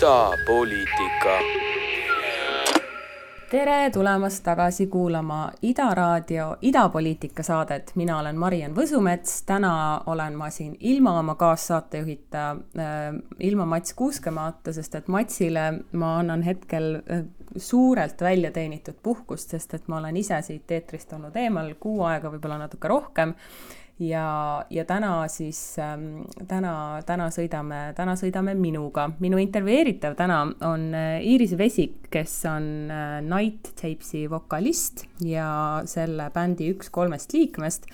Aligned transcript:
idapoliitika. 0.00 1.30
tere 3.50 3.90
tulemast 3.90 4.44
tagasi 4.44 4.86
kuulama 4.86 5.52
Ida 5.62 5.94
Raadio 5.94 6.56
idapoliitika 6.62 7.42
saadet, 7.42 7.92
mina 7.94 8.18
olen 8.18 8.38
Mariann 8.38 8.76
Võsumets, 8.76 9.42
täna 9.46 10.00
olen 10.06 10.38
ma 10.38 10.48
siin 10.50 10.76
ilma 10.80 11.18
oma 11.18 11.34
kaassaatejuhita 11.34 12.50
äh,, 12.78 13.18
ilma 13.40 13.66
Mats 13.66 13.92
Kuuskemaata, 13.94 14.72
sest 14.72 14.94
et 14.94 15.08
Matsile 15.08 15.66
ma 15.92 16.16
annan 16.18 16.42
hetkel 16.48 16.94
äh, 16.94 17.24
suurelt 17.56 18.20
välja 18.20 18.50
teenitud 18.50 18.96
puhkust, 19.02 19.50
sest 19.50 19.74
et 19.74 19.88
ma 19.88 19.98
olen 19.98 20.16
ise 20.16 20.40
siit 20.42 20.70
eetrist 20.70 21.12
olnud 21.12 21.36
eemal 21.36 21.74
kuu 21.80 22.00
aega, 22.08 22.32
võib-olla 22.32 22.62
natuke 22.64 22.88
rohkem 22.88 23.36
ja, 24.00 24.64
ja 24.70 24.84
täna 24.84 25.28
siis 25.28 25.60
ähm,, 25.78 26.22
täna, 26.48 26.72
täna 27.06 27.28
sõidame, 27.32 27.80
täna 27.96 28.16
sõidame 28.16 28.54
minuga. 28.58 29.10
minu 29.20 29.38
intervjueeritav 29.42 30.16
täna 30.18 30.40
on 30.66 30.88
äh, 30.96 31.20
Iiris 31.26 31.56
Vesik, 31.58 32.08
kes 32.10 32.38
on 32.48 32.90
äh, 32.90 33.20
Night 33.26 33.72
Tapesi 33.80 34.24
vokalist 34.30 35.04
ja 35.24 35.82
selle 35.84 36.30
bändi 36.34 36.70
üks 36.72 36.90
kolmest 36.90 37.34
liikmest, 37.36 37.88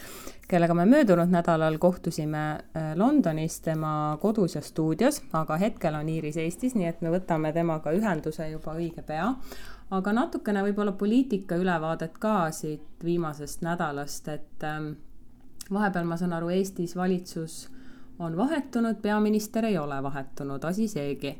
kellega 0.48 0.75
me 0.78 0.86
möödunud 0.86 1.33
nädalal 1.33 1.78
kohtusime 1.83 2.44
äh, 2.55 2.92
Londonis 2.97 3.61
tema 3.61 4.16
kodus 4.22 4.55
ja 4.55 4.62
stuudios, 4.62 5.22
aga 5.33 5.59
hetkel 5.61 5.98
on 5.98 6.09
Iiris 6.09 6.38
Eestis, 6.42 6.77
nii 6.78 6.91
et 6.92 7.03
me 7.03 7.14
võtame 7.14 7.53
temaga 7.56 7.94
ühenduse 7.97 8.50
juba 8.53 8.78
õige 8.78 9.03
pea 9.06 9.33
aga 9.94 10.12
natukene 10.12 10.64
võib-olla 10.66 10.97
poliitika 10.98 11.59
ülevaadet 11.59 12.16
ka 12.19 12.48
siit 12.55 13.05
viimasest 13.06 13.62
nädalast, 13.62 14.28
et 14.33 14.64
ähm, 14.66 14.94
vahepeal 15.72 16.05
ma 16.06 16.17
saan 16.17 16.33
aru, 16.36 16.48
Eestis 16.55 16.97
valitsus 16.97 17.69
on 18.19 18.36
vahetunud, 18.36 19.00
peaminister 19.03 19.64
ei 19.64 19.78
ole 19.78 20.03
vahetunud, 20.03 20.64
asi 20.64 20.89
seegi. 20.89 21.39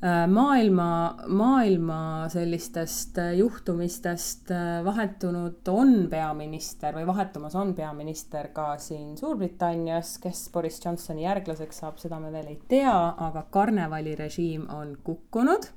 Äh, 0.00 0.28
maailma, 0.32 1.16
maailma 1.28 2.28
sellistest 2.32 3.18
äh, 3.18 3.34
juhtumistest 3.36 4.50
äh, 4.50 4.84
vahetunud 4.84 5.68
on 5.68 6.06
peaminister 6.10 6.96
või 6.96 7.04
vahetumas 7.06 7.54
on 7.54 7.74
peaminister 7.76 8.48
ka 8.56 8.78
siin 8.80 9.18
Suurbritannias, 9.20 10.14
kes 10.22 10.46
Boris 10.54 10.80
Johnsoni 10.84 11.26
järglaseks 11.26 11.82
saab, 11.82 12.00
seda 12.00 12.20
me 12.20 12.32
veel 12.32 12.48
ei 12.54 12.56
tea, 12.68 12.96
aga 13.28 13.44
karnevalirežiim 13.52 14.70
on 14.72 14.96
kukkunud 15.04 15.68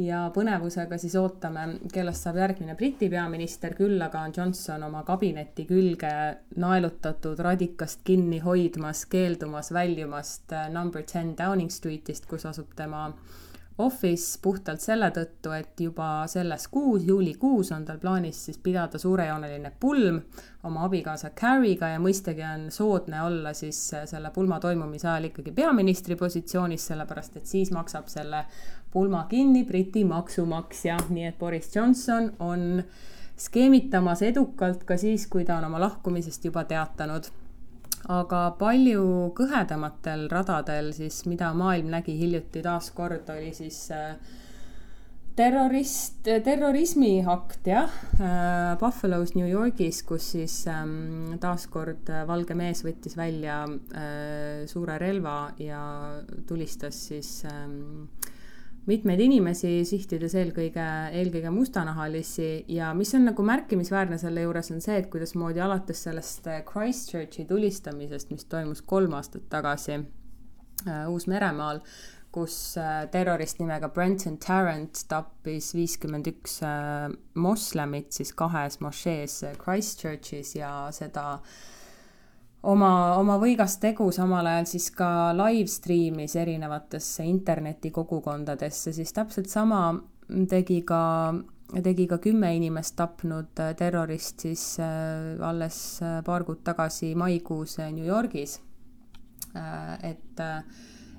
ja 0.00 0.22
põnevusega 0.34 0.96
siis 1.00 1.14
ootame, 1.20 1.66
kellest 1.92 2.24
saab 2.24 2.38
järgmine 2.40 2.76
Briti 2.78 3.10
peaminister, 3.12 3.74
küll 3.76 4.00
aga 4.00 4.24
on 4.24 4.32
Johnson 4.36 4.86
oma 4.88 5.02
kabineti 5.08 5.66
külge 5.68 6.12
naelutatud 6.56 7.40
radikast 7.44 8.00
kinni 8.04 8.40
hoidmas, 8.44 9.04
keeldumas 9.12 9.72
väljumast 9.72 10.56
number 10.72 11.04
ten 11.04 11.36
Downing 11.38 11.70
Streetist, 11.70 12.26
kus 12.30 12.46
asub 12.48 12.72
tema 12.76 13.10
office 13.78 14.38
puhtalt 14.42 14.82
selle 14.84 15.08
tõttu, 15.14 15.52
et 15.56 15.80
juba 15.80 16.26
selles 16.30 16.66
kuus, 16.72 17.06
juulikuus 17.08 17.72
on 17.72 17.86
tal 17.88 17.98
plaanis 18.02 18.44
siis 18.46 18.58
pidada 18.62 18.98
suurejooneline 19.00 19.72
pulm 19.80 20.20
oma 20.68 20.84
abikaasa 20.86 21.32
Carrie'ga 21.36 21.94
ja 21.94 22.02
mõistagi 22.02 22.44
on 22.46 22.68
soodne 22.70 23.22
olla 23.24 23.54
siis 23.56 23.80
selle 24.10 24.30
pulma 24.34 24.60
toimumise 24.60 25.08
ajal 25.08 25.30
ikkagi 25.30 25.54
peaministri 25.56 26.16
positsioonis, 26.20 26.86
sellepärast 26.92 27.40
et 27.40 27.48
siis 27.50 27.72
maksab 27.74 28.12
selle 28.12 28.44
pulma 28.92 29.24
kinni 29.30 29.64
Briti 29.64 30.04
maksumaksja, 30.04 30.98
nii 31.08 31.30
et 31.30 31.38
Boris 31.38 31.70
Johnson 31.76 32.30
on 32.38 32.82
skeemitamas 33.40 34.22
edukalt 34.22 34.84
ka 34.84 34.98
siis, 35.00 35.26
kui 35.30 35.46
ta 35.48 35.58
on 35.58 35.70
oma 35.70 35.80
lahkumisest 35.82 36.50
juba 36.50 36.66
teatanud. 36.68 37.30
aga 38.10 38.38
palju 38.58 39.02
kõhedamatel 39.38 40.24
radadel 40.30 40.88
siis, 40.92 41.20
mida 41.30 41.52
maailm 41.54 41.92
nägi 41.92 42.16
hiljuti 42.18 42.58
taaskord, 42.64 43.28
oli 43.30 43.52
siis 43.54 43.76
äh, 43.94 44.16
terrorist, 45.38 46.18
terrorismiakt 46.44 47.70
jah 47.70 47.94
äh,, 48.18 48.74
Buffalo's 48.80 49.36
New 49.38 49.46
Yorgis, 49.46 50.02
kus 50.02 50.32
siis 50.34 50.56
ähm, 50.66 51.38
taaskord 51.40 52.10
äh, 52.10 52.26
valge 52.26 52.58
mees 52.58 52.82
võttis 52.82 53.14
välja 53.16 53.62
suure 54.66 54.98
relva 54.98 55.52
ja 55.62 55.84
tulistas 56.48 56.98
siis 57.06 57.36
ähm, 57.46 58.10
mitmeid 58.88 59.20
inimesi, 59.22 59.70
sihtides 59.86 60.34
eelkõige, 60.38 60.86
eelkõige 61.18 61.52
mustanahalisi. 61.54 62.64
Ja 62.74 62.90
mis 62.98 63.14
on 63.14 63.28
nagu 63.28 63.44
märkimisväärne 63.46 64.18
selle 64.20 64.46
juures, 64.46 64.72
on 64.74 64.82
see, 64.82 64.96
et 64.98 65.10
kuidasmoodi 65.12 65.62
alates 65.62 66.02
sellest 66.08 66.48
äh, 66.50 66.62
Christchurchi 66.66 67.46
tulistamisest, 67.48 68.32
mis 68.34 68.48
toimus 68.50 68.82
kolm 68.82 69.14
aastat 69.18 69.46
tagasi 69.52 69.98
äh, 70.00 71.04
Uus-Meremaal, 71.10 71.82
kus 72.34 72.56
äh, 72.80 73.04
terrorist 73.12 73.60
nimega 73.62 73.92
Brenton 73.92 74.40
Tarrant 74.42 75.04
tappis 75.08 75.74
viiskümmend 75.76 76.32
üks 76.32 76.58
moslemit 77.38 78.16
siis 78.16 78.32
kahes 78.34 78.80
mošees 78.80 79.42
Christchurchis 79.60 80.56
ja 80.56 80.72
seda 80.96 81.26
äh, 81.36 81.60
oma, 82.62 82.92
oma 83.18 83.38
võigast 83.42 83.80
tegu 83.82 84.08
samal 84.14 84.46
ajal 84.46 84.68
siis 84.70 84.90
ka 84.94 85.32
live 85.36 85.70
stream'is 85.70 86.36
erinevatesse 86.38 87.26
internetikogukondadesse, 87.26 88.92
siis 88.94 89.12
täpselt 89.12 89.50
sama 89.50 89.82
tegi 90.48 90.80
ka, 90.86 91.02
tegi 91.82 92.06
ka 92.10 92.18
kümme 92.22 92.52
inimest 92.56 92.96
tapnud 92.98 93.62
terrorist 93.78 94.46
siis 94.46 94.64
äh, 94.80 95.38
alles 95.42 95.76
äh, 96.02 96.20
paar 96.24 96.46
kuud 96.48 96.62
tagasi 96.64 97.14
maikuus 97.18 97.78
New 97.90 98.06
Yorgis. 98.06 98.60
Äh, 99.56 100.10
et, 100.12 100.42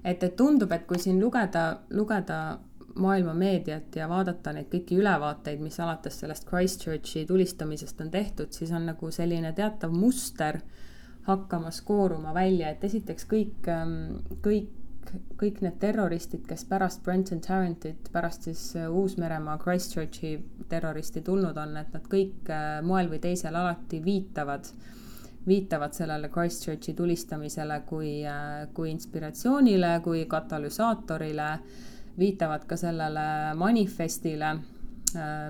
et, 0.03 0.23
et 0.23 0.35
tundub, 0.37 0.71
et 0.71 0.87
kui 0.87 0.99
siin 0.99 1.19
lugeda, 1.21 1.81
lugeda 1.93 2.59
maailma 2.95 3.33
meediat 3.33 3.95
ja 3.97 4.07
vaadata 4.09 4.53
neid 4.53 4.69
kõiki 4.69 4.97
ülevaateid, 5.01 5.61
mis 5.61 5.79
alates 5.81 6.19
sellest 6.21 6.45
Christchurchi 6.49 7.25
tulistamisest 7.25 8.01
on 8.05 8.11
tehtud, 8.13 8.53
siis 8.53 8.71
on 8.71 8.85
nagu 8.91 9.09
selline 9.11 9.53
teatav 9.57 9.93
muster 9.97 10.59
hakkamas 11.23 11.81
kooruma 11.81 12.33
välja, 12.33 12.69
et 12.73 12.83
esiteks 12.83 13.27
kõik, 13.29 13.67
ähm, 13.71 14.17
kõik, 14.43 14.71
kõik 15.39 15.61
need 15.63 15.77
terroristid, 15.79 16.43
kes 16.47 16.65
pärast 16.67 17.03
Brenton 17.05 17.41
Tarrantit, 17.43 18.09
pärast 18.11 18.47
siis 18.47 18.63
äh, 18.75 18.89
Uus-Meremaa 18.91 19.57
Christchurchi 19.61 20.35
terroristi 20.69 21.21
tulnud 21.21 21.57
on, 21.57 21.77
et 21.79 21.93
nad 21.93 22.09
kõik 22.11 22.51
äh, 22.51 22.81
moel 22.85 23.11
või 23.11 23.21
teisel 23.23 23.55
alati 23.55 24.01
viitavad, 24.03 24.67
viitavad 25.47 25.95
sellele 25.95 26.29
Christchurchi 26.33 26.95
tulistamisele 26.97 27.81
kui, 27.87 28.13
äh, 28.27 28.67
kui 28.73 28.91
inspiratsioonile, 28.91 29.97
kui 30.03 30.25
katalüsaatorile, 30.29 31.49
viitavad 32.19 32.67
ka 32.69 32.77
sellele 32.77 33.25
manifestile, 33.57 34.53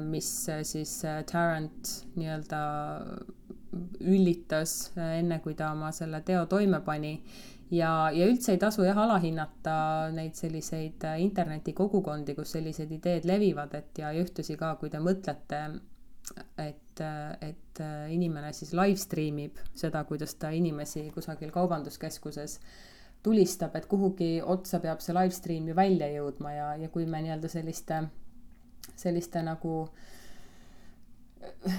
mis 0.03 0.28
siis 0.67 0.91
Tarrant 1.28 1.89
nii-öelda 2.19 2.59
üllitas 4.00 4.91
äh, 4.97 5.19
enne, 5.19 5.39
kui 5.44 5.56
ta 5.57 5.72
oma 5.73 5.91
selle 5.95 6.22
teo 6.25 6.45
toime 6.50 6.81
pani. 6.85 7.13
ja, 7.73 8.11
ja 8.13 8.28
üldse 8.29 8.53
ei 8.53 8.59
tasu 8.61 8.84
jah 8.85 8.97
alahinnata 9.06 9.75
neid 10.13 10.38
selliseid 10.38 11.03
äh, 11.09 11.19
internetikogukondi, 11.23 12.36
kus 12.38 12.53
sellised 12.57 12.92
ideed 12.92 13.25
levivad, 13.25 13.74
et 13.80 14.03
ja 14.03 14.13
ühtlasi 14.13 14.57
ka, 14.59 14.75
kui 14.81 14.92
te 14.94 15.01
mõtlete, 15.01 15.62
et, 16.62 17.01
äh, 17.01 17.50
et 17.50 17.83
inimene 18.13 18.53
siis 18.53 18.74
live 18.77 19.00
stream 19.01 19.39
ib 19.42 19.62
seda, 19.74 20.03
kuidas 20.06 20.36
ta 20.38 20.51
inimesi 20.53 21.07
kusagil 21.15 21.51
kaubanduskeskuses 21.51 22.59
tulistab, 23.24 23.75
et 23.80 23.88
kuhugi 23.89 24.36
otsa 24.45 24.80
peab 24.83 25.01
see 25.01 25.15
live 25.15 25.33
stream 25.33 25.69
ju 25.71 25.75
välja 25.75 26.09
jõudma 26.12 26.51
ja, 26.53 26.68
ja 26.77 26.89
kui 26.94 27.07
me 27.09 27.24
nii-öelda 27.24 27.50
selliste, 27.50 28.03
selliste 29.00 29.42
nagu 29.47 29.77
äh, 29.88 30.12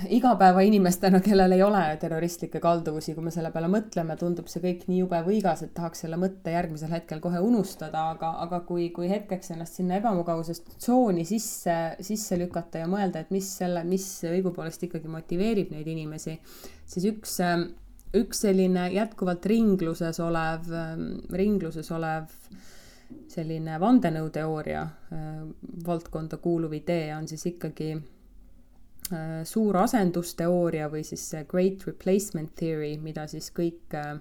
igapäevainimestena, 0.08 1.20
kellel 1.20 1.52
ei 1.52 1.62
ole 1.62 1.82
terroristlikke 2.00 2.60
kalduvusi, 2.60 3.14
kui 3.14 3.24
me 3.26 3.32
selle 3.34 3.50
peale 3.52 3.68
mõtleme, 3.72 4.16
tundub 4.20 4.48
see 4.48 4.62
kõik 4.62 4.86
nii 4.88 5.02
jube 5.02 5.20
võigas, 5.26 5.62
et 5.64 5.74
tahaks 5.76 6.04
selle 6.04 6.18
mõtte 6.20 6.54
järgmisel 6.54 6.92
hetkel 6.94 7.20
kohe 7.24 7.40
unustada, 7.44 8.06
aga, 8.14 8.30
aga 8.44 8.60
kui, 8.68 8.88
kui 8.96 9.10
hetkeks 9.10 9.52
ennast 9.54 9.80
sinna 9.80 9.98
ebamugavusest 10.00 10.76
tsooni 10.78 11.26
sisse, 11.28 11.76
sisse 12.04 12.38
lükata 12.40 12.84
ja 12.84 12.90
mõelda, 12.90 13.24
et 13.24 13.32
mis 13.34 13.48
selle, 13.60 13.84
mis 13.88 14.06
õigupoolest 14.30 14.88
ikkagi 14.88 15.12
motiveerib 15.12 15.74
neid 15.74 15.90
inimesi, 15.92 16.38
siis 16.88 17.08
üks, 17.12 17.36
üks 18.16 18.44
selline 18.46 18.88
jätkuvalt 18.94 19.46
ringluses 19.52 20.20
olev, 20.24 20.72
ringluses 21.32 21.92
olev 21.92 22.32
selline 23.30 23.76
vandenõuteooria 23.80 24.82
valdkonda 25.86 26.38
kuuluv 26.42 26.72
idee 26.80 27.12
on 27.14 27.28
siis 27.28 27.44
ikkagi 27.52 27.92
suur 29.44 29.76
asendusteooria 29.76 30.86
või 30.88 31.02
siis 31.04 31.26
see 31.30 31.44
Great 31.44 31.82
Replacement 31.84 32.54
Theory, 32.56 32.94
mida 33.02 33.26
siis 33.28 33.50
kõik 33.52 33.92
äh, 33.98 34.14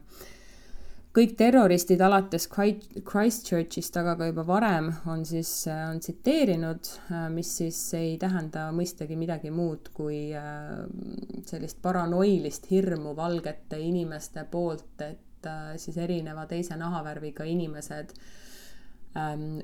kõik 1.14 1.36
terroristid 1.38 2.02
alates 2.02 2.48
Christchurchist, 2.50 3.98
aga 4.02 4.16
ka 4.18 4.30
juba 4.32 4.46
varem 4.48 4.90
on 5.12 5.22
siis, 5.28 5.52
on 5.70 6.00
tsiteerinud, 6.02 6.90
mis 7.34 7.52
siis 7.60 7.80
ei 7.98 8.16
tähenda 8.22 8.70
mõistagi 8.76 9.18
midagi 9.20 9.54
muud 9.54 9.92
kui 9.94 10.32
äh, 10.38 10.72
sellist 11.50 11.82
paranoilist 11.86 12.70
hirmu 12.72 13.14
valgete 13.18 13.80
inimeste 13.80 14.48
poolt, 14.50 15.06
et 15.06 15.50
äh, 15.50 15.76
siis 15.78 16.00
erineva 16.02 16.48
teise 16.50 16.78
nahavärviga 16.82 17.46
inimesed 17.46 18.16
ähm, 18.16 18.34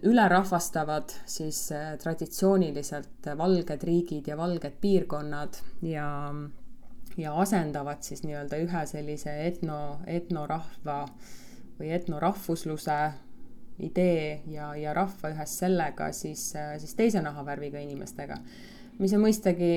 ülerahvastavad 0.06 1.10
siis 1.26 1.72
äh, 1.74 1.96
traditsiooniliselt 1.98 3.30
valged 3.38 3.84
riigid 3.84 4.28
ja 4.30 4.38
valged 4.38 4.76
piirkonnad 4.82 5.58
ja 5.82 6.10
ja 7.18 7.34
asendavad 7.42 8.04
siis 8.06 8.22
nii-öelda 8.24 8.60
ühe 8.64 8.84
sellise 8.88 9.34
etno, 9.48 10.00
etnorahva 10.08 11.00
või 11.80 11.90
etnorahvusluse 11.98 13.00
idee 13.84 14.42
ja, 14.52 14.74
ja 14.76 14.94
rahva 14.94 15.32
ühes 15.34 15.56
sellega 15.62 16.12
siis, 16.16 16.52
siis 16.54 16.96
teise 16.96 17.22
nahavärviga 17.24 17.80
inimestega. 17.80 18.38
mis 19.00 19.14
on 19.16 19.24
mõistagi 19.24 19.74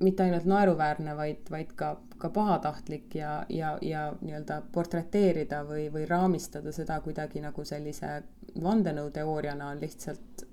mitte 0.00 0.22
ainult 0.22 0.46
naeruväärne, 0.48 1.16
vaid, 1.16 1.48
vaid 1.50 1.72
ka, 1.76 1.94
ka 2.18 2.30
pahatahtlik 2.32 3.14
ja, 3.14 3.44
ja, 3.48 3.74
ja 3.82 4.06
nii-öelda 4.20 4.62
portreteerida 4.72 5.62
või, 5.68 5.88
või 5.92 6.06
raamistada 6.08 6.72
seda 6.72 7.00
kuidagi 7.04 7.42
nagu 7.44 7.64
sellise 7.64 8.22
vandenõuteooriana 8.62 9.68
on 9.74 9.82
lihtsalt 9.82 10.46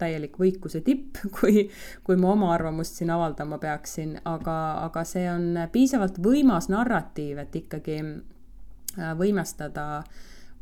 täielik 0.00 0.38
võikuse 0.40 0.82
tipp, 0.84 1.20
kui, 1.40 1.66
kui 2.04 2.18
ma 2.20 2.34
oma 2.34 2.54
arvamust 2.54 2.98
siin 3.00 3.12
avaldama 3.14 3.60
peaksin, 3.62 4.18
aga, 4.28 4.56
aga 4.86 5.04
see 5.08 5.26
on 5.30 5.66
piisavalt 5.72 6.20
võimas 6.22 6.70
narratiiv, 6.72 7.40
et 7.44 7.56
ikkagi 7.62 7.98
äh, 8.02 9.12
võimestada, 9.18 10.04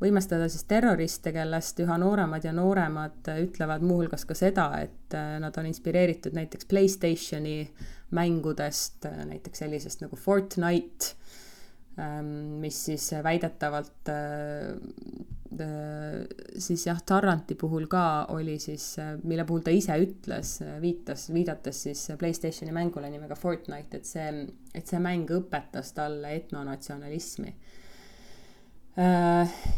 võimestada 0.00 0.48
siis 0.50 0.64
terroriste, 0.70 1.32
kellest 1.34 1.80
üha 1.84 1.98
nooremad 2.00 2.46
ja 2.46 2.54
nooremad 2.54 3.30
ütlevad 3.44 3.84
muuhulgas 3.84 4.26
ka 4.28 4.36
seda, 4.38 4.70
et 4.82 5.16
äh, 5.18 5.36
nad 5.42 5.56
on 5.58 5.70
inspireeritud 5.70 6.36
näiteks 6.38 6.68
Playstationi 6.70 7.60
mängudest, 8.14 9.04
näiteks 9.28 9.64
sellisest 9.64 10.04
nagu 10.04 10.16
Fortnite, 10.16 11.14
ähm, 12.00 12.60
mis 12.62 12.84
siis 12.88 13.10
väidetavalt 13.24 14.12
äh, 14.12 14.76
Äh, 15.60 16.26
siis 16.60 16.84
jah, 16.86 16.98
Tarranti 17.06 17.54
puhul 17.56 17.86
ka 17.88 18.26
oli 18.34 18.58
siis, 18.60 18.98
äh, 19.00 19.14
mille 19.24 19.46
puhul 19.48 19.62
ta 19.64 19.72
ise 19.72 19.96
ütles, 20.02 20.58
äh, 20.60 20.74
viitas, 20.82 21.30
viidates 21.32 21.82
siis 21.86 22.02
Playstationi 22.20 22.72
mängule 22.76 23.08
nimega 23.10 23.36
Fortnite, 23.36 23.96
et 23.96 24.04
see, 24.04 24.26
et 24.76 24.86
see 24.86 25.00
mäng 25.00 25.30
õpetas 25.32 25.94
talle 25.96 26.34
etnonatsionalismi. 26.36 27.54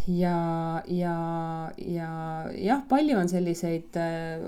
Ja, 0.07 0.83
ja, 0.87 1.17
ja 1.77 2.11
jah, 2.57 2.83
palju 2.89 3.19
on 3.19 3.29
selliseid 3.29 3.97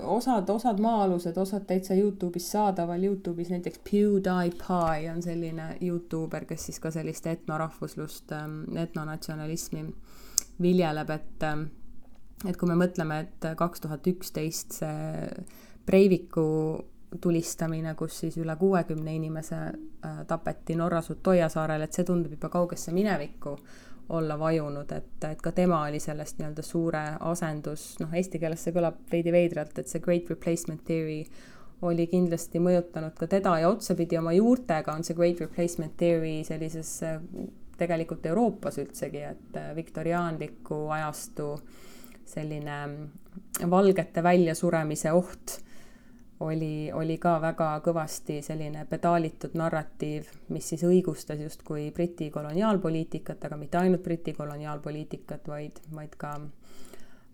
osad, 0.01 0.49
osad 0.49 0.79
maa-alused, 0.81 1.37
osad 1.37 1.67
täitsa 1.69 1.93
Youtube'is 1.93 2.47
saadaval, 2.55 3.03
Youtube'is 3.05 3.51
näiteks 3.53 3.83
PewDiePie 3.85 5.11
on 5.11 5.21
selline 5.21 5.67
Youtuber, 5.81 6.47
kes 6.49 6.65
siis 6.69 6.81
ka 6.81 6.91
sellist 6.91 7.27
etnorahvuslust, 7.29 8.33
etnonatsionalismi 8.85 9.85
viljeleb, 10.61 11.13
et, 11.19 11.45
et 12.49 12.57
kui 12.57 12.73
me 12.73 12.79
mõtleme, 12.79 13.19
et 13.27 13.51
kaks 13.59 13.85
tuhat 13.85 14.09
üksteist 14.09 14.79
see 14.81 15.45
Breiviku 15.85 16.47
tulistamine, 17.21 17.93
kus 17.95 18.19
siis 18.23 18.37
üle 18.41 18.55
kuuekümne 18.57 19.15
inimese 19.15 19.57
äh, 19.59 20.21
tapeti 20.27 20.75
Norras 20.75 21.09
Utoya 21.13 21.49
saarel, 21.51 21.83
et 21.85 21.93
see 21.93 22.05
tundub 22.07 22.31
juba 22.33 22.49
kaugesse 22.49 22.93
minevikku 22.95 23.57
olla 24.09 24.35
vajunud, 24.39 24.91
et, 24.91 25.23
et 25.29 25.41
ka 25.41 25.51
tema 25.55 25.83
oli 25.87 25.99
sellest 26.03 26.39
nii-öelda 26.39 26.63
suure 26.65 27.03
asendus, 27.31 27.93
noh, 28.01 28.13
eesti 28.13 28.39
keeles 28.39 28.63
see 28.63 28.75
kõlab 28.75 28.99
veidi 29.11 29.31
veidralt, 29.31 29.77
et 29.79 29.87
see 29.87 30.03
great 30.03 30.29
replacement 30.29 30.83
theory 30.87 31.23
oli 31.83 32.05
kindlasti 32.07 32.61
mõjutanud 32.63 33.15
ka 33.19 33.27
teda 33.27 33.57
ja 33.59 33.71
otsapidi 33.71 34.17
oma 34.19 34.31
juurtega 34.35 34.93
on 34.93 35.03
see 35.03 35.15
great 35.17 35.41
replacement 35.43 35.95
theory 35.99 36.41
sellises 36.47 37.01
tegelikult 37.77 38.25
Euroopas 38.25 38.77
üldsegi, 38.83 39.23
et 39.25 39.57
äh, 39.57 39.73
viktoriaanliku 39.75 40.85
ajastu 40.93 41.53
selline 42.25 42.77
mm, 42.85 43.69
valgete 43.71 44.23
väljasuremise 44.23 45.11
oht 45.11 45.57
oli, 46.43 46.91
oli 46.93 47.17
ka 47.21 47.37
väga 47.41 47.69
kõvasti 47.85 48.39
selline 48.43 48.85
pedaalitud 48.89 49.55
narratiiv, 49.57 50.29
mis 50.53 50.69
siis 50.73 50.83
õigustas 50.87 51.41
justkui 51.43 51.89
Briti 51.95 52.29
koloniaalpoliitikat, 52.33 53.45
aga 53.47 53.57
mitte 53.59 53.79
ainult 53.79 54.03
Briti 54.03 54.33
koloniaalpoliitikat, 54.37 55.47
vaid, 55.47 55.79
vaid 55.95 56.17
ka 56.19 56.33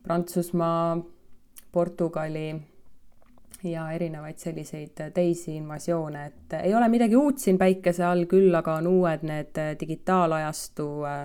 Prantsusmaa, 0.04 0.98
Portugali 1.72 2.50
ja 3.64 3.86
erinevaid 3.92 4.38
selliseid 4.40 5.02
teisi 5.14 5.56
invasioone, 5.58 6.26
et 6.26 6.60
ei 6.64 6.76
ole 6.76 6.88
midagi 6.90 7.18
uut 7.20 7.42
siin 7.42 7.58
päikese 7.58 8.06
all, 8.08 8.26
küll 8.30 8.56
aga 8.56 8.78
on 8.80 8.88
uued 8.88 9.26
need 9.28 9.58
digitaalajastu 9.80 10.90
äh, 11.10 11.24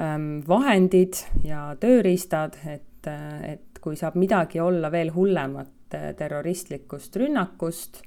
ähm, 0.00 0.30
vahendid 0.48 1.20
ja 1.44 1.68
tööriistad, 1.80 2.58
et, 2.66 3.10
et 3.46 3.80
kui 3.80 3.96
saab 3.96 4.18
midagi 4.20 4.60
olla 4.60 4.90
veel 4.92 5.14
hullemat 5.14 5.79
terroristlikust 6.16 7.16
rünnakust 7.16 8.02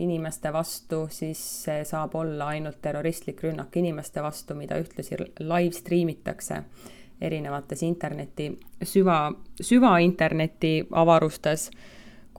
inimeste 0.00 0.52
vastu, 0.52 1.04
siis 1.10 1.40
see 1.64 1.84
saab 1.84 2.14
olla 2.16 2.52
ainult 2.54 2.80
terroristlik 2.82 3.42
rünnak 3.44 3.76
inimeste 3.76 4.22
vastu, 4.22 4.54
mida 4.54 4.78
ühtlasi 4.80 5.18
live 5.40 5.76
stream 5.76 6.08
itakse 6.08 6.62
erinevates 7.20 7.82
interneti, 7.84 8.48
süva, 8.82 9.26
süvainterneti 9.60 10.86
avarustes 10.90 11.68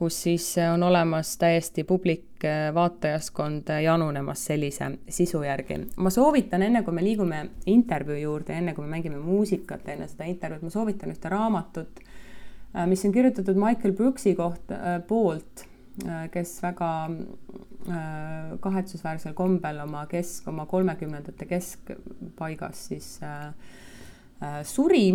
kus 0.02 0.22
siis 0.22 0.54
on 0.72 0.82
olemas 0.82 1.36
täiesti 1.38 1.84
publik 1.84 2.44
äh, 2.44 2.74
vaatajaskond 2.74 3.68
äh, 3.70 3.82
janunemas 3.82 4.44
sellise 4.44 4.90
sisu 5.08 5.42
järgi. 5.42 5.76
ma 5.96 6.10
soovitan, 6.10 6.62
enne 6.62 6.82
kui 6.82 6.94
me 6.94 7.04
liigume 7.04 7.46
intervjuu 7.66 8.16
juurde, 8.16 8.56
enne 8.58 8.74
kui 8.74 8.84
me 8.84 8.96
mängime 8.96 9.20
muusikat 9.22 9.88
enne 9.88 10.08
seda 10.08 10.26
intervjuud, 10.26 10.64
ma 10.66 10.70
soovitan 10.70 11.14
ühte 11.14 11.30
raamatut, 11.30 12.02
äh, 12.02 12.11
mis 12.86 13.04
on 13.04 13.12
kirjutatud 13.12 13.58
Michael 13.60 13.92
Brooksi 13.92 14.34
kohta, 14.34 14.78
poolt, 15.08 15.66
kes 16.32 16.54
väga 16.62 16.88
kahetsusväärsel 18.64 19.34
kombel 19.36 19.82
oma 19.84 20.06
kesk, 20.08 20.48
oma 20.48 20.64
kolmekümnendate 20.66 21.46
keskpaigas 21.50 22.86
siis 22.88 23.10
suri, 24.64 25.06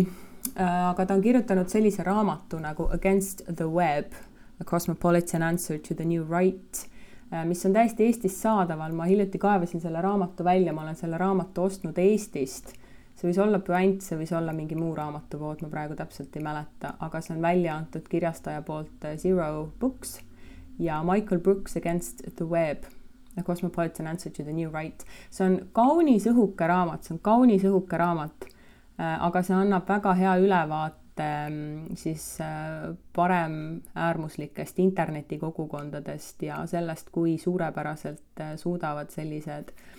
aga 0.54 1.06
ta 1.06 1.16
on 1.16 1.24
kirjutanud 1.24 1.68
sellise 1.72 2.06
raamatu 2.06 2.60
nagu 2.62 2.86
Against 2.94 3.42
the 3.48 3.66
Web 3.66 4.14
A 4.60 4.64
Cosmopolitan 4.64 5.42
Answer 5.42 5.78
to 5.78 5.94
the 5.94 6.04
New 6.04 6.24
Right, 6.38 6.88
äh, 7.32 7.44
mis 7.44 7.66
on 7.66 7.72
täiesti 7.72 8.08
Eestis 8.08 8.40
saadaval, 8.42 8.92
ma 8.92 9.06
hiljuti 9.06 9.38
kaevasin 9.38 9.80
selle 9.80 10.02
raamatu 10.02 10.44
välja, 10.44 10.72
ma 10.72 10.82
olen 10.82 10.98
selle 10.98 11.18
raamatu 11.18 11.62
ostnud 11.68 11.98
Eestist. 11.98 12.74
See 13.18 13.30
võis 13.30 13.40
olla 13.42 13.58
Puänt, 13.64 14.04
see 14.06 14.18
võis 14.20 14.32
olla 14.36 14.52
mingi 14.54 14.78
muu 14.78 14.92
raamatupood, 14.94 15.64
ma 15.64 15.72
praegu 15.72 15.96
täpselt 15.98 16.36
ei 16.38 16.44
mäleta, 16.44 16.94
aga 17.02 17.20
see 17.24 17.34
on 17.34 17.42
välja 17.42 17.74
antud 17.74 18.06
kirjastaja 18.10 18.62
poolt 18.62 19.08
äh, 19.08 19.16
Zero 19.18 19.72
Books 19.80 20.20
ja 20.78 21.00
Michael 21.06 21.42
Brooks 21.42 21.76
Against 21.76 22.22
the 22.36 22.46
Web. 22.46 22.86
A 23.38 23.42
Cosmopolitan 23.42 24.06
Answer 24.10 24.32
to 24.32 24.42
the 24.42 24.52
New 24.52 24.70
Right. 24.74 25.04
see 25.30 25.46
on 25.46 25.58
kaunis 25.72 26.26
õhuke 26.26 26.66
raamat, 26.66 27.04
see 27.06 27.14
on 27.14 27.20
kaunis 27.22 27.66
õhuke 27.66 27.98
raamat, 27.98 28.48
äh, 28.98 29.12
aga 29.26 29.42
see 29.42 29.54
annab 29.54 29.86
väga 29.90 30.14
hea 30.18 30.38
ülevaate 30.42 31.06
Ähm, 31.20 31.94
siis 31.94 32.40
äh, 32.40 32.94
paremäärmuslikest 33.12 34.78
internetikogukondadest 34.78 36.42
ja 36.42 36.60
sellest, 36.66 37.10
kui 37.10 37.38
suurepäraselt 37.38 38.42
suudavad 38.56 39.10
sellised 39.10 39.72
äh, 39.72 39.97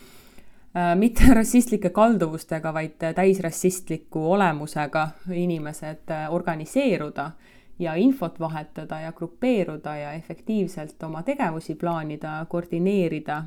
mitte 0.95 1.23
rassistlike 1.39 1.89
kalduvustega, 1.89 2.73
vaid 2.73 2.97
täisrassistliku 3.15 4.31
olemusega 4.31 5.07
inimesed 5.33 6.13
organiseeruda 6.29 7.31
ja 7.79 7.95
infot 7.95 8.39
vahetada 8.39 8.99
ja 8.99 9.11
grupeeruda 9.11 9.95
ja 9.97 10.11
efektiivselt 10.13 11.03
oma 11.03 11.23
tegevusi 11.23 11.75
plaanida, 11.75 12.45
koordineerida 12.49 13.43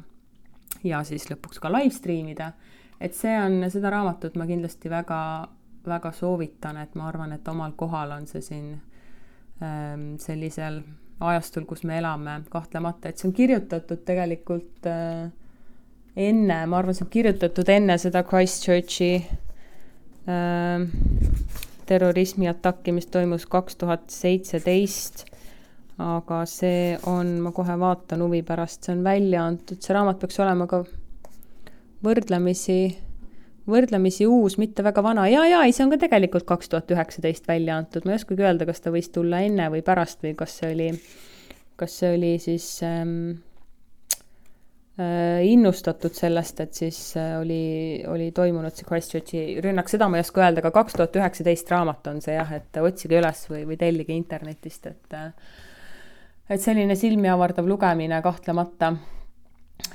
ja 0.85 1.03
siis 1.05 1.29
lõpuks 1.31 1.61
ka 1.63 1.73
live 1.73 1.95
stream 1.95 2.29
ida. 2.29 2.53
et 3.01 3.15
see 3.15 3.35
on, 3.39 3.71
seda 3.71 3.91
raamatut 3.91 4.35
ma 4.37 4.47
kindlasti 4.47 4.91
väga 4.91 5.23
väga 5.87 6.13
soovitan, 6.13 6.77
et 6.77 6.95
ma 6.95 7.09
arvan, 7.09 7.33
et 7.33 7.49
omal 7.49 7.75
kohal 7.77 8.15
on 8.17 8.27
see 8.31 8.43
siin 8.45 8.67
ähm, 9.63 10.15
sellisel 10.23 10.83
ajastul, 11.23 11.67
kus 11.69 11.85
me 11.87 11.99
elame, 11.99 12.41
kahtlemata, 12.51 13.11
et 13.11 13.19
see 13.19 13.29
on 13.29 13.35
kirjutatud 13.37 14.03
tegelikult 14.07 14.89
äh, 14.91 15.31
enne, 16.17 16.59
ma 16.69 16.79
arvan, 16.79 16.97
see 16.97 17.07
on 17.07 17.13
kirjutatud 17.13 17.69
enne 17.73 17.97
seda 18.01 18.23
Christchurchi 18.29 19.13
äh, 20.29 20.85
terrorismiataki, 21.89 22.95
mis 22.97 23.09
toimus 23.13 23.47
kaks 23.51 23.79
tuhat 23.81 24.09
seitseteist. 24.13 25.29
aga 26.03 26.41
see 26.49 26.97
on, 27.07 27.37
ma 27.45 27.53
kohe 27.55 27.75
vaatan 27.79 28.25
huvi 28.25 28.41
pärast, 28.43 28.81
see 28.83 28.95
on 28.97 29.03
välja 29.05 29.45
antud, 29.47 29.79
see 29.85 29.95
raamat 29.95 30.19
peaks 30.19 30.41
olema 30.41 30.67
ka 30.67 30.81
võrdlemisi, 32.03 32.79
võrdlemisi 33.69 34.27
uus, 34.27 34.57
mitte 34.59 34.83
väga 34.83 35.05
vana. 35.05 35.29
Ja, 35.31 35.45
ja 35.47 35.61
ei, 35.63 35.75
see 35.77 35.85
on 35.85 35.93
ka 35.93 36.01
tegelikult 36.03 36.49
kaks 36.49 36.73
tuhat 36.73 36.91
üheksateist 36.91 37.47
välja 37.47 37.77
antud, 37.79 38.09
ma 38.09 38.17
ei 38.17 38.23
oskagi 38.23 38.43
öelda, 38.43 38.67
kas 38.67 38.83
ta 38.83 38.91
võis 38.95 39.13
tulla 39.15 39.45
enne 39.47 39.69
või 39.71 39.85
pärast 39.87 40.25
või 40.25 40.35
kas 40.39 40.57
see 40.59 40.73
oli, 40.75 40.91
kas 41.79 42.01
see 42.01 42.17
oli 42.17 42.35
siis 42.43 42.73
ähm, 42.89 43.37
Äh, 43.37 43.52
innustatud 45.01 46.13
sellest, 46.13 46.59
et 46.61 46.77
siis 46.77 46.99
äh, 47.17 47.39
oli, 47.41 48.03
oli 48.09 48.29
toimunud 48.37 48.77
see 48.77 48.85
Christchurchi 48.85 49.45
rünnak, 49.65 49.89
seda 49.89 50.09
ma 50.13 50.19
ei 50.19 50.27
oska 50.27 50.43
öelda, 50.45 50.61
aga 50.61 50.73
kaks 50.75 50.99
tuhat 50.99 51.17
üheksateist 51.17 51.73
raamat 51.73 52.11
on 52.13 52.21
see 52.21 52.35
jah, 52.37 52.51
et 52.59 52.77
otsige 52.77 53.17
üles 53.17 53.47
või, 53.49 53.63
või 53.71 53.79
tellige 53.81 54.13
internetist, 54.13 54.91
et 54.93 55.17
äh, 55.17 55.31
et 56.53 56.61
selline 56.61 56.93
silmi 56.99 57.31
avardav 57.33 57.65
lugemine 57.69 58.21
kahtlemata. 58.23 58.93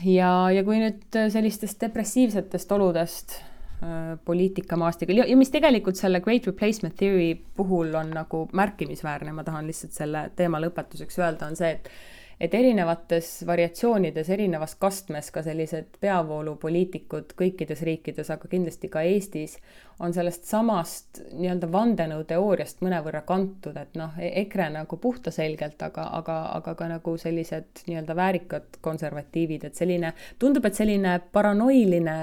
ja, 0.01 0.32
ja 0.50 0.66
kui 0.66 0.82
nüüd 0.82 1.22
sellistest 1.30 1.82
depressiivsetest 1.86 2.74
oludest 2.74 3.38
äh, 3.38 4.18
poliitikamaastikul 4.25 5.22
ja, 5.22 5.30
ja 5.30 5.38
mis 5.38 5.54
tegelikult 5.54 6.00
selle 6.00 6.25
Great 6.25 6.50
Replacement 6.50 6.98
Theory 6.98 7.36
puhul 7.56 7.94
on 7.96 8.16
nagu 8.18 8.48
märkimisväärne, 8.50 9.38
ma 9.38 9.46
tahan 9.46 9.70
lihtsalt 9.70 9.94
selle 9.94 10.30
teema 10.36 10.62
lõpetuseks 10.66 11.22
öelda, 11.22 11.54
on 11.54 11.60
see, 11.60 11.75
et 11.77 11.92
et 12.39 12.53
erinevates 12.53 13.29
variatsioonides, 13.48 14.29
erinevas 14.29 14.75
kastmes 14.77 15.32
ka 15.34 15.41
sellised 15.46 15.98
peavoolupoliitikud 16.03 17.34
kõikides 17.39 17.82
riikides, 17.88 18.29
aga 18.34 18.50
kindlasti 18.51 18.89
ka 18.94 19.01
Eestis, 19.08 19.58
on 20.00 20.13
sellest 20.13 20.46
samast 20.46 21.24
nii-öelda 21.32 21.70
vandenõuteooriast 21.74 22.84
mõnevõrra 22.86 23.24
kantud, 23.25 23.77
et 23.82 23.98
noh, 23.98 24.13
e-, 24.22 24.29
EKRE 24.44 24.70
nagu 24.75 25.00
puhtaselgelt, 25.01 25.82
aga, 25.89 26.06
aga, 26.20 26.38
aga 26.60 26.75
ka 26.77 26.91
nagu 26.91 27.15
sellised 27.17 27.84
nii-öelda 27.88 28.17
väärikad 28.17 28.79
konservatiivid, 28.86 29.65
et 29.65 29.82
selline, 29.82 30.13
tundub, 30.39 30.70
et 30.70 30.77
selline 30.77 31.17
paranoiline 31.34 32.17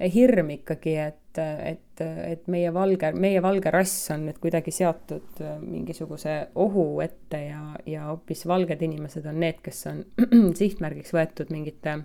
hirm 0.00 0.50
ikkagi, 0.58 0.96
et 0.96 1.20
et, 1.38 2.00
et, 2.00 2.46
meie 2.46 2.70
valge, 2.74 3.10
meie 3.18 3.42
valge 3.42 3.70
rass 3.74 4.10
on 4.14 4.26
nüüd 4.28 4.38
kuidagi 4.42 4.72
seatud 4.74 5.40
äh, 5.42 5.56
mingisuguse 5.62 6.34
ohu 6.62 7.00
ette 7.04 7.40
ja, 7.48 7.62
ja 7.90 8.08
hoopis 8.10 8.44
valged 8.46 8.82
inimesed 8.82 9.26
on 9.30 9.40
need, 9.42 9.60
kes 9.64 9.86
on 9.90 10.04
sihtmärgiks 10.60 11.14
võetud 11.14 11.50
mingite 11.54 11.98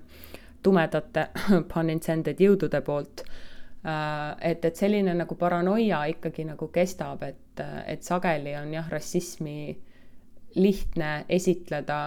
tumedate, 0.63 1.27
pun 1.71 1.93
intended, 1.93 2.41
jõudude 2.41 2.81
poolt. 2.85 3.25
Äh, 3.85 4.51
et, 4.51 4.65
et 4.65 4.75
selline 4.75 5.13
nagu 5.15 5.37
paranoia 5.39 6.03
ikkagi 6.13 6.47
nagu 6.49 6.71
kestab, 6.73 7.23
et, 7.27 7.63
et 7.85 8.03
sageli 8.05 8.55
on 8.59 8.73
jah, 8.73 8.89
rassismi 8.91 9.75
lihtne 10.57 11.13
esitleda 11.29 12.01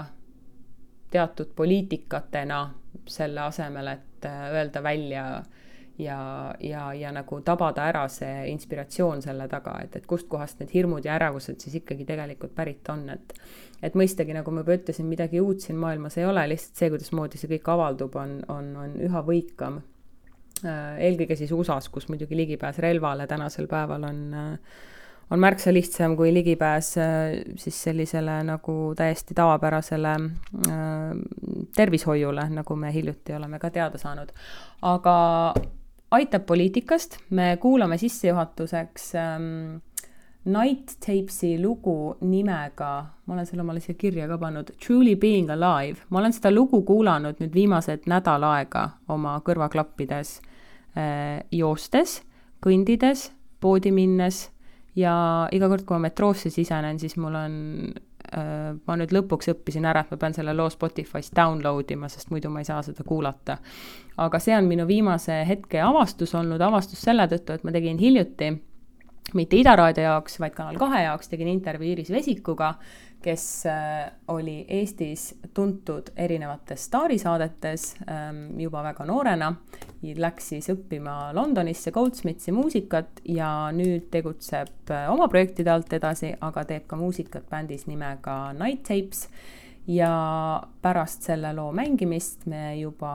teatud 1.13 1.53
poliitikatena 1.55 2.63
selle 3.07 3.45
asemel, 3.47 3.95
et 3.95 4.27
äh, 4.27 4.47
öelda 4.57 4.83
välja 4.83 5.27
äh, 5.39 5.61
ja, 6.03 6.19
ja, 6.61 6.87
ja 6.95 7.13
nagu 7.15 7.41
tabada 7.45 7.87
ära 7.89 8.05
see 8.13 8.49
inspiratsioon 8.53 9.23
selle 9.25 9.49
taga, 9.51 9.79
et, 9.85 9.97
et 9.97 10.07
kustkohast 10.09 10.63
need 10.63 10.75
hirmud 10.75 11.07
ja 11.07 11.17
ärevused 11.19 11.63
siis 11.63 11.81
ikkagi 11.83 12.07
tegelikult 12.09 12.55
pärit 12.57 12.89
on, 12.93 13.09
et 13.15 13.37
et 13.83 13.97
mõistagi, 13.99 14.35
nagu 14.37 14.53
ma 14.55 14.63
juba 14.63 14.77
ütlesin, 14.79 15.09
midagi 15.11 15.41
uut 15.43 15.65
siin 15.65 15.79
maailmas 15.83 16.15
ei 16.21 16.27
ole, 16.29 16.45
lihtsalt 16.53 16.79
see, 16.79 16.91
kuidasmoodi 16.93 17.41
see 17.41 17.51
kõik 17.57 17.73
avaldub, 17.73 18.15
on, 18.15 18.37
on, 18.53 18.69
on 18.79 18.93
üha 19.09 19.23
võikam. 19.27 19.81
Äh, 20.63 21.01
eelkõige 21.09 21.35
siis 21.41 21.51
USA-s, 21.51 21.91
kus 21.91 22.07
muidugi 22.07 22.39
ligipääs 22.39 22.79
relvale 22.85 23.27
tänasel 23.27 23.67
päeval 23.71 24.07
on 24.07 24.23
on 25.33 25.41
märksa 25.41 25.73
lihtsam 25.73 26.17
kui 26.17 26.35
ligipääs 26.35 26.99
äh, 26.99 27.05
siis 27.57 27.83
sellisele 27.83 28.43
nagu 28.45 28.95
täiesti 28.97 29.35
tavapärasele 29.35 30.13
äh, 30.13 31.13
tervishoiule, 31.77 32.49
nagu 32.51 32.77
me 32.77 32.93
hiljuti 32.93 33.35
oleme 33.35 33.59
ka 33.59 33.71
teada 33.71 33.99
saanud. 33.99 34.33
aga 34.83 35.15
aitab 36.13 36.45
poliitikast, 36.47 37.17
me 37.31 37.57
kuulame 37.61 37.99
sissejuhatuseks 37.99 39.15
ähm, 39.15 39.81
Night 40.45 40.97
Tapesi 41.01 41.55
lugu 41.63 42.17
nimega, 42.21 42.91
ma 43.27 43.35
olen 43.35 43.47
selle 43.47 43.63
omale 43.63 43.81
siia 43.81 43.95
kirja 43.99 44.27
ka 44.29 44.39
pannud, 44.43 44.73
Truly 44.83 45.15
Being 45.17 45.51
Alive. 45.55 46.03
ma 46.11 46.19
olen 46.19 46.35
seda 46.35 46.51
lugu 46.51 46.83
kuulanud 46.87 47.39
nüüd 47.41 47.55
viimased 47.55 48.09
nädal 48.11 48.45
aega 48.51 48.89
oma 49.09 49.37
kõrvaklappides 49.47 50.35
äh, 50.99 51.45
joostes, 51.55 52.21
kõndides, 52.63 53.31
poodi 53.63 53.95
minnes 53.95 54.49
ja 54.99 55.15
iga 55.55 55.71
kord, 55.71 55.87
kui 55.87 55.97
ma 55.97 56.09
metroosse 56.09 56.51
sisenen, 56.53 56.99
siis 57.01 57.17
mul 57.17 57.39
on 57.39 57.55
ma 58.33 58.97
nüüd 58.97 59.13
lõpuks 59.13 59.51
õppisin 59.53 59.85
ära, 59.89 60.05
et 60.05 60.13
ma 60.15 60.17
pean 60.21 60.35
selle 60.37 60.55
loo 60.57 60.71
Spotify's 60.73 61.29
download 61.37 61.91
ima, 61.93 62.09
sest 62.09 62.31
muidu 62.33 62.51
ma 62.51 62.63
ei 62.63 62.69
saa 62.69 62.81
seda 62.83 63.05
kuulata. 63.05 63.59
aga 64.17 64.39
see 64.41 64.57
on 64.57 64.69
minu 64.69 64.87
viimase 64.89 65.43
hetke 65.49 65.81
avastus 65.81 66.35
olnud, 66.35 66.61
avastus 66.61 67.03
selle 67.03 67.29
tõttu, 67.29 67.53
et 67.53 67.65
ma 67.65 67.73
tegin 67.73 67.99
hiljuti 67.99 68.53
mitte 69.35 69.57
Ida 69.57 69.77
raadio 69.77 70.05
jaoks, 70.05 70.39
vaid 70.41 70.55
Kanal 70.57 70.79
kahe 70.81 71.05
jaoks 71.05 71.31
tegin 71.31 71.49
intervjuu 71.53 71.93
Iris 71.93 72.11
Vesikuga, 72.13 72.75
kes 73.23 73.45
äh, 73.67 74.11
oli 74.29 74.65
Eestis 74.69 75.33
tuntud 75.55 76.11
erinevates 76.17 76.87
staarisaadetes 76.89 77.87
ähm, 78.11 78.61
juba 78.61 78.83
väga 78.85 79.07
noorena. 79.09 79.53
Läks 80.03 80.49
siis 80.53 80.69
õppima 80.73 81.33
Londonisse 81.37 81.93
Goldsmithi 81.95 82.55
muusikat 82.55 83.23
ja 83.31 83.71
nüüd 83.75 84.09
tegutseb 84.13 84.91
äh, 84.91 85.09
oma 85.13 85.29
projektide 85.33 85.73
alt 85.75 85.93
edasi, 85.93 86.33
aga 86.41 86.65
teeb 86.69 86.87
ka 86.91 86.99
muusikat 87.01 87.47
bändis 87.51 87.87
nimega 87.91 88.39
Night 88.59 88.87
Tapes 88.89 89.29
ja 89.87 90.13
pärast 90.83 91.27
selle 91.27 91.51
loo 91.57 91.73
mängimist 91.75 92.47
me 92.47 92.77
juba 92.79 93.15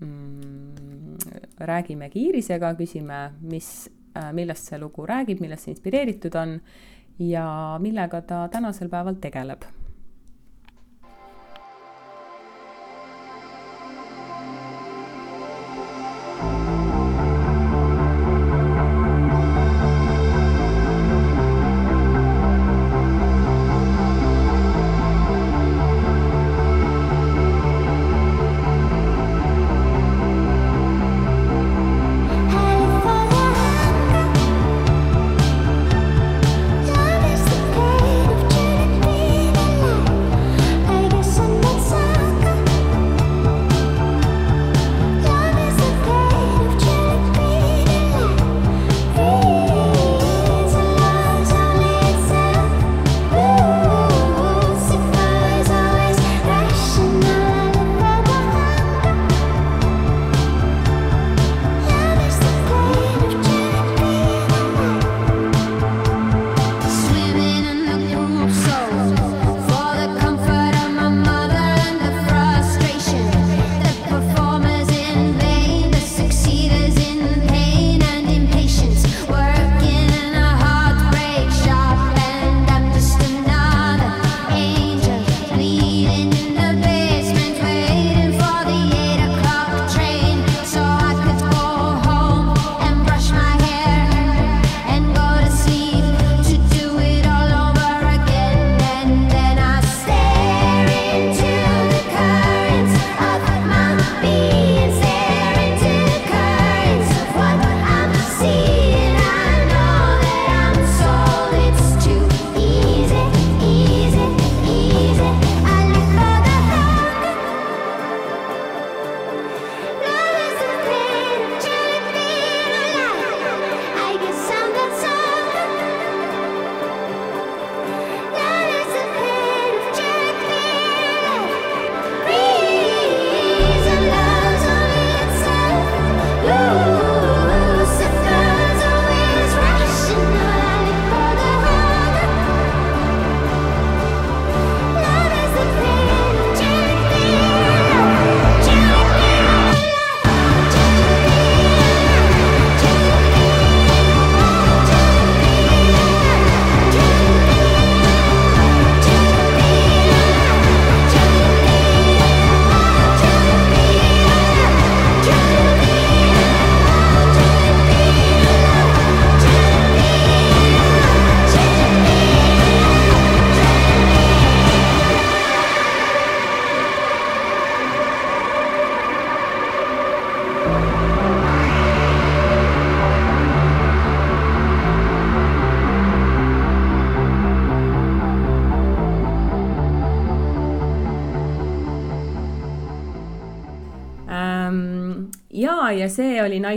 mm, 0.00 1.54
räägimegi 1.66 2.28
Iirisega, 2.28 2.74
küsime, 2.78 3.28
mis 3.42 3.88
Äh, 4.18 4.32
millest 4.32 4.70
see 4.70 4.78
lugu 4.80 5.04
räägib, 5.06 5.42
millest 5.42 5.66
see 5.66 5.74
inspireeritud 5.74 6.34
on 6.40 6.56
ja 7.18 7.76
millega 7.80 8.20
ta 8.22 8.48
tänasel 8.48 8.88
päeval 8.88 9.14
tegeleb 9.20 9.62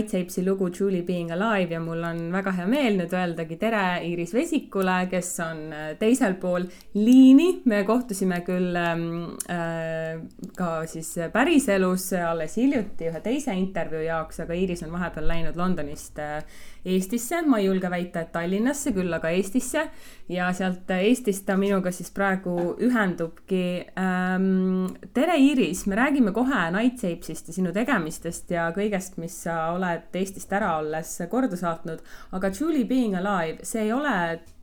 oli 0.02 0.10
Nightshapesi 0.10 0.44
lugu 0.44 0.70
Truly 0.70 1.02
Being 1.02 1.30
Alive 1.30 1.74
ja 1.74 1.80
mul 1.80 2.02
on 2.02 2.32
väga 2.32 2.52
hea 2.56 2.66
meel 2.66 2.96
nüüd 2.98 3.12
öeldagi 3.14 3.56
tere 3.58 4.02
Iiris 4.02 4.32
Vesikule, 4.34 5.06
kes 5.10 5.30
on 5.40 5.72
äh, 5.72 5.92
teisel 5.98 6.34
pool 6.34 6.66
liini. 6.94 7.62
me 7.64 7.84
kohtusime 7.84 8.40
küll 8.42 8.74
ähm, 8.76 9.36
äh, 9.48 10.18
ka 10.56 10.86
siis 10.86 11.14
päriselus 11.32 12.12
alles 12.12 12.56
hiljuti 12.56 13.10
ühe 13.10 13.20
teise 13.22 13.54
intervjuu 13.54 14.02
jaoks, 14.02 14.40
aga 14.42 14.54
Iiris 14.54 14.82
on 14.82 14.92
vahepeal 14.92 15.28
läinud 15.28 15.56
Londonist 15.56 16.18
äh, 16.18 16.42
Eestisse, 16.84 17.42
ma 17.46 17.60
ei 17.60 17.68
julge 17.68 17.86
väita, 17.90 18.24
et 18.24 18.32
Tallinnasse, 18.34 18.90
küll 18.94 19.14
aga 19.14 19.30
Eestisse. 19.30 19.84
Ja 20.32 20.48
sealt 20.56 20.90
Eestist 20.96 21.44
ta 21.46 21.54
minuga 21.58 21.92
siis 21.94 22.10
praegu 22.14 22.56
ühendubki. 22.82 23.84
Ähm,. 23.98 24.88
tere, 25.14 25.36
Iiris, 25.38 25.84
me 25.86 25.98
räägime 25.98 26.32
kohe 26.34 26.64
Nightshapesist 26.74 27.48
ja 27.52 27.54
sinu 27.54 27.72
tegemistest 27.72 28.50
ja 28.50 28.66
kõigest, 28.74 29.20
mis 29.22 29.36
sa 29.44 29.70
oled 29.76 30.18
Eestist 30.18 30.52
ära 30.52 30.74
olles 30.80 31.14
korda 31.30 31.58
saatnud, 31.58 32.02
aga 32.34 32.50
Truly 32.50 32.84
Being 32.84 33.14
Alive, 33.20 33.62
see 33.62 33.86
ei 33.86 33.94
ole 33.94 34.16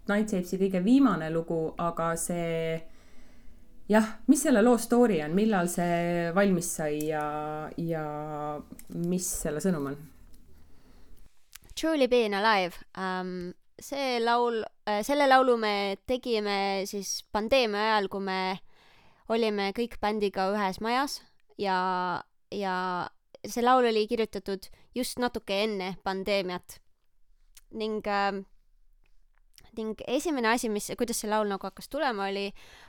Nightshapesi 0.10 0.60
kõige 0.60 0.84
viimane 0.84 1.32
lugu, 1.32 1.70
aga 1.80 2.12
see 2.20 2.82
jah, 3.90 4.14
mis 4.28 4.44
selle 4.44 4.62
loo 4.66 4.78
story 4.78 5.24
on, 5.24 5.34
millal 5.38 5.72
see 5.72 6.30
valmis 6.36 6.76
sai 6.82 7.00
ja, 7.10 7.26
ja 7.80 8.06
mis 9.08 9.36
selle 9.40 9.64
sõnum 9.64 9.94
on? 9.94 10.00
Truly 11.80 12.08
Being 12.12 12.36
Alive 12.36 12.76
um,, 12.98 13.54
see 13.80 14.20
laul 14.20 14.64
äh,, 14.84 15.00
selle 15.08 15.30
laulu 15.30 15.56
me 15.58 15.96
tegime 16.08 16.84
siis 16.90 17.24
pandeemia 17.32 17.86
ajal, 17.94 18.10
kui 18.12 18.26
me 18.26 18.40
olime 19.32 19.70
kõik 19.78 19.96
bändiga 20.02 20.50
ühes 20.52 20.82
majas 20.84 21.22
ja, 21.62 21.80
ja 22.52 22.76
see 23.46 23.64
laul 23.64 23.88
oli 23.88 24.04
kirjutatud 24.12 24.68
just 24.98 25.20
natuke 25.24 25.64
enne 25.64 25.94
pandeemiat. 26.04 26.80
ning 27.72 28.02
äh, 28.08 28.44
ning 29.78 30.02
esimene 30.08 30.50
asi, 30.54 30.70
mis, 30.72 30.90
kuidas 30.98 31.22
see 31.22 31.30
laul 31.30 31.50
nagu 31.50 31.68
hakkas 31.70 31.90
tulema, 31.92 32.30
oli, 32.32 32.48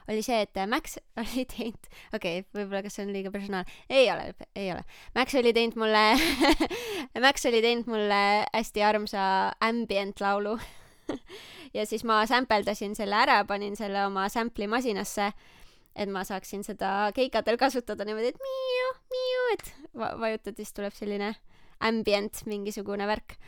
oli 0.08 0.24
see, 0.24 0.40
et 0.46 0.60
Max 0.70 0.98
oli 1.22 1.46
teinud, 1.50 1.90
okei 2.14 2.40
okay,, 2.40 2.46
võib-olla 2.56 2.82
kas 2.86 2.98
see 2.98 3.06
on 3.06 3.14
liiga 3.14 3.32
personaalne, 3.34 3.78
ei 3.92 4.10
ole, 4.12 4.32
ei 4.54 4.72
ole. 4.74 4.84
Max 5.16 5.36
oli 5.40 5.54
teinud 5.56 5.78
mulle 5.80 6.04
Max 7.26 7.46
oli 7.50 7.62
teinud 7.64 7.90
mulle 7.90 8.20
hästi 8.52 8.84
armsa 8.86 9.24
ambient 9.64 10.22
laulu 10.24 10.56
ja 11.76 11.86
siis 11.86 12.04
ma 12.08 12.22
sampledasin 12.30 12.96
selle 12.98 13.18
ära, 13.18 13.40
panin 13.48 13.76
selle 13.78 14.04
oma 14.06 14.28
sample'i 14.32 14.68
masinasse, 14.70 15.30
et 15.96 16.10
ma 16.10 16.24
saaksin 16.26 16.64
seda 16.66 17.10
keikadel 17.16 17.58
kasutada 17.60 18.06
niimoodi, 18.06 18.32
et 18.32 18.42
miiu, 18.42 18.90
miiu, 19.14 19.46
et 19.54 19.72
vajutad, 19.98 20.56
siis 20.58 20.74
tuleb 20.76 20.94
selline 20.96 21.34
ambient 21.80 22.44
mingisugune 22.46 23.06
värk 23.08 23.38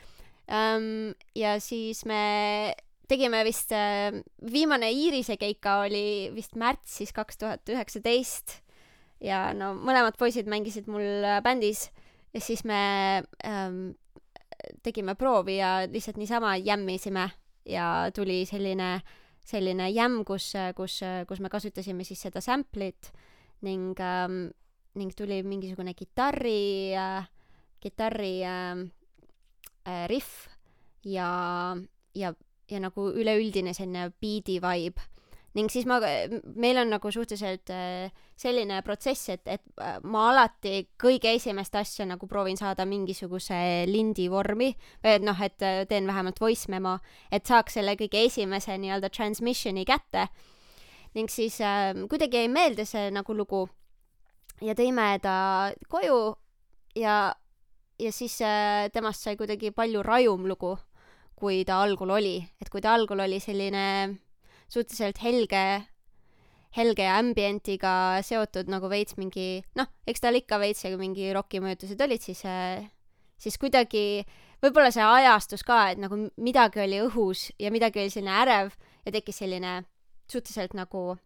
um,. 0.49 1.13
ja 1.37 1.59
siis 1.61 2.05
me 2.09 2.75
tegime 3.09 3.43
vist 3.47 3.73
äh,, 3.73 4.23
viimane 4.53 4.91
Iirise 4.93 5.37
keika 5.41 5.81
oli 5.87 6.31
vist 6.35 6.57
märtsis 6.59 7.13
kaks 7.15 7.41
tuhat 7.41 7.73
üheksateist. 7.73 8.61
Ja 9.23 9.53
no 9.55 9.73
mõlemad 9.79 10.17
poisid 10.19 10.49
mängisid 10.51 10.89
mul 10.91 11.25
äh, 11.25 11.41
bändis. 11.45 11.89
Ja 12.33 12.41
siis 12.41 12.65
me 12.65 13.23
ähm, 13.45 13.93
tegime 14.83 15.15
proovi 15.19 15.59
ja 15.59 15.83
lihtsalt 15.91 16.17
niisama 16.21 16.57
jämmisime. 16.57 17.29
Ja 17.69 18.11
tuli 18.15 18.43
selline, 18.49 18.97
selline 19.47 19.91
jämm, 19.93 20.25
kus, 20.27 20.53
kus, 20.75 20.99
kus 21.29 21.43
me 21.45 21.51
kasutasime 21.53 22.03
siis 22.05 22.25
seda 22.27 22.43
sample'it 22.43 23.13
ning 23.63 23.95
ähm,, 24.03 24.49
ning 24.99 25.13
tuli 25.17 25.43
mingisugune 25.47 25.95
kitarri 25.95 26.97
äh,, 26.99 27.29
kitarri 27.83 28.43
äh, 28.45 28.83
äh, 29.87 30.09
riff. 30.09 30.49
Ja, 31.05 31.77
ja 32.15 32.33
ja 32.73 32.81
nagu 32.83 33.11
üleüldine 33.13 33.75
selline 33.77 34.11
beat'i 34.21 34.59
vibe. 34.63 35.09
ning 35.53 35.69
siis 35.69 35.85
ma, 35.85 35.99
meil 36.57 36.79
on 36.81 36.89
nagu 36.95 37.11
suhteliselt 37.13 37.69
äh, 37.71 38.13
selline 38.41 38.79
protsess, 38.83 39.29
et, 39.29 39.43
et 39.45 39.61
äh, 39.85 39.99
ma 40.03 40.31
alati 40.31 40.87
kõige 40.97 41.35
esimest 41.37 41.77
asja 41.77 42.07
nagu 42.09 42.27
proovin 42.27 42.57
saada 42.57 42.87
mingisuguse 42.89 43.85
lindi 43.91 44.31
vormi, 44.33 44.71
et 45.05 45.23
noh, 45.23 45.37
et 45.45 45.61
äh, 45.63 45.83
teen 45.91 46.09
vähemalt 46.09 46.41
voice 46.41 46.73
memo, 46.73 46.97
et 47.31 47.45
saaks 47.47 47.77
selle 47.77 47.99
kõige 48.01 48.25
esimese 48.31 48.79
nii-öelda 48.81 49.13
transmission'i 49.13 49.85
kätte. 49.85 50.29
ning 51.15 51.29
siis 51.29 51.61
äh, 51.61 51.93
kuidagi 52.09 52.41
jäi 52.41 52.49
meelde 52.49 52.89
see 52.89 53.11
nagu 53.13 53.37
lugu 53.37 53.67
ja 54.65 54.75
tõime 54.79 55.19
ta 55.23 55.35
koju 55.93 56.21
ja, 56.97 57.35
ja 57.99 58.13
siis 58.13 58.39
äh, 58.41 58.89
temast 58.95 59.25
sai 59.25 59.37
kuidagi 59.37 59.73
palju 59.75 60.03
rajum 60.07 60.47
lugu 60.49 60.77
kui 61.43 61.65
ta 61.67 61.81
algul 61.83 62.13
oli, 62.15 62.37
et 62.63 62.71
kui 62.71 62.83
ta 62.85 62.95
algul 62.95 63.25
oli 63.25 63.41
selline 63.43 63.87
suhteliselt 64.71 65.19
helge, 65.25 65.65
helge 66.79 67.09
ambientiga 67.11 67.95
seotud 68.23 68.71
nagu 68.71 68.87
veits 68.93 69.19
mingi, 69.19 69.65
noh, 69.79 69.91
eks 70.07 70.23
tal 70.23 70.39
ikka 70.39 70.61
veits 70.63 70.87
mingi 71.01 71.33
rokimõjutused 71.35 72.01
olid, 72.07 72.23
siis, 72.23 72.45
siis 73.43 73.59
kuidagi 73.59 74.23
võib-olla 74.63 74.93
see 74.95 75.03
ajastus 75.03 75.67
ka, 75.67 75.89
et 75.91 76.01
nagu 76.01 76.21
midagi 76.39 76.85
oli 76.85 77.03
õhus 77.09 77.51
ja 77.59 77.75
midagi 77.75 78.05
oli 78.05 78.15
selline 78.15 78.39
ärev 78.45 78.71
ja 79.03 79.17
tekkis 79.19 79.43
selline 79.43 79.81
suhteliselt 80.31 80.79
nagu 80.79 81.17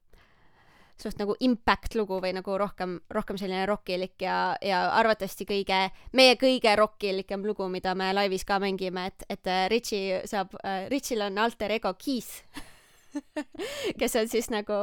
suht 1.01 1.19
nagu 1.21 1.37
impact 1.45 1.95
lugu 1.99 2.21
või 2.23 2.33
nagu 2.37 2.57
rohkem, 2.59 2.97
rohkem 3.13 3.39
selline 3.41 3.67
rockilik 3.69 4.15
ja, 4.23 4.57
ja 4.65 4.87
arvatavasti 4.97 5.47
kõige, 5.49 5.81
meie 6.17 6.37
kõige 6.41 6.73
rockilikem 6.79 7.45
lugu, 7.47 7.69
mida 7.73 7.95
me 7.99 8.13
laivis 8.17 8.47
ka 8.49 8.59
mängime, 8.63 9.09
et, 9.13 9.27
et 9.29 9.53
äh, 9.53 9.67
Richie 9.73 10.23
saab 10.29 10.57
äh,, 10.63 10.87
Richil 10.93 11.25
on 11.27 11.39
alter 11.39 11.77
ego 11.77 11.93
Keith 12.01 12.43
kes 14.01 14.17
on 14.17 14.29
siis 14.29 14.51
nagu 14.53 14.75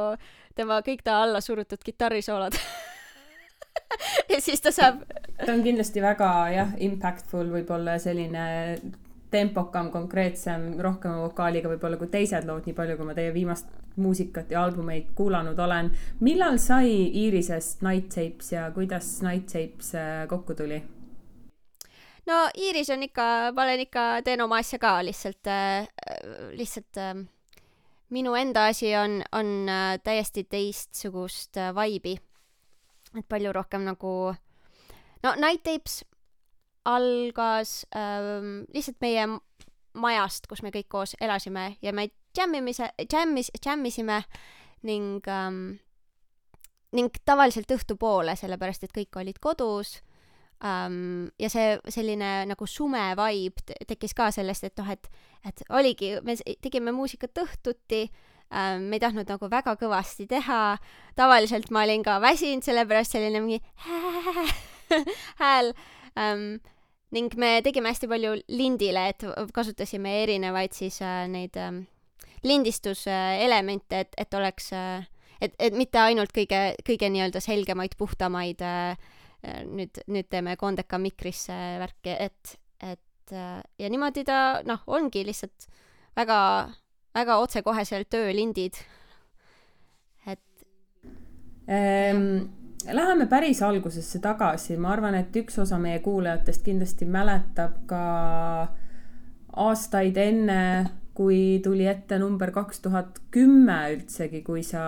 tema 0.54 0.80
kõik 0.86 1.02
ta 1.06 1.20
alla 1.24 1.42
surutud 1.44 1.82
kitarrisoolod 1.84 2.56
ja 4.32 4.40
siis 4.40 4.62
ta 4.62 4.72
saab. 4.74 5.02
ta 5.38 5.52
on 5.52 5.64
kindlasti 5.66 6.02
väga 6.02 6.30
jah, 6.54 6.76
impactful 6.86 7.50
võib-olla 7.52 7.98
selline 8.02 8.44
tempokam, 9.34 9.90
konkreetsem, 9.90 10.74
rohkema 10.82 11.24
vokaaliga 11.24 11.70
võib-olla 11.72 11.98
kui 11.98 12.10
teised 12.12 12.46
lood, 12.46 12.66
nii 12.68 12.76
palju 12.76 12.96
kui 12.98 13.08
ma 13.08 13.16
teie 13.16 13.34
viimast 13.34 13.70
muusikat 13.96 14.50
ja 14.54 14.62
albumeid 14.64 15.12
kuulanud 15.18 15.58
olen. 15.58 15.90
millal 16.20 16.58
sai 16.58 16.90
Iirisest 17.22 17.82
Nightshapes 17.82 18.52
ja 18.52 18.70
kuidas 18.74 19.20
Nightshapes 19.22 19.94
äh, 19.94 20.26
kokku 20.28 20.54
tuli? 20.54 20.82
no 22.26 22.40
Iiris 22.58 22.90
on 22.90 23.02
ikka, 23.02 23.26
ma 23.54 23.66
olen 23.66 23.84
ikka, 23.86 24.06
teen 24.24 24.40
oma 24.40 24.62
asja 24.62 24.78
ka 24.78 24.96
lihtsalt 25.04 25.50
äh,, 25.50 25.88
lihtsalt 26.54 27.02
äh, 27.02 27.14
minu 28.10 28.34
enda 28.34 28.66
asi 28.70 28.94
on, 28.96 29.22
on 29.32 29.70
täiesti 30.04 30.46
teistsugust 30.50 31.58
vibe'i. 31.74 32.18
et 33.18 33.28
palju 33.28 33.52
rohkem 33.52 33.86
nagu, 33.86 34.34
no 35.22 35.34
Nighttapes 35.38 36.02
algas 36.84 37.86
ähm, 37.96 38.64
lihtsalt 38.74 39.00
meie 39.00 39.26
majast, 39.94 40.48
kus 40.50 40.62
me 40.62 40.72
kõik 40.74 40.88
koos 40.90 41.14
elasime 41.22 41.74
ja 41.82 41.92
me 41.94 42.08
džämmimise, 42.34 42.90
džämmis, 43.06 43.50
džämmisime 43.62 44.22
ning 44.82 45.22
ähm,, 45.30 45.78
ning 46.94 47.14
tavaliselt 47.26 47.70
õhtupoole, 47.74 48.36
sellepärast 48.38 48.86
et 48.86 48.94
kõik 48.94 49.16
olid 49.22 49.40
kodus 49.42 49.96
ähm,. 50.64 51.30
ja 51.38 51.50
see 51.50 51.78
selline 51.88 52.44
nagu 52.50 52.66
sume 52.66 53.06
vibe 53.18 53.78
tekkis 53.88 54.14
ka 54.14 54.30
sellest, 54.34 54.66
et 54.68 54.78
noh, 54.82 54.90
et, 54.90 55.10
et 55.46 55.64
oligi, 55.70 56.14
me 56.26 56.36
tegime 56.60 56.94
muusikat 56.94 57.44
õhtuti 57.46 58.04
ähm,, 58.50 58.90
me 58.90 58.98
ei 58.98 59.06
tahtnud 59.06 59.30
nagu 59.30 59.50
väga 59.50 59.76
kõvasti 59.80 60.26
teha. 60.30 60.76
tavaliselt 61.16 61.70
ma 61.70 61.86
olin 61.86 62.04
ka 62.04 62.20
väsinud, 62.20 62.66
sellepärast 62.66 63.16
selline 63.16 63.40
mingi 63.46 63.62
hääl 65.40 65.72
ähm, 66.20 66.56
ning 67.14 67.34
me 67.38 67.56
tegime 67.64 67.92
hästi 67.92 68.08
palju 68.10 68.34
lindile, 68.50 69.08
et 69.12 69.24
kasutasime 69.54 70.12
erinevaid 70.24 70.74
siis 70.76 71.00
äh, 71.04 71.24
neid 71.30 71.56
äh, 71.60 71.72
lindistuselemente, 72.44 74.04
et, 74.04 74.16
et 74.18 74.38
oleks 74.38 74.72
äh,, 74.74 75.06
et, 75.40 75.54
et 75.58 75.76
mitte 75.76 76.00
ainult 76.00 76.32
kõige, 76.34 76.60
kõige 76.86 77.10
nii-öelda 77.12 77.42
selgemaid, 77.44 77.96
puhtamaid 78.00 78.64
äh, 78.64 78.96
äh, 79.44 79.62
nüüd, 79.68 80.02
nüüd 80.10 80.30
teeme 80.32 80.56
Kondeka 80.60 80.98
mikrisse 81.02 81.56
värki, 81.82 82.16
et, 82.28 82.56
et 82.80 83.34
äh, 83.34 83.60
ja 83.80 83.92
niimoodi 83.92 84.26
ta 84.26 84.40
noh, 84.66 84.84
ongi 84.86 85.24
lihtsalt 85.26 85.68
väga, 86.16 86.40
väga 87.16 87.38
otsekoheselt 87.44 88.10
töölindid. 88.14 88.82
et 90.26 90.40
ähm 91.68 92.63
Läheme 92.92 93.26
päris 93.26 93.62
algusesse 93.62 94.18
tagasi, 94.20 94.76
ma 94.76 94.90
arvan, 94.92 95.14
et 95.16 95.36
üks 95.40 95.56
osa 95.62 95.78
meie 95.80 96.02
kuulajatest 96.04 96.64
kindlasti 96.66 97.06
mäletab 97.08 97.78
ka 97.88 98.02
aastaid 99.64 100.18
enne 100.20 100.60
kui 101.14 101.60
tuli 101.62 101.86
ette 101.86 102.18
number 102.18 102.50
kaks 102.50 102.80
tuhat 102.82 103.20
kümme 103.34 103.76
üldsegi, 103.94 104.40
kui 104.46 104.64
sa 104.66 104.82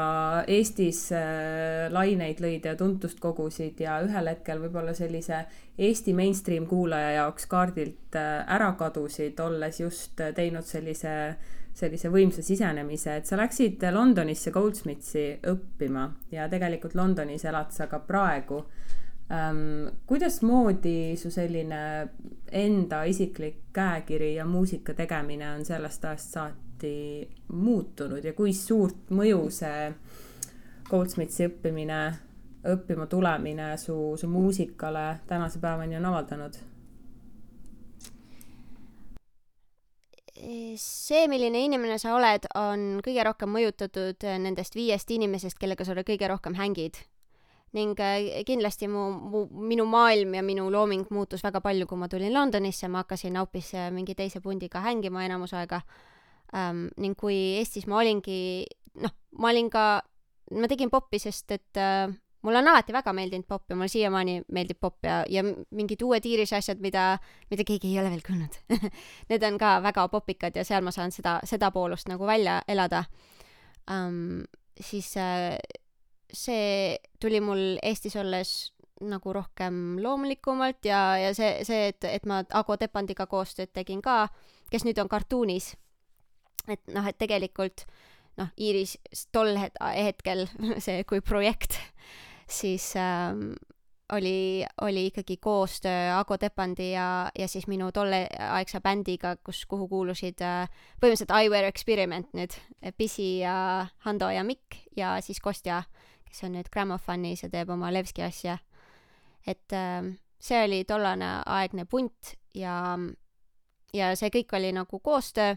Eestis 0.50 1.04
äh, 1.14 1.86
laineid 1.94 2.42
lõid 2.42 2.66
ja 2.66 2.74
tuntust 2.78 3.20
kogusid 3.22 3.78
ja 3.80 4.00
ühel 4.04 4.32
hetkel 4.32 4.60
võib-olla 4.64 4.94
sellise 4.98 5.44
Eesti 5.78 6.16
mainstream 6.18 6.66
kuulaja 6.66 7.12
jaoks 7.20 7.46
kaardilt 7.50 8.18
äh, 8.18 8.42
ära 8.58 8.72
kadusid, 8.80 9.38
olles 9.40 9.80
just 9.80 10.20
äh, 10.20 10.34
teinud 10.34 10.66
sellise, 10.66 11.14
sellise 11.76 12.10
võimsa 12.12 12.42
sisenemise, 12.44 13.18
et 13.18 13.28
sa 13.28 13.36
läksid 13.36 13.82
Londonisse 13.92 14.50
Goldsmithi 14.54 15.26
õppima 15.50 16.06
ja 16.32 16.48
tegelikult 16.48 16.96
Londonis 16.96 17.44
elad 17.44 17.72
sa 17.74 17.88
ka 17.90 18.00
praegu 18.00 18.62
ähm,. 19.32 19.88
kuidasmoodi 20.06 21.16
su 21.20 21.30
selline 21.30 21.80
enda 22.52 23.02
isiklik 23.04 23.66
käekiri 23.76 24.34
ja 24.34 24.46
muusika 24.46 24.94
tegemine 24.94 25.50
on 25.52 25.64
sellest 25.64 26.04
ajast 26.04 26.38
saati 26.38 26.94
muutunud 27.52 28.24
ja 28.24 28.32
kui 28.32 28.54
suurt 28.56 29.10
mõju 29.10 29.42
see 29.50 29.90
Goldsmithi 30.86 31.48
õppimine, 31.48 32.00
õppima 32.70 33.08
tulemine 33.10 33.72
su, 33.76 34.14
su 34.16 34.28
muusikale 34.30 35.18
tänase 35.26 35.58
päevani 35.58 35.98
on 35.98 36.08
avaldanud? 36.12 36.56
See, 40.76 41.26
milline 41.28 41.64
inimene 41.64 41.98
sa 41.98 42.14
oled, 42.16 42.46
on 42.58 43.02
kõige 43.04 43.24
rohkem 43.24 43.52
mõjutatud 43.52 44.26
nendest 44.42 44.76
viiest 44.76 45.10
inimesest, 45.10 45.58
kellega 45.58 45.84
sa 45.84 45.96
kõige 45.96 46.28
rohkem 46.28 46.58
hängid 46.58 47.00
ning 47.76 47.98
äh, 48.00 48.44
kindlasti 48.46 48.88
mu, 48.88 49.10
mu, 49.12 49.44
minu 49.50 49.86
maailm 49.90 50.36
ja 50.38 50.42
minu 50.44 50.68
looming 50.72 51.06
muutus 51.10 51.44
väga 51.44 51.60
palju, 51.64 51.86
kui 51.88 51.98
ma 51.98 52.08
tulin 52.08 52.34
Londonisse, 52.34 52.88
ma 52.88 53.02
hakkasin 53.04 53.36
hoopis 53.40 53.72
äh, 53.76 53.88
mingi 53.94 54.16
teise 54.18 54.40
pundiga 54.44 54.82
hängima 54.84 55.24
enamus 55.26 55.54
aega 55.56 55.82
ähm,. 56.54 56.86
ning 56.96 57.16
kui 57.18 57.36
Eestis 57.58 57.88
ma 57.90 58.00
olingi, 58.00 58.66
noh, 59.02 59.12
ma 59.38 59.50
olin 59.52 59.70
ka, 59.70 59.86
ma 60.56 60.70
tegin 60.70 60.92
popi, 60.92 61.20
sest 61.22 61.52
et 61.58 61.82
äh, 61.82 62.06
mulle 62.46 62.62
on 62.62 62.70
alati 62.70 62.94
väga 62.94 63.12
meeldinud 63.16 63.46
popp 63.48 63.70
ja 63.70 63.76
mulle 63.76 63.90
siiamaani 63.90 64.36
meeldib 64.54 64.78
popp 64.80 65.06
ja, 65.06 65.22
ja 65.30 65.42
mingid 65.44 66.02
uued 66.06 66.26
Iirise 66.26 66.58
asjad, 66.60 66.82
mida, 66.82 67.16
mida 67.50 67.66
keegi 67.66 67.90
ei 67.92 68.00
ole 68.02 68.12
veel 68.12 68.22
kuulnud 68.26 68.60
Need 69.30 69.48
on 69.48 69.58
ka 69.58 69.76
väga 69.84 70.06
popikad 70.12 70.56
ja 70.56 70.64
seal 70.64 70.86
ma 70.86 70.94
saan 70.94 71.14
seda, 71.14 71.40
seda 71.44 71.72
poolust 71.74 72.10
nagu 72.12 72.26
välja 72.26 72.60
elada 72.68 73.04
um,. 73.90 74.44
siis 74.80 75.14
äh, 75.16 75.56
see 76.32 76.98
tuli 77.20 77.40
mul 77.40 77.78
Eestis 77.82 78.16
olles 78.16 78.56
nagu 79.00 79.32
rohkem 79.32 79.98
loomulikumalt 80.02 80.84
ja, 80.88 81.16
ja 81.20 81.34
see, 81.34 81.64
see, 81.64 81.88
et, 81.92 82.04
et 82.08 82.26
ma 82.26 82.42
Ago 82.56 82.76
Tepandiga 82.80 83.26
koostööd 83.28 83.72
tegin 83.76 84.00
ka, 84.04 84.26
kes 84.72 84.86
nüüd 84.86 84.98
on 85.02 85.10
Cartoonis. 85.12 85.74
et 86.68 86.80
noh, 86.94 87.06
et 87.06 87.18
tegelikult 87.18 87.84
noh, 88.40 88.48
Iiris 88.56 88.96
tol 89.32 89.56
hetkel 89.56 90.46
see 90.86 91.04
kui 91.08 91.20
projekt, 91.20 91.76
siis 92.48 92.92
ähm, 92.96 93.52
oli, 94.12 94.64
oli 94.80 95.06
ikkagi 95.06 95.36
koostöö 95.36 96.18
Ago 96.18 96.38
Tepandi 96.38 96.92
ja, 96.92 97.30
ja 97.38 97.48
siis 97.48 97.66
minu 97.66 97.92
tolleaegse 97.92 98.80
bändiga, 98.80 99.36
kus, 99.36 99.64
kuhu 99.66 99.88
kuulusid 99.88 100.40
äh, 100.40 100.68
põhimõtteliselt 101.02 101.50
Were 101.50 101.66
Experiment 101.66 102.32
nüüd, 102.34 102.54
Pisi 102.96 103.38
ja 103.38 103.86
Hando 104.06 104.30
ja 104.30 104.44
Mikk 104.44 104.78
ja 104.96 105.16
siis 105.20 105.40
Kostja 105.40 105.82
kes 106.36 106.44
on 106.44 106.56
nüüd 106.56 106.68
Grammofonis 106.72 107.44
ja 107.46 107.50
teeb 107.52 107.70
oma 107.72 107.88
Levski 107.94 108.24
asja. 108.26 108.58
et 109.46 109.72
äh, 109.72 110.04
see 110.38 110.64
oli 110.64 110.84
tollane 110.84 111.42
aegne 111.46 111.86
punt 111.86 112.34
ja, 112.54 112.98
ja 113.94 114.10
see 114.18 114.30
kõik 114.34 114.52
oli 114.58 114.72
nagu 114.76 115.00
koostöö. 115.00 115.56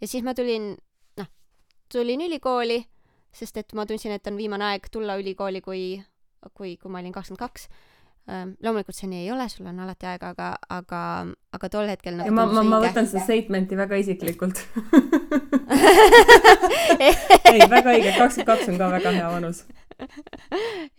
ja 0.00 0.06
siis 0.06 0.24
ma 0.24 0.34
tulin, 0.34 0.74
noh, 1.16 1.30
tulin 1.92 2.20
ülikooli, 2.26 2.82
sest 3.32 3.56
et 3.60 3.74
ma 3.74 3.86
tundsin, 3.86 4.14
et 4.14 4.26
on 4.30 4.36
viimane 4.38 4.64
aeg 4.72 4.88
tulla 4.92 5.18
ülikooli, 5.20 5.60
kui, 5.64 5.84
kui, 6.54 6.76
kui 6.76 6.92
ma 6.92 7.02
olin 7.02 7.14
kakskümmend 7.14 7.44
kaks. 7.44 7.68
Loomulikult 8.28 8.92
see 8.92 9.08
nii 9.08 9.22
ei 9.24 9.30
ole, 9.32 9.46
sul 9.48 9.66
on 9.70 9.78
alati 9.80 10.04
aega, 10.04 10.34
aga, 10.34 10.48
aga, 10.74 11.00
aga 11.56 11.68
tol 11.72 11.88
hetkel 11.88 12.18
nagu 12.18 12.34
ma, 12.36 12.44
ma, 12.52 12.60
ma 12.74 12.80
võtan 12.84 13.08
seda 13.08 13.22
statement'i 13.24 13.78
väga 13.78 13.96
isiklikult. 14.02 14.60
Ei, 17.48 17.62
väga 17.70 17.94
õige, 17.94 18.12
kakskümmend 18.18 18.48
kaks 18.50 18.68
on 18.68 18.76
ka 18.80 18.90
väga 18.92 19.12
hea 19.16 19.28
vanus. 19.32 19.62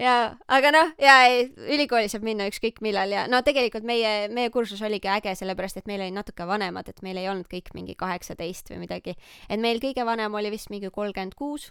jaa, 0.04 0.24
aga 0.52 0.72
noh, 0.74 0.90
jaa, 1.00 1.20
ei, 1.30 1.46
ülikooli 1.76 2.10
saab 2.12 2.26
minna 2.28 2.50
ükskõik 2.50 2.82
millal 2.84 3.14
ja 3.14 3.28
no 3.32 3.40
tegelikult 3.46 3.86
meie, 3.88 4.28
meie 4.34 4.52
kursus 4.54 4.82
oligi 4.86 5.08
äge, 5.12 5.36
sellepärast 5.40 5.80
et 5.80 5.88
meil 5.90 6.02
olid 6.04 6.18
natuke 6.18 6.48
vanemad, 6.50 6.90
et 6.92 7.04
meil 7.06 7.22
ei 7.22 7.30
olnud 7.32 7.48
kõik 7.52 7.72
mingi 7.78 7.96
kaheksateist 8.00 8.74
või 8.74 8.84
midagi. 8.88 9.16
et 9.48 9.62
meil 9.62 9.80
kõige 9.84 10.06
vanem 10.08 10.34
oli 10.36 10.52
vist 10.52 10.74
mingi 10.74 10.92
kolmkümmend 10.92 11.38
kuus 11.40 11.70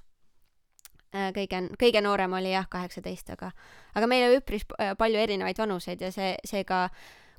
kõige, 1.12 1.62
kõige 1.81 2.03
noorem 2.05 2.33
oli 2.37 2.53
jah, 2.53 2.66
kaheksateist, 2.71 3.31
aga, 3.37 3.53
aga 3.94 4.11
meil 4.11 4.27
oli 4.29 4.42
üpris 4.42 4.66
äh, 4.77 4.92
palju 4.99 5.21
erinevaid 5.23 5.59
vanuseid 5.59 6.03
ja 6.05 6.12
see, 6.12 6.35
seega 6.44 6.88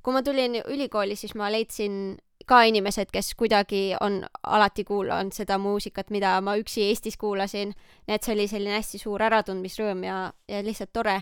kui 0.03 0.15
ma 0.15 0.23
tulin 0.23 0.61
ülikooli, 0.63 1.15
siis 1.19 1.35
ma 1.35 1.51
leidsin 1.51 2.17
ka 2.49 2.63
inimesed, 2.65 3.11
kes 3.13 3.33
kuidagi 3.37 3.93
on 4.01 4.23
alati 4.43 4.83
kuulanud 4.87 5.35
seda 5.35 5.59
muusikat, 5.61 6.09
mida 6.09 6.37
ma 6.41 6.55
üksi 6.57 6.87
Eestis 6.87 7.17
kuulasin. 7.19 7.75
nii 8.07 8.15
et 8.15 8.23
see 8.23 8.33
oli 8.33 8.47
selline 8.47 8.79
hästi 8.79 9.01
suur 9.01 9.21
äratundmisrõõm 9.27 10.05
ja, 10.07 10.19
ja 10.47 10.63
lihtsalt 10.65 10.93
tore. 10.93 11.19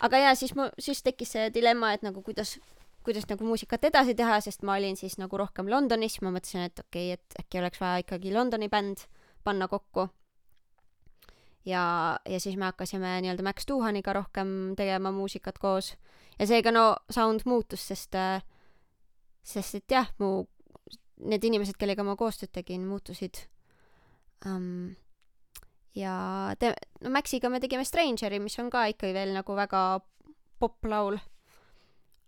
aga 0.00 0.18
ja 0.18 0.34
siis 0.34 0.54
mu, 0.56 0.70
siis 0.78 1.02
tekkis 1.02 1.34
see 1.36 1.50
dilemma, 1.54 1.92
et 1.92 2.02
nagu 2.02 2.22
kuidas, 2.22 2.58
kuidas 3.04 3.28
nagu 3.28 3.44
muusikat 3.44 3.84
edasi 3.84 4.14
teha, 4.14 4.40
sest 4.40 4.62
ma 4.62 4.78
olin 4.78 4.96
siis 4.96 5.18
nagu 5.18 5.36
rohkem 5.36 5.68
Londonis, 5.68 6.20
ma 6.22 6.30
mõtlesin, 6.30 6.70
et 6.70 6.78
okei 6.86 7.12
okay,, 7.12 7.20
et 7.20 7.44
äkki 7.44 7.58
oleks 7.58 7.80
vaja 7.82 8.06
ikkagi 8.06 8.32
Londoni 8.32 8.70
bänd 8.72 9.04
panna 9.44 9.68
kokku 9.68 10.08
ja, 11.68 12.18
ja 12.28 12.40
siis 12.40 12.56
me 12.56 12.68
hakkasime 12.70 13.20
nii-öelda 13.22 13.44
Max 13.46 13.66
Tuhaniga 13.66 14.12
rohkem 14.16 14.74
tegema 14.76 15.12
muusikat 15.14 15.58
koos 15.62 15.94
ja 16.38 16.48
seega 16.48 16.72
no 16.74 16.86
sound 17.10 17.44
muutus, 17.48 17.84
sest, 17.92 18.16
äh, 18.18 18.42
sest 19.42 19.80
et 19.80 19.94
jah, 19.94 20.08
mu, 20.22 20.44
need 21.22 21.44
inimesed, 21.44 21.78
kellega 21.78 22.04
ma 22.06 22.16
koostööd 22.18 22.52
tegin, 22.54 22.86
muutusid 22.88 23.44
um,. 24.46 24.94
ja 25.94 26.14
te-, 26.58 26.74
no 27.04 27.12
Maxiga 27.14 27.50
me 27.52 27.60
tegime 27.62 27.84
Strangeri, 27.86 28.40
mis 28.42 28.58
on 28.58 28.70
ka 28.72 28.86
ikkagi 28.90 29.14
veel 29.14 29.34
nagu 29.36 29.56
väga 29.58 30.00
poplaul. 30.62 31.18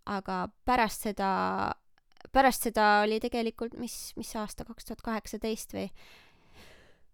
aga 0.04 0.48
pärast 0.68 1.06
seda, 1.06 1.28
pärast 2.32 2.66
seda 2.66 3.00
oli 3.06 3.16
tegelikult, 3.24 3.72
mis, 3.80 4.12
mis 4.20 4.34
aasta, 4.36 4.66
kaks 4.68 4.84
tuhat 4.84 5.00
kaheksateist 5.06 5.72
või 5.72 5.86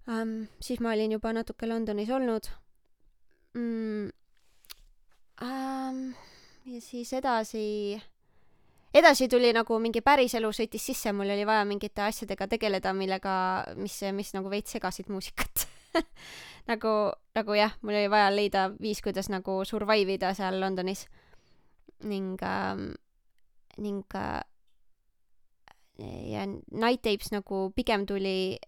um,. 0.07 0.47
siis 0.61 0.81
ma 0.81 0.95
olin 0.95 1.13
juba 1.13 1.33
natuke 1.33 1.67
Londonis 1.69 2.11
olnud 2.11 2.49
mm,. 3.55 4.11
Um, 5.41 6.15
ja 6.69 6.81
siis 6.85 7.13
edasi, 7.17 7.97
edasi 8.95 9.29
tuli 9.29 9.55
nagu 9.57 9.79
mingi 9.81 10.03
päriselu 10.05 10.51
sõitis 10.53 10.85
sisse, 10.91 11.15
mul 11.17 11.33
oli 11.33 11.47
vaja 11.49 11.65
mingite 11.65 12.05
asjadega 12.05 12.45
tegeleda, 12.51 12.93
millega, 12.93 13.33
mis, 13.81 13.97
mis 14.13 14.35
nagu 14.37 14.53
veits 14.53 14.77
segasid 14.77 15.09
muusikat 15.09 15.65
nagu, 16.71 16.93
nagu 17.37 17.57
jah, 17.57 17.73
mul 17.81 17.97
oli 17.97 18.13
vaja 18.13 18.29
leida 18.35 18.69
viis, 18.77 19.01
kuidas 19.01 19.31
nagu 19.33 19.63
survive 19.65 20.19
ida 20.19 20.35
seal 20.37 20.61
Londonis. 20.61 21.07
ning 22.05 22.37
ähm,, 22.43 22.95
ning 23.77 24.05
äh, 24.15 24.41
ja 26.01 26.47
Night 26.47 27.03
Tapes 27.03 27.33
nagu 27.33 27.73
pigem 27.77 28.07
tuli 28.07 28.59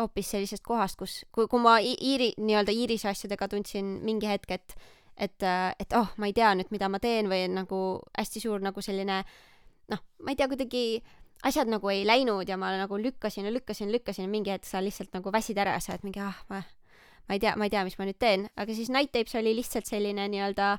hoopis 0.00 0.32
sellisest 0.34 0.64
kohast, 0.66 0.98
kus, 0.98 1.20
kui, 1.32 1.46
kui 1.50 1.60
ma 1.60 1.76
Iiri, 1.82 2.32
nii-öelda 2.40 2.72
Iirise 2.74 3.10
asjadega 3.10 3.48
tundsin 3.48 3.98
mingi 4.06 4.28
hetk, 4.30 4.50
et 4.50 4.76
et, 5.16 5.44
et 5.78 5.92
oh, 5.94 6.08
ma 6.16 6.26
ei 6.26 6.32
tea 6.32 6.54
nüüd, 6.56 6.70
mida 6.72 6.88
ma 6.88 6.98
teen 6.98 7.28
või 7.30 7.44
nagu 7.52 7.78
hästi 8.16 8.40
suur 8.40 8.62
nagu 8.64 8.80
selline 8.82 9.20
noh, 9.92 10.00
ma 10.24 10.32
ei 10.32 10.38
tea, 10.38 10.48
kuidagi 10.50 11.02
asjad 11.46 11.70
nagu 11.70 11.90
ei 11.92 12.06
läinud 12.06 12.48
ja 12.48 12.56
ma 12.58 12.72
nagu 12.78 12.98
lükkasin 12.98 13.46
ja 13.46 13.52
lükkasin, 13.52 13.92
lükkasin 13.92 14.24
ja 14.26 14.30
mingi 14.30 14.52
hetk 14.54 14.66
sa 14.68 14.82
lihtsalt 14.82 15.12
nagu 15.14 15.32
väsid 15.34 15.58
ära 15.58 15.76
ja 15.76 15.82
sa 15.84 15.92
oled 15.94 16.06
mingi 16.06 16.22
ah, 16.22 16.38
ma, 16.48 16.62
ma 17.28 17.36
ei 17.36 17.42
tea, 17.42 17.54
ma 17.58 17.68
ei 17.68 17.74
tea, 17.74 17.84
mis 17.86 17.98
ma 17.98 18.08
nüüd 18.08 18.18
teen, 18.18 18.48
aga 18.56 18.76
siis 18.76 18.90
Night 18.94 19.12
Tapes 19.12 19.34
oli 19.38 19.54
lihtsalt 19.58 19.90
selline 19.90 20.28
nii-öelda 20.32 20.76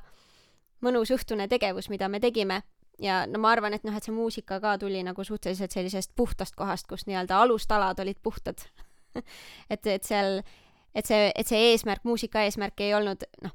mõnus 0.84 1.12
õhtune 1.14 1.46
tegevus, 1.48 1.88
mida 1.92 2.08
me 2.12 2.20
tegime. 2.20 2.62
Ja 3.02 3.24
no 3.26 3.40
ma 3.42 3.50
arvan, 3.50 3.74
et 3.74 3.82
noh, 3.86 3.94
et 3.96 4.06
see 4.06 4.14
muusika 4.14 4.60
ka 4.62 4.76
tuli 4.78 5.00
nagu 5.02 5.24
suhteliselt 5.26 5.74
sellisest 5.74 6.12
puhtast 6.14 6.54
kohast, 6.54 6.86
kus 6.86 7.08
nii-öelda 7.08 7.40
alustalad 7.42 7.98
olid 8.00 8.20
puhtad 8.22 8.62
et, 9.72 9.86
et 9.86 10.04
seal, 10.04 10.40
et 10.94 11.06
see, 11.06 11.28
et 11.34 11.50
see 11.50 11.68
eesmärk, 11.72 12.04
muusika 12.08 12.44
eesmärk 12.46 12.80
ei 12.84 12.94
olnud, 12.96 13.26
noh, 13.44 13.54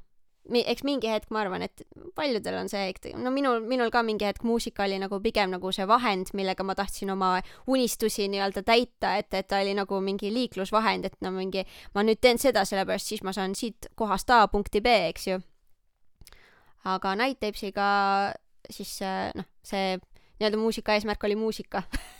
eks 0.50 0.82
mingi 0.86 1.10
hetk 1.10 1.30
ma 1.34 1.42
arvan, 1.44 1.62
et 1.62 1.82
paljudel 2.16 2.56
on 2.62 2.70
see, 2.70 2.90
no 3.20 3.30
minul, 3.34 3.60
minul 3.68 3.92
ka 3.92 4.02
mingi 4.06 4.26
hetk 4.26 4.44
muusika 4.46 4.84
oli 4.86 4.98
nagu 5.02 5.20
pigem 5.22 5.52
nagu 5.54 5.72
see 5.74 5.86
vahend, 5.88 6.32
millega 6.34 6.64
ma 6.66 6.74
tahtsin 6.78 7.12
oma 7.14 7.32
unistusi 7.70 8.26
nii-öelda 8.32 8.64
täita, 8.66 9.14
et, 9.20 9.30
et 9.34 9.48
ta 9.50 9.60
oli 9.62 9.76
nagu 9.78 10.00
mingi 10.04 10.32
liiklusvahend, 10.34 11.06
et 11.06 11.18
no 11.24 11.32
mingi, 11.36 11.64
ma 11.94 12.04
nüüd 12.06 12.20
teen 12.20 12.40
seda, 12.42 12.64
sellepärast 12.66 13.12
siis 13.12 13.24
ma 13.26 13.34
saan 13.36 13.54
siit 13.58 13.90
kohast 13.98 14.30
A 14.34 14.46
punkti 14.50 14.82
B, 14.82 14.94
eks 15.12 15.28
ju. 15.28 15.40
aga 16.90 17.14
Night 17.14 17.40
Tapesiga 17.40 17.90
siis 18.70 18.98
noh, 19.36 19.46
see 19.66 19.98
nii-öelda 20.40 20.58
muusika 20.58 20.96
eesmärk 20.96 21.24
oli 21.28 21.36
muusika 21.36 21.82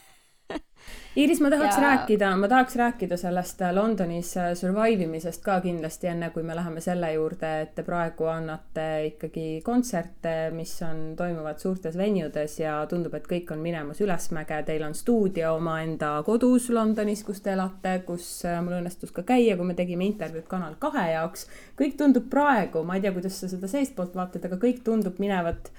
Iiris, 1.17 1.41
ma 1.43 1.49
tahaks 1.51 1.77
Ja- 1.77 1.83
rääkida, 1.83 2.37
ma 2.39 2.49
tahaks 2.49 2.77
rääkida 2.77 3.17
sellest 3.19 3.63
äh, 3.63 3.73
Londonis 3.75 4.37
äh, 4.37 4.55
survive 4.55 5.03
imisest 5.03 5.43
ka 5.43 5.57
kindlasti, 5.61 6.07
enne 6.07 6.29
kui 6.31 6.43
me 6.47 6.55
läheme 6.55 6.81
selle 6.81 7.09
juurde, 7.13 7.51
et 7.65 7.75
te 7.75 7.83
praegu 7.83 8.29
annate 8.31 8.85
ikkagi 9.09 9.47
kontserte, 9.67 10.35
mis 10.55 10.77
on, 10.87 11.03
toimuvad 11.19 11.59
suurtes 11.59 11.99
venudes 11.99 12.55
ja 12.61 12.77
tundub, 12.87 13.15
et 13.19 13.27
kõik 13.27 13.51
on 13.51 13.59
minemas 13.59 14.01
ülesmäge. 14.01 14.63
Teil 14.71 14.87
on 14.87 14.95
stuudio 14.95 15.57
omaenda 15.59 16.13
kodus 16.27 16.71
Londonis, 16.71 17.25
kus 17.27 17.43
te 17.43 17.57
elate, 17.59 17.97
kus 18.07 18.45
äh, 18.47 18.61
mul 18.63 18.79
õnnestus 18.79 19.11
ka 19.11 19.27
käia, 19.27 19.59
kui 19.59 19.67
me 19.67 19.75
tegime 19.75 20.07
intervjuud 20.07 20.47
Kanal 20.47 20.79
kahe 20.79 21.11
jaoks. 21.11 21.49
kõik 21.81 21.99
tundub 21.99 22.31
praegu, 22.31 22.85
ma 22.87 22.95
ei 22.95 23.03
tea, 23.03 23.13
kuidas 23.19 23.41
sa 23.43 23.51
seda 23.51 23.67
seestpoolt 23.67 24.15
vaatad, 24.15 24.47
aga 24.47 24.63
kõik 24.63 24.85
tundub 24.87 25.19
minevat 25.19 25.73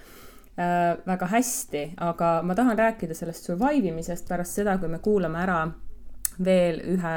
väga 0.57 1.27
hästi, 1.31 1.93
aga 1.97 2.41
ma 2.43 2.55
tahan 2.55 2.77
rääkida 2.77 3.15
sellest 3.15 3.45
survive 3.47 3.87
imisest 3.87 4.27
pärast 4.29 4.59
seda, 4.59 4.77
kui 4.77 4.89
me 4.91 4.99
kuulame 4.99 5.39
ära 5.41 5.61
veel 6.43 6.79
ühe 6.95 7.15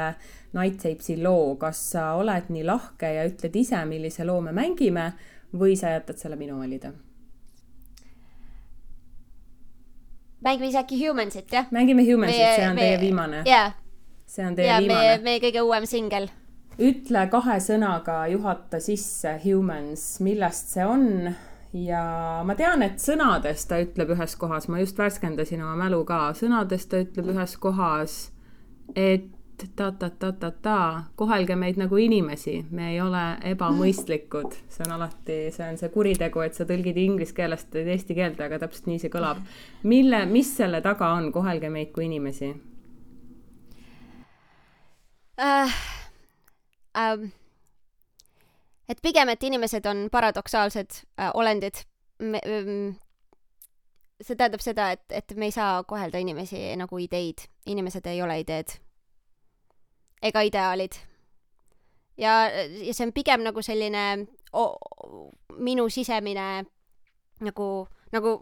Night 0.55 0.77
Tapes'i 0.81 1.17
loo. 1.23 1.55
kas 1.59 1.81
sa 1.91 2.13
oled 2.15 2.49
nii 2.49 2.63
lahke 2.63 3.09
ja 3.13 3.25
ütled 3.27 3.55
ise, 3.55 3.81
millise 3.85 4.25
loo 4.25 4.41
me 4.41 4.51
mängime 4.55 5.11
või 5.53 5.75
sa 5.79 5.89
jätad 5.95 6.17
selle 6.17 6.35
minu 6.39 6.59
valida? 6.59 6.91
mängime 10.45 10.65
siis 10.69 10.75
äkki 10.83 11.07
Humansit, 11.07 11.51
jah? 11.51 11.67
mängime 11.71 12.03
Humansit, 12.05 12.37
see 12.55 12.69
on 12.69 12.75
meie- 12.75 12.87
teie 12.87 12.99
viimane. 13.01 13.41
jaa, 13.45 13.71
see 14.25 14.45
on 14.45 14.55
teie 14.55 14.67
meie, 14.67 14.79
viimane. 14.87 15.17
meie 15.23 15.39
kõige 15.39 15.61
uuem 15.61 15.85
singel. 15.89 16.29
ütle 16.79 17.27
kahe 17.31 17.57
sõnaga, 17.59 18.25
juhata 18.31 18.79
sisse 18.79 19.39
Humans, 19.45 20.19
millest 20.19 20.67
see 20.75 20.85
on 20.85 21.35
ja 21.75 22.41
ma 22.47 22.55
tean, 22.55 22.83
et 22.85 23.01
sõnades 23.03 23.65
ta 23.67 23.79
ütleb 23.83 24.13
ühes 24.15 24.35
kohas, 24.39 24.69
ma 24.71 24.79
just 24.79 24.97
värskendasin 24.99 25.63
oma 25.63 25.75
mälu 25.85 26.03
ka, 26.07 26.29
sõnades 26.37 26.87
ta 26.87 27.01
ütleb 27.03 27.33
ühes 27.35 27.57
kohas, 27.61 28.19
et 28.95 29.31
ta-ta-ta-ta-ta, 29.75 31.03
kohelge 31.15 31.55
meid 31.55 31.77
nagu 31.79 31.97
inimesi, 31.99 32.57
me 32.75 32.91
ei 32.93 32.99
ole 33.01 33.23
ebamõistlikud. 33.51 34.55
see 34.69 34.83
on 34.87 34.95
alati, 34.97 35.37
see 35.55 35.67
on 35.69 35.79
see 35.79 35.91
kuritegu, 35.93 36.43
et 36.43 36.57
sa 36.57 36.67
tõlgid 36.67 36.97
inglise 36.99 37.35
keelest 37.35 37.75
eesti 37.79 38.17
keelde, 38.17 38.43
aga 38.45 38.59
täpselt 38.65 38.89
nii 38.91 38.99
see 38.99 39.13
kõlab. 39.13 39.39
mille, 39.83 40.25
mis 40.25 40.51
selle 40.57 40.81
taga 40.81 41.13
on, 41.15 41.31
kohelge 41.31 41.69
meid 41.69 41.91
kui 41.95 42.05
inimesi? 42.09 42.53
äh, 45.39 45.79
ähm, 46.97 47.31
et 48.89 49.01
pigem, 49.01 49.29
et 49.29 49.43
inimesed 49.43 49.85
on 49.85 50.07
paradoksaalsed 50.11 51.01
äh, 51.19 51.31
olendid. 51.33 51.83
Ähm, 52.21 52.95
see 54.21 54.35
tähendab 54.35 54.63
seda, 54.63 54.91
et, 54.95 55.03
et 55.11 55.35
me 55.35 55.49
ei 55.49 55.51
saa 55.51 55.83
kohelda 55.83 56.21
inimesi 56.23 56.69
nagu 56.79 56.97
ideid. 57.03 57.47
inimesed 57.65 58.05
ei 58.07 58.21
ole 58.21 58.39
ideed 58.39 58.77
ega 60.25 60.41
ideaalid. 60.41 60.95
ja, 62.17 62.47
ja 62.49 62.93
see 62.93 63.05
on 63.05 63.13
pigem 63.13 63.43
nagu 63.43 63.61
selline 63.65 64.05
o, 64.55 64.65
minu 65.59 65.89
sisemine 65.91 66.65
nagu, 67.45 67.69
nagu 68.15 68.35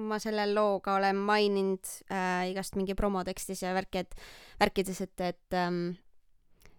ma 0.00 0.18
selle 0.22 0.46
looga 0.54 0.96
olen 0.96 1.18
maininud 1.26 1.90
äh, 2.12 2.50
igast 2.52 2.78
mingi 2.78 2.94
promotekstis 2.96 3.64
ja 3.64 3.74
värki, 3.76 4.04
et 4.04 4.14
värkides, 4.60 5.00
et, 5.04 5.26
et 5.26 5.58
ähm, 5.58 5.98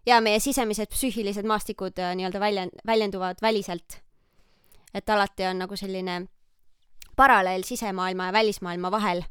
ja 0.06 0.22
meie 0.22 0.40
sisemised 0.40 0.90
psüühilised 0.94 1.48
maastikud 1.48 2.00
äh, 2.00 2.16
nii-öelda 2.18 2.40
väljend-, 2.40 2.86
väljenduvad 2.88 3.42
väliselt. 3.42 4.02
et 4.94 5.10
alati 5.10 5.46
on 5.48 5.60
nagu 5.64 5.76
selline 5.76 6.28
paralleel 7.16 7.64
sisemaailma 7.64 8.26
ja 8.26 8.34
välismaailma 8.34 8.92
vahel 8.92 9.24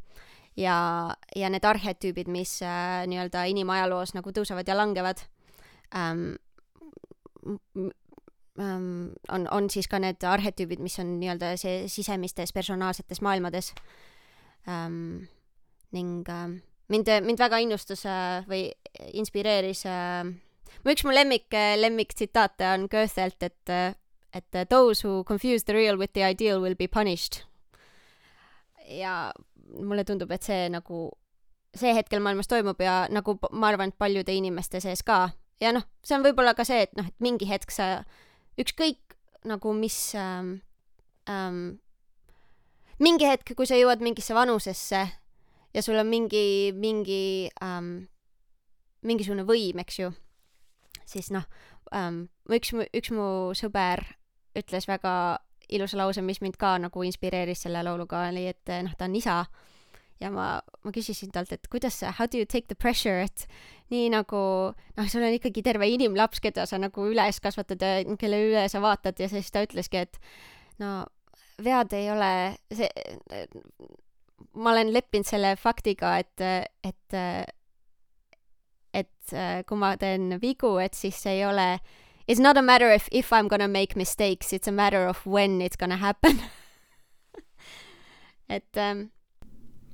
ja, 0.56 1.16
ja 1.37 1.50
need 1.50 1.64
arhetüübid, 1.64 2.28
mis 2.28 2.62
äh, 2.62 3.02
nii-öelda 3.11 3.44
inimajaloos 3.50 4.14
nagu 4.14 4.33
tõusevad 4.33 4.68
ja 4.68 4.76
langevad 4.76 5.20
ähm,, 5.96 6.38
ähm, 8.61 9.12
on, 9.28 9.46
on 9.50 9.70
siis 9.70 9.88
ka 9.88 9.98
need 9.98 10.24
arhetüübid, 10.24 10.80
mis 10.80 10.98
on 11.02 11.18
nii-öelda 11.20 11.54
see 11.61 11.85
sisemistes 11.88 12.52
personaalsetes 12.52 13.20
maailmades 13.20 13.74
ähm,. 14.68 15.28
ning 15.90 16.28
ähm, 16.28 16.61
mind, 16.88 17.09
mind 17.26 17.38
väga 17.38 17.59
innustas 17.59 18.04
äh, 18.06 18.46
või 18.48 18.68
inspireeris 19.18 19.85
äh, 19.90 20.30
üks 20.85 21.04
mu 21.04 21.14
lemmik, 21.14 21.48
lemmiktsitaate 21.52 22.66
on 22.74 22.88
Goethelt, 22.90 23.42
et, 23.42 23.74
et 24.33 24.59
those 24.68 25.02
who 25.06 25.24
confuse 25.24 25.64
the 25.64 25.74
real 25.74 25.98
with 25.98 26.12
the 26.12 26.24
ideal 26.24 26.61
will 26.61 26.74
be 26.74 26.88
punished. 26.88 27.44
ja 28.90 29.33
mulle 29.78 30.04
tundub, 30.04 30.30
et 30.35 30.42
see 30.42 30.68
nagu, 30.72 31.11
see 31.78 31.92
hetkel 31.94 32.22
maailmas 32.22 32.50
toimub 32.50 32.80
ja 32.83 33.04
nagu 33.11 33.37
ma 33.52 33.70
arvan, 33.70 33.92
et 33.92 33.98
paljude 33.98 34.35
inimeste 34.35 34.80
sees 34.83 35.04
ka. 35.06 35.30
ja 35.61 35.72
noh, 35.76 35.87
see 36.02 36.16
on 36.16 36.24
võib-olla 36.26 36.56
ka 36.59 36.66
see, 36.66 36.83
et 36.88 36.96
noh, 36.98 37.06
et 37.06 37.22
mingi 37.22 37.46
hetk 37.50 37.70
sa, 37.74 38.02
ükskõik 38.59 39.16
nagu 39.48 39.72
mis 39.76 39.96
ähm, 40.18 40.59
ähm, 41.30 41.80
mingi 43.00 43.28
hetk, 43.28 43.54
kui 43.56 43.68
sa 43.68 43.78
jõuad 43.78 44.02
mingisse 44.04 44.35
vanusesse 44.37 45.04
ja 45.74 45.83
sul 45.85 46.00
on 46.00 46.11
mingi, 46.11 46.72
mingi 46.76 47.48
ähm, 47.64 48.11
mingisugune 49.06 49.46
võim, 49.48 49.80
eks 49.80 50.00
ju, 50.02 50.11
siis 51.11 51.31
noh 51.35 51.46
ähm,, 51.96 52.25
üks 52.51 52.73
üks 52.75 53.12
mu 53.14 53.51
sõber 53.59 54.05
ütles 54.59 54.88
väga 54.90 55.14
ilusa 55.70 55.99
lause, 56.01 56.23
mis 56.23 56.40
mind 56.42 56.59
ka 56.61 56.77
nagu 56.83 57.05
inspireeris 57.07 57.64
selle 57.66 57.83
lauluga, 57.87 58.25
oli, 58.31 58.46
et 58.51 58.73
noh, 58.85 58.94
ta 58.99 59.07
on 59.07 59.14
isa. 59.18 59.44
Ja 60.20 60.29
ma, 60.29 60.59
ma 60.85 60.92
küsisin 60.92 61.31
talt, 61.33 61.53
et 61.55 61.68
kuidas 61.73 62.03
how 62.18 62.29
do 62.29 62.37
you 62.42 62.49
take 62.49 62.68
the 62.68 62.77
pressure, 62.77 63.23
et 63.25 63.46
nii 63.92 64.11
nagu 64.12 64.40
noh, 64.75 65.07
sul 65.09 65.25
on 65.25 65.37
ikkagi 65.37 65.62
terve 65.64 65.88
inimlaps, 65.88 66.42
keda 66.44 66.66
sa 66.68 66.77
nagu 66.81 67.07
üles 67.09 67.40
kasvatad 67.40 67.81
ja 67.81 68.03
kelle 68.20 68.42
üle 68.51 68.66
sa 68.68 68.83
vaatad. 68.85 69.16
Ja 69.23 69.31
siis 69.33 69.49
ta 69.55 69.62
ütleski, 69.64 70.05
et 70.05 70.20
no 70.83 71.07
vead 71.64 71.94
ei 71.96 72.11
ole 72.12 72.33
see, 72.68 72.90
ma 74.61 74.75
olen 74.75 74.92
leppinud 74.92 75.29
selle 75.29 75.55
faktiga, 75.61 76.18
et, 76.20 76.44
et 76.85 77.18
et 78.94 79.33
äh, 79.33 79.62
kui 79.66 79.79
ma 79.79 79.96
teen 79.96 80.38
vigu, 80.42 80.76
et 80.83 80.94
siis 80.94 81.26
ei 81.26 81.44
ole 81.46 81.79
It's 82.31 82.38
not 82.38 82.57
a 82.57 82.62
matter 82.62 82.94
of 82.94 83.09
if 83.11 83.33
I 83.33 83.40
m 83.40 83.48
gonna 83.48 83.66
make 83.66 83.96
mistakes, 83.96 84.53
it's 84.53 84.68
a 84.68 84.72
matter 84.72 85.07
of 85.07 85.26
when 85.26 85.61
it's 85.61 85.76
gonna 85.76 85.96
happen 85.96 86.40
et 88.48 88.76
ähm, 88.76 89.11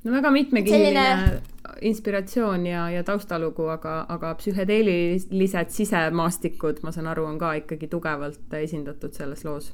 no 0.04 0.12
väga 0.12 0.30
mitmekihiline 0.30 1.00
Selline- 1.00 1.56
inspiratsioon 1.82 2.66
ja, 2.66 2.90
ja 2.90 3.04
taustalugu, 3.04 3.66
aga, 3.68 4.04
aga 4.08 4.34
psühhedeelilised 4.34 5.72
sisemaastikud, 5.74 6.80
ma 6.82 6.92
saan 6.92 7.10
aru, 7.10 7.24
on 7.24 7.38
ka 7.38 7.52
ikkagi 7.60 7.88
tugevalt 7.88 8.56
esindatud 8.60 9.12
selles 9.12 9.44
loos. 9.44 9.72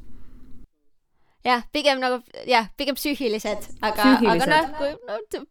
jah, 1.44 1.64
pigem 1.72 2.00
nagu 2.00 2.20
jah, 2.46 2.68
pigem 2.76 2.98
psüühilised, 2.98 3.70
aga, 3.82 4.12
aga 4.34 4.50
noh, 4.52 4.70
kui 4.78 4.92
no, 4.94 5.44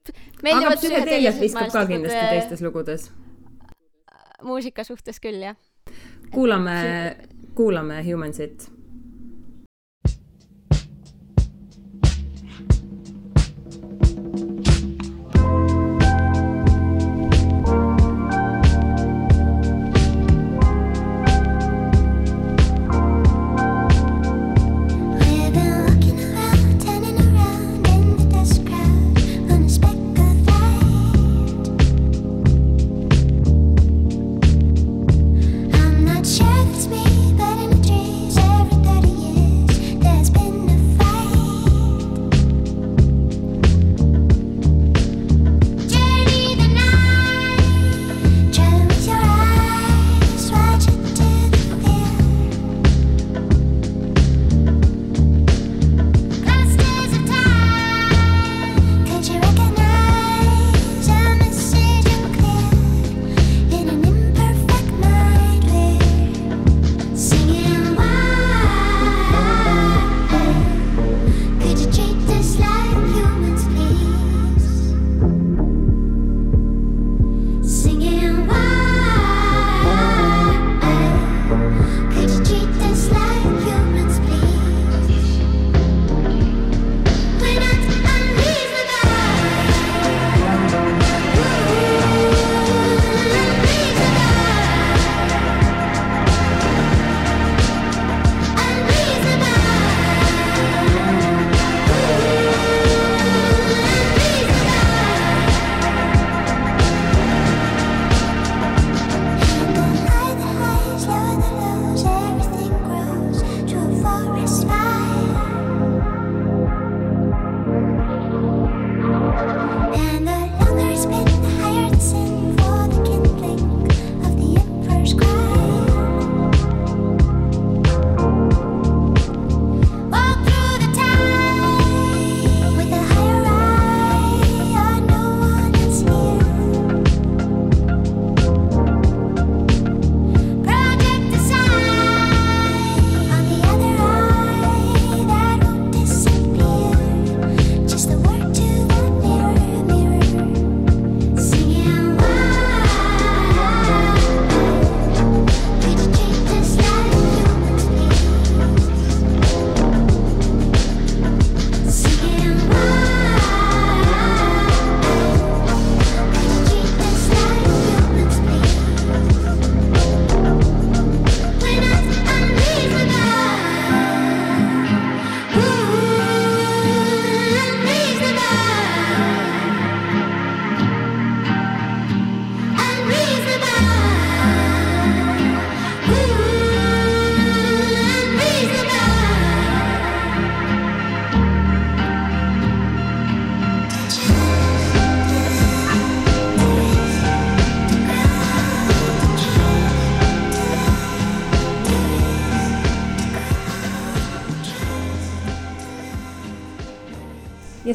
meeldivad 0.44 0.80
psühhedeeliat 0.80 1.42
viskab 1.42 1.72
ka 1.72 1.86
kindlasti 1.86 2.28
teistes 2.36 2.64
lugudes. 2.66 3.12
Muusika 4.44 4.84
suhtes 4.84 5.20
küll 5.20 5.42
jah. 5.44 5.56
kuulame, 6.32 7.18
kuulame 7.56 8.04
Humansit. 8.04 8.72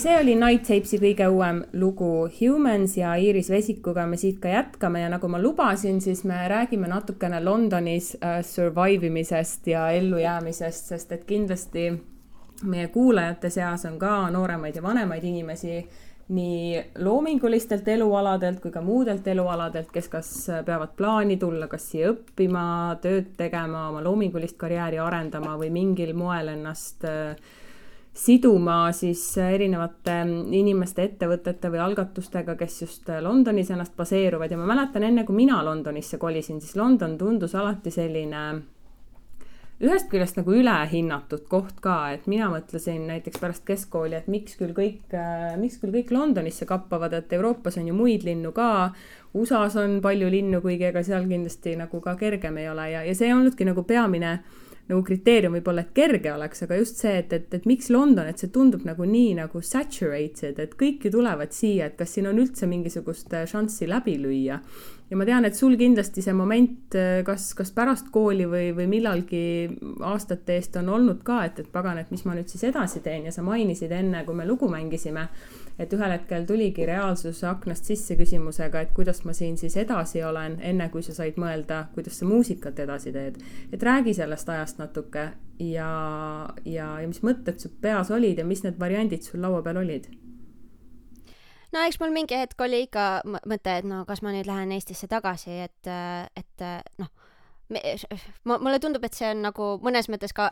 See 0.07 0.21
oli 0.21 0.35
Night 0.39 0.63
Tapesi 0.69 1.01
kõige 1.03 1.27
uuem 1.35 1.65
lugu 1.81 2.29
Humans 2.37 2.93
ja 2.95 3.17
Iiris 3.19 3.49
Vesikuga 3.51 4.05
me 4.07 4.15
siit 4.21 4.37
ka 4.39 4.53
jätkame 4.53 5.01
ja 5.03 5.09
nagu 5.11 5.27
ma 5.27 5.41
lubasin, 5.43 5.99
siis 6.01 6.21
me 6.25 6.45
räägime 6.47 6.87
natukene 6.87 7.41
Londonis 7.43 8.13
äh, 8.21 8.37
survive 8.47 9.09
imisest 9.09 9.67
ja 9.67 9.89
ellujäämisest, 9.99 10.93
sest 10.93 11.17
et 11.17 11.25
kindlasti 11.27 11.89
meie 12.71 12.87
kuulajate 12.95 13.51
seas 13.51 13.89
on 13.91 13.99
ka 13.99 14.29
nooremaid 14.31 14.79
ja 14.79 14.85
vanemaid 14.87 15.27
inimesi 15.27 15.83
nii 16.39 16.85
loomingulistelt 17.03 17.89
elualadelt 17.89 18.63
kui 18.63 18.71
ka 18.71 18.87
muudelt 18.87 19.27
elualadelt, 19.27 19.91
kes 19.91 20.09
kas 20.13 20.33
peavad 20.67 20.95
plaani 20.97 21.35
tulla 21.37 21.67
kas 21.67 21.91
siia 21.91 22.15
õppima, 22.15 22.95
tööd 23.03 23.35
tegema, 23.43 23.89
oma 23.91 24.07
loomingulist 24.07 24.55
karjääri 24.59 25.03
arendama 25.03 25.59
või 25.59 25.75
mingil 25.83 26.15
moel 26.15 26.55
ennast 26.55 27.11
äh, 27.11 27.35
siduma 28.17 28.93
siis 28.97 29.23
erinevate 29.39 30.21
inimeste, 30.57 31.05
ettevõtete 31.11 31.69
või 31.73 31.83
algatustega, 31.85 32.57
kes 32.57 32.79
just 32.83 33.11
Londonis 33.21 33.71
ennast 33.75 33.97
baseeruvad 33.97 34.51
ja 34.51 34.61
ma 34.61 34.71
mäletan 34.73 35.05
enne, 35.05 35.27
kui 35.29 35.37
mina 35.37 35.61
Londonisse 35.65 36.19
kolisin, 36.19 36.63
siis 36.65 36.79
London 36.81 37.19
tundus 37.21 37.55
alati 37.55 37.93
selline 37.93 38.47
ühest 39.77 40.09
küljest 40.09 40.39
nagu 40.39 40.55
ülehinnatud 40.57 41.45
koht 41.53 41.83
ka, 41.85 41.97
et 42.17 42.25
mina 42.31 42.49
mõtlesin 42.49 43.03
näiteks 43.11 43.41
pärast 43.43 43.65
keskkooli, 43.69 44.17
et 44.17 44.29
miks 44.33 44.57
küll 44.57 44.73
kõik, 44.77 45.13
miks 45.61 45.77
küll 45.83 45.93
kõik 45.93 46.13
Londonisse 46.17 46.65
kappavad, 46.69 47.13
et 47.13 47.33
Euroopas 47.37 47.77
on 47.77 47.91
ju 47.91 47.97
muid 47.97 48.25
linnu 48.25 48.55
ka. 48.57 48.95
USA-s 49.37 49.77
on 49.77 49.99
palju 50.01 50.31
linnu, 50.33 50.63
kuigi 50.65 50.89
ega 50.89 51.03
seal 51.05 51.29
kindlasti 51.29 51.75
nagu 51.77 52.01
ka 52.01 52.17
kergem 52.17 52.57
ei 52.57 52.71
ole 52.73 52.89
ja, 52.95 53.03
ja 53.05 53.13
see 53.15 53.29
olnudki 53.35 53.69
nagu 53.69 53.85
peamine 53.85 54.39
nagu 54.87 55.03
kriteerium 55.07 55.57
võib-olla, 55.59 55.83
et 55.83 55.95
kerge 55.97 56.33
oleks, 56.33 56.63
aga 56.67 56.79
just 56.79 57.01
see, 57.03 57.15
et, 57.23 57.33
et, 57.35 57.49
et 57.55 57.67
miks 57.67 57.91
London, 57.91 58.29
et 58.31 58.39
see 58.43 58.53
tundub 58.55 58.85
nagu 58.87 59.07
nii 59.09 59.35
nagu 59.41 59.63
saturated, 59.63 60.61
et 60.63 60.77
kõik 60.79 61.07
ju 61.07 61.15
tulevad 61.19 61.55
siia, 61.57 61.91
et 61.91 61.97
kas 61.99 62.15
siin 62.15 62.29
on 62.31 62.39
üldse 62.43 62.69
mingisugust 62.71 63.35
šanssi 63.51 63.89
läbi 63.91 64.19
lüüa 64.23 64.61
ja 65.11 65.17
ma 65.19 65.27
tean, 65.27 65.45
et 65.47 65.55
sul 65.55 65.77
kindlasti 65.79 66.23
see 66.25 66.35
moment, 66.35 66.95
äh, 66.99 67.21
kas, 67.27 67.51
kas 67.59 67.71
pärast 67.75 68.11
kooli 68.15 68.47
või, 68.51 68.71
või 68.75 68.89
millalgi 68.91 69.43
aastate 70.07 70.57
eest 70.59 70.79
on 70.81 70.91
olnud 70.97 71.23
ka, 71.27 71.45
et, 71.47 71.61
et 71.63 71.71
pagan, 71.73 72.01
et 72.01 72.11
mis 72.11 72.25
ma 72.27 72.35
nüüd 72.35 72.51
siis 72.51 72.67
edasi 72.71 73.03
teen 73.05 73.29
ja 73.29 73.35
sa 73.35 73.45
mainisid 73.47 73.95
enne, 73.95 74.25
kui 74.27 74.35
me 74.35 74.47
lugu 74.49 74.69
mängisime, 74.73 75.29
et 75.79 75.93
ühel 75.93 76.15
hetkel 76.17 76.47
tuligi 76.49 76.87
reaalsus 76.89 77.45
aknast 77.47 77.87
sisse 77.87 78.17
küsimusega, 78.19 78.83
et 78.83 78.95
kuidas 78.97 79.23
ma 79.29 79.35
siin 79.37 79.59
siis 79.61 79.77
edasi 79.79 80.25
olen, 80.27 80.59
enne 80.65 80.91
kui 80.91 81.05
sa 81.07 81.15
said 81.15 81.39
mõelda, 81.41 81.85
kuidas 81.95 82.19
sa 82.19 82.27
muusikat 82.27 82.83
edasi 82.87 83.15
teed. 83.15 83.39
et 83.73 83.83
räägi 83.83 84.15
sellest 84.15 84.49
ajast 84.49 84.79
natuke 84.83 85.29
ja, 85.59 85.91
ja, 86.65 86.93
ja 87.01 87.07
mis 87.07 87.23
mõtted 87.23 87.61
su 87.63 87.71
peas 87.81 88.11
olid 88.11 88.39
ja 88.39 88.45
mis 88.45 88.65
need 88.65 88.81
variandid 88.81 89.23
sul 89.23 89.43
laua 89.45 89.63
peal 89.63 89.85
olid 89.85 90.09
no 91.73 91.87
eks 91.87 92.01
mul 92.03 92.15
mingi 92.15 92.39
hetk 92.39 92.61
oli 92.61 92.85
ikka 92.87 93.07
mõte, 93.27 93.79
et 93.81 93.89
no 93.89 94.05
kas 94.09 94.23
ma 94.23 94.35
nüüd 94.35 94.49
lähen 94.49 94.75
Eestisse 94.77 95.09
tagasi, 95.11 95.63
et, 95.67 95.91
et 96.37 96.67
noh, 97.01 97.11
mulle 98.47 98.79
tundub, 98.83 99.05
et 99.05 99.17
see 99.17 99.31
on 99.33 99.43
nagu 99.49 99.75
mõnes 99.83 100.11
mõttes 100.13 100.35
ka 100.37 100.51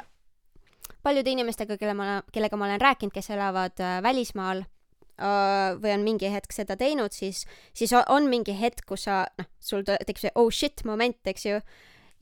paljude 1.04 1.32
inimestega, 1.32 1.76
kelle 1.80 1.94
ma, 1.96 2.20
kellega 2.32 2.58
ma 2.58 2.68
olen 2.68 2.82
rääkinud, 2.82 3.14
kes 3.14 3.30
elavad 3.34 3.80
äh, 3.82 3.98
välismaal 4.04 4.64
äh, 4.64 5.76
või 5.80 5.94
on 5.94 6.04
mingi 6.06 6.30
hetk 6.32 6.52
seda 6.54 6.76
teinud, 6.80 7.14
siis, 7.16 7.44
siis 7.76 7.94
on 8.02 8.28
mingi 8.32 8.56
hetk, 8.58 8.84
kus 8.88 9.06
sa, 9.08 9.24
noh, 9.40 9.50
sul 9.60 9.84
tekib 9.86 10.22
see 10.22 10.34
oh 10.40 10.50
shit 10.52 10.84
moment, 10.88 11.20
eks 11.30 11.48
ju, 11.48 11.60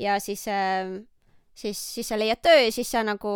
ja 0.02 0.18
siis, 0.22 0.46
äh, 0.50 0.98
siis, 1.54 1.78
siis 1.78 2.10
sa 2.10 2.18
leiad 2.20 2.42
töö 2.44 2.66
ja 2.66 2.72
siis 2.74 2.90
sa 2.90 3.04
nagu 3.06 3.34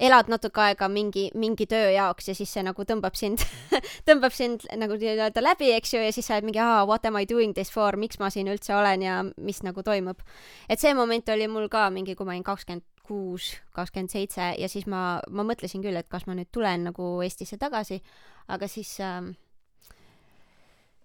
elad 0.00 0.30
natuke 0.32 0.62
aega 0.64 0.88
mingi, 0.88 1.28
mingi 1.38 1.66
töö 1.70 1.90
jaoks 1.94 2.30
ja 2.30 2.34
siis 2.36 2.52
see 2.54 2.64
nagu 2.66 2.84
tõmbab 2.88 3.18
sind 3.18 3.44
tõmbab 4.08 4.34
sind 4.34 4.64
nagu 4.80 4.96
nii-öelda 5.00 5.44
läbi, 5.44 5.72
eks 5.76 5.94
ju, 5.94 6.02
ja 6.04 6.12
siis 6.14 6.28
sa 6.28 6.38
oled 6.38 6.48
mingi, 6.48 6.62
aa, 6.62 6.86
what 6.88 7.06
am 7.06 7.18
I 7.20 7.28
doing 7.28 7.54
this 7.56 7.72
for, 7.72 7.98
miks 8.00 8.20
ma 8.22 8.30
siin 8.32 8.50
üldse 8.50 8.74
olen 8.76 9.04
ja 9.04 9.20
mis 9.36 9.62
nagu 9.66 9.84
toimub. 9.86 10.24
et 10.68 10.80
see 10.80 10.94
moment 10.96 11.28
oli 11.28 11.48
mul 11.50 11.68
ka 11.72 11.88
mingi, 11.94 12.16
kui 12.16 12.28
ma 12.28 12.36
olin 12.36 12.46
kakskümmend 12.46 12.86
kuus, 13.10 13.52
kakskümmend 13.74 14.12
seitse 14.12 14.52
ja 14.58 14.68
siis 14.70 14.86
ma, 14.86 15.20
ma 15.28 15.44
mõtlesin 15.46 15.82
küll, 15.84 15.98
et 15.98 16.08
kas 16.08 16.26
ma 16.28 16.36
nüüd 16.38 16.50
tulen 16.54 16.86
nagu 16.90 17.12
Eestisse 17.26 17.58
tagasi, 17.60 18.00
aga 18.48 18.68
siis 18.70 18.96
äh, 19.04 19.20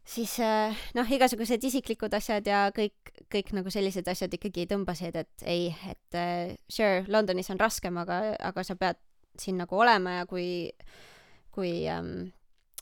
siis 0.06 0.38
äh, 0.40 0.86
noh, 0.96 1.10
igasugused 1.12 1.64
isiklikud 1.66 2.14
asjad 2.14 2.48
ja 2.48 2.68
kõik, 2.76 3.12
kõik 3.32 3.52
nagu 3.58 3.74
sellised 3.74 4.08
asjad 4.08 4.34
ikkagi 4.38 4.68
tõmbasid, 4.70 5.18
et 5.18 5.46
ei, 5.50 5.68
et 5.90 6.20
uh, 6.20 6.54
sure, 6.70 7.04
Londonis 7.12 7.50
on 7.54 7.62
raskem, 7.62 7.98
aga, 8.02 8.22
aga 8.40 8.66
sa 8.66 8.78
pead 8.80 9.02
siin 9.40 9.58
nagu 9.60 9.78
olema 9.78 10.20
ja 10.20 10.28
kui, 10.30 10.70
kui 11.56 11.84
um, 11.92 12.30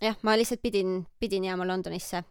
jah, 0.03 0.17
ma 0.21 0.35
lihtsalt 0.37 0.61
pidin, 0.61 1.01
pidin 1.19 1.47
jääma 1.47 1.67
Londonisse. 1.67 2.23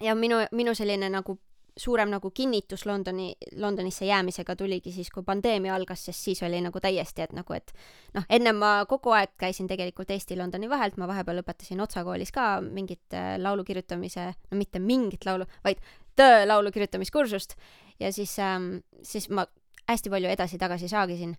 ja 0.00 0.14
minu, 0.14 0.40
minu 0.52 0.74
selline 0.74 1.10
nagu 1.12 1.38
suurem 1.76 2.10
nagu 2.12 2.30
kinnitus 2.30 2.84
Londoni, 2.86 3.32
Londonisse 3.56 4.06
jäämisega 4.06 4.56
tuligi 4.56 4.92
siis, 4.92 5.10
kui 5.10 5.24
pandeemia 5.24 5.74
algas, 5.74 6.04
sest 6.04 6.28
siis 6.28 6.42
oli 6.42 6.60
nagu 6.60 6.80
täiesti, 6.80 7.24
et 7.24 7.32
nagu, 7.36 7.56
et 7.56 7.72
noh, 8.16 8.26
ennem 8.28 8.58
ma 8.60 8.72
kogu 8.88 9.14
aeg 9.16 9.32
käisin 9.40 9.70
tegelikult 9.70 10.10
Eesti-Londoni 10.12 10.68
vahelt, 10.70 10.98
ma 11.00 11.08
vahepeal 11.08 11.40
õpetasin 11.42 11.80
Otsa 11.80 12.04
koolis 12.04 12.32
ka 12.34 12.60
mingit 12.64 13.16
äh, 13.16 13.34
laulu 13.40 13.64
kirjutamise, 13.64 14.28
no 14.50 14.60
mitte 14.60 14.82
mingit 14.82 15.24
laulu, 15.28 15.48
vaid 15.64 15.80
töö 16.16 16.44
laulu 16.46 16.72
kirjutamiskursust. 16.72 17.56
Ja 18.00 18.12
siis 18.12 18.36
ähm,, 18.38 18.82
siis 19.02 19.30
ma 19.30 19.46
hästi 19.88 20.10
palju 20.10 20.28
edasi-tagasi 20.28 20.88
saagisin. 20.88 21.36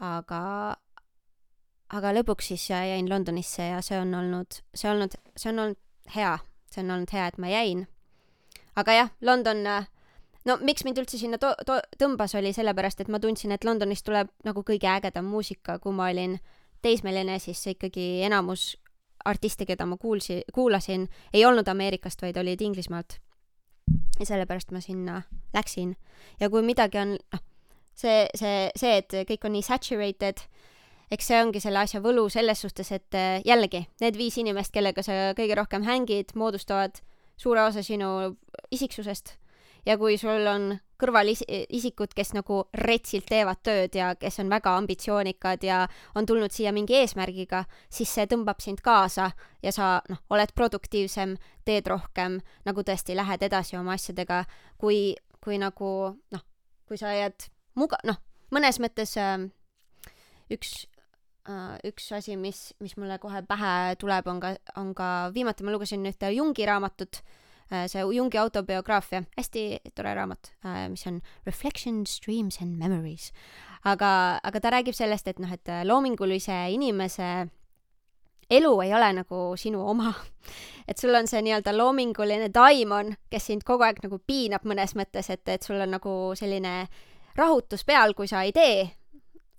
aga, 0.00 0.76
aga 1.88 2.10
lõpuks 2.12 2.52
siis 2.52 2.68
jäin 2.70 3.08
Londonisse 3.10 3.64
ja 3.70 3.82
see 3.82 3.98
on 3.98 4.14
olnud, 4.14 4.60
see 4.74 4.90
olnud, 4.90 5.16
see 5.36 5.50
on 5.50 5.58
olnud 5.58 6.12
hea, 6.14 6.38
see 6.70 6.82
on 6.84 6.90
olnud 6.90 7.12
hea, 7.16 7.26
et 7.26 7.38
ma 7.40 7.48
jäin 7.48 7.86
aga 8.76 8.96
jah, 8.96 9.12
London, 9.20 9.66
äh, 9.66 9.88
no 10.46 10.58
miks 10.64 10.84
mind 10.86 11.00
üldse 11.02 11.18
sinna 11.20 11.40
to-, 11.42 11.56
to-, 11.66 11.82
tõmbas, 12.00 12.36
oli 12.38 12.52
sellepärast, 12.56 13.02
et 13.02 13.12
ma 13.12 13.20
tundsin, 13.22 13.54
et 13.56 13.64
Londonist 13.64 14.06
tuleb 14.06 14.30
nagu 14.46 14.64
kõige 14.66 14.90
ägedam 14.92 15.28
muusika, 15.32 15.78
kui 15.82 15.94
ma 15.96 16.10
olin 16.12 16.38
teismeline, 16.84 17.38
siis 17.42 17.62
ikkagi 17.72 18.22
enamus 18.26 18.74
artiste, 19.26 19.66
keda 19.66 19.86
ma 19.88 19.98
kuulsi-, 20.00 20.44
kuulasin, 20.54 21.08
ei 21.34 21.44
olnud 21.48 21.68
Ameerikast, 21.68 22.22
vaid 22.22 22.36
olid 22.38 22.62
Inglismaalt. 22.62 23.18
ja 24.18 24.26
sellepärast 24.26 24.72
ma 24.72 24.80
sinna 24.80 25.22
läksin. 25.54 25.96
ja 26.40 26.50
kui 26.50 26.62
midagi 26.62 26.98
on, 26.98 27.16
noh, 27.32 27.42
see, 27.94 28.26
see, 28.34 28.70
see, 28.76 28.96
et 29.02 29.18
kõik 29.30 29.44
on 29.46 29.56
nii 29.56 29.62
saturated, 29.62 30.42
eks 31.10 31.28
see 31.30 31.42
ongi 31.42 31.60
selle 31.62 31.78
asja 31.78 32.00
võlu 32.02 32.28
selles 32.30 32.60
suhtes, 32.60 32.92
et 32.92 33.14
äh, 33.14 33.40
jällegi, 33.46 33.86
need 34.00 34.18
viis 34.18 34.38
inimest, 34.38 34.72
kellega 34.74 35.02
sa 35.02 35.32
kõige 35.38 35.58
rohkem 35.58 35.86
hängid, 35.86 36.34
moodustavad 36.34 37.00
suure 37.36 37.62
osa 37.62 37.82
sinu 37.82 38.36
isiksusest. 38.70 39.36
Ja 39.86 39.94
kui 39.98 40.16
sul 40.18 40.48
on 40.50 40.72
kõrval 40.98 41.28
is 41.30 41.44
isikud, 41.46 42.10
kes 42.16 42.32
nagu 42.34 42.64
retsilt 42.74 43.28
teevad 43.30 43.60
tööd 43.62 43.94
ja 43.94 44.14
kes 44.18 44.40
on 44.42 44.50
väga 44.50 44.72
ambitsioonikad 44.80 45.62
ja 45.62 45.84
on 46.18 46.26
tulnud 46.26 46.50
siia 46.50 46.72
mingi 46.74 46.96
eesmärgiga, 46.98 47.64
siis 47.92 48.10
see 48.10 48.26
tõmbab 48.26 48.62
sind 48.64 48.82
kaasa 48.82 49.30
ja 49.62 49.72
sa 49.72 50.00
noh, 50.10 50.22
oled 50.34 50.54
produktiivsem, 50.58 51.36
teed 51.68 51.86
rohkem, 51.92 52.40
nagu 52.66 52.82
tõesti 52.82 53.14
lähed 53.14 53.46
edasi 53.46 53.78
oma 53.78 53.94
asjadega, 53.94 54.42
kui, 54.80 55.14
kui 55.44 55.60
nagu 55.62 55.92
noh, 56.34 56.44
kui 56.88 56.98
sa 56.98 57.14
jääd 57.14 57.46
muga-, 57.78 58.02
noh, 58.08 58.18
mõnes 58.50 58.80
mõttes 58.82 59.14
äh, 59.20 59.38
üks 60.50 60.86
üks 61.86 62.10
asi, 62.16 62.34
mis, 62.36 62.72
mis 62.82 62.96
mulle 62.98 63.20
kohe 63.22 63.42
pähe 63.46 63.94
tuleb, 64.00 64.26
on 64.26 64.40
ka, 64.42 64.54
on 64.76 64.94
ka, 64.98 65.30
viimati 65.34 65.64
ma 65.64 65.74
lugesin 65.74 66.06
ühte 66.08 66.32
Jungi 66.34 66.66
raamatut 66.66 67.20
äh,, 67.22 67.34
Äh, 67.72 67.88
see 67.90 68.02
Jungi 68.14 68.38
autobiograafia, 68.38 69.24
hästi 69.36 69.80
tore 69.94 70.14
raamat, 70.14 70.52
äh, 70.64 70.88
mis 70.88 71.06
on 71.06 71.20
Reflections, 71.46 72.20
Dreams 72.26 72.60
and 72.62 72.78
Memories. 72.78 73.32
aga, 73.84 74.40
aga 74.42 74.60
ta 74.60 74.70
räägib 74.70 74.94
sellest, 74.94 75.26
et 75.28 75.38
noh, 75.38 75.50
et 75.52 75.68
äh, 75.68 75.82
loomingulise 75.86 76.54
inimese 76.70 77.48
elu 78.50 78.72
ei 78.82 78.94
ole 78.94 79.12
nagu 79.18 79.40
sinu 79.58 79.82
oma. 79.82 80.14
et 80.88 80.98
sul 80.98 81.14
on 81.14 81.26
see 81.26 81.42
nii-öelda 81.42 81.74
loominguline 81.74 82.52
daimon, 82.54 83.16
kes 83.30 83.50
sind 83.50 83.66
kogu 83.66 83.82
aeg 83.82 83.98
nagu 84.04 84.20
piinab 84.22 84.62
mõnes 84.62 84.94
mõttes, 84.94 85.30
et, 85.34 85.42
et 85.48 85.62
sul 85.62 85.82
on 85.82 85.90
nagu 85.98 86.14
selline 86.38 86.86
rahutus 87.34 87.82
peal, 87.84 88.14
kui 88.14 88.30
sa 88.30 88.46
ei 88.46 88.54
tee. 88.54 88.90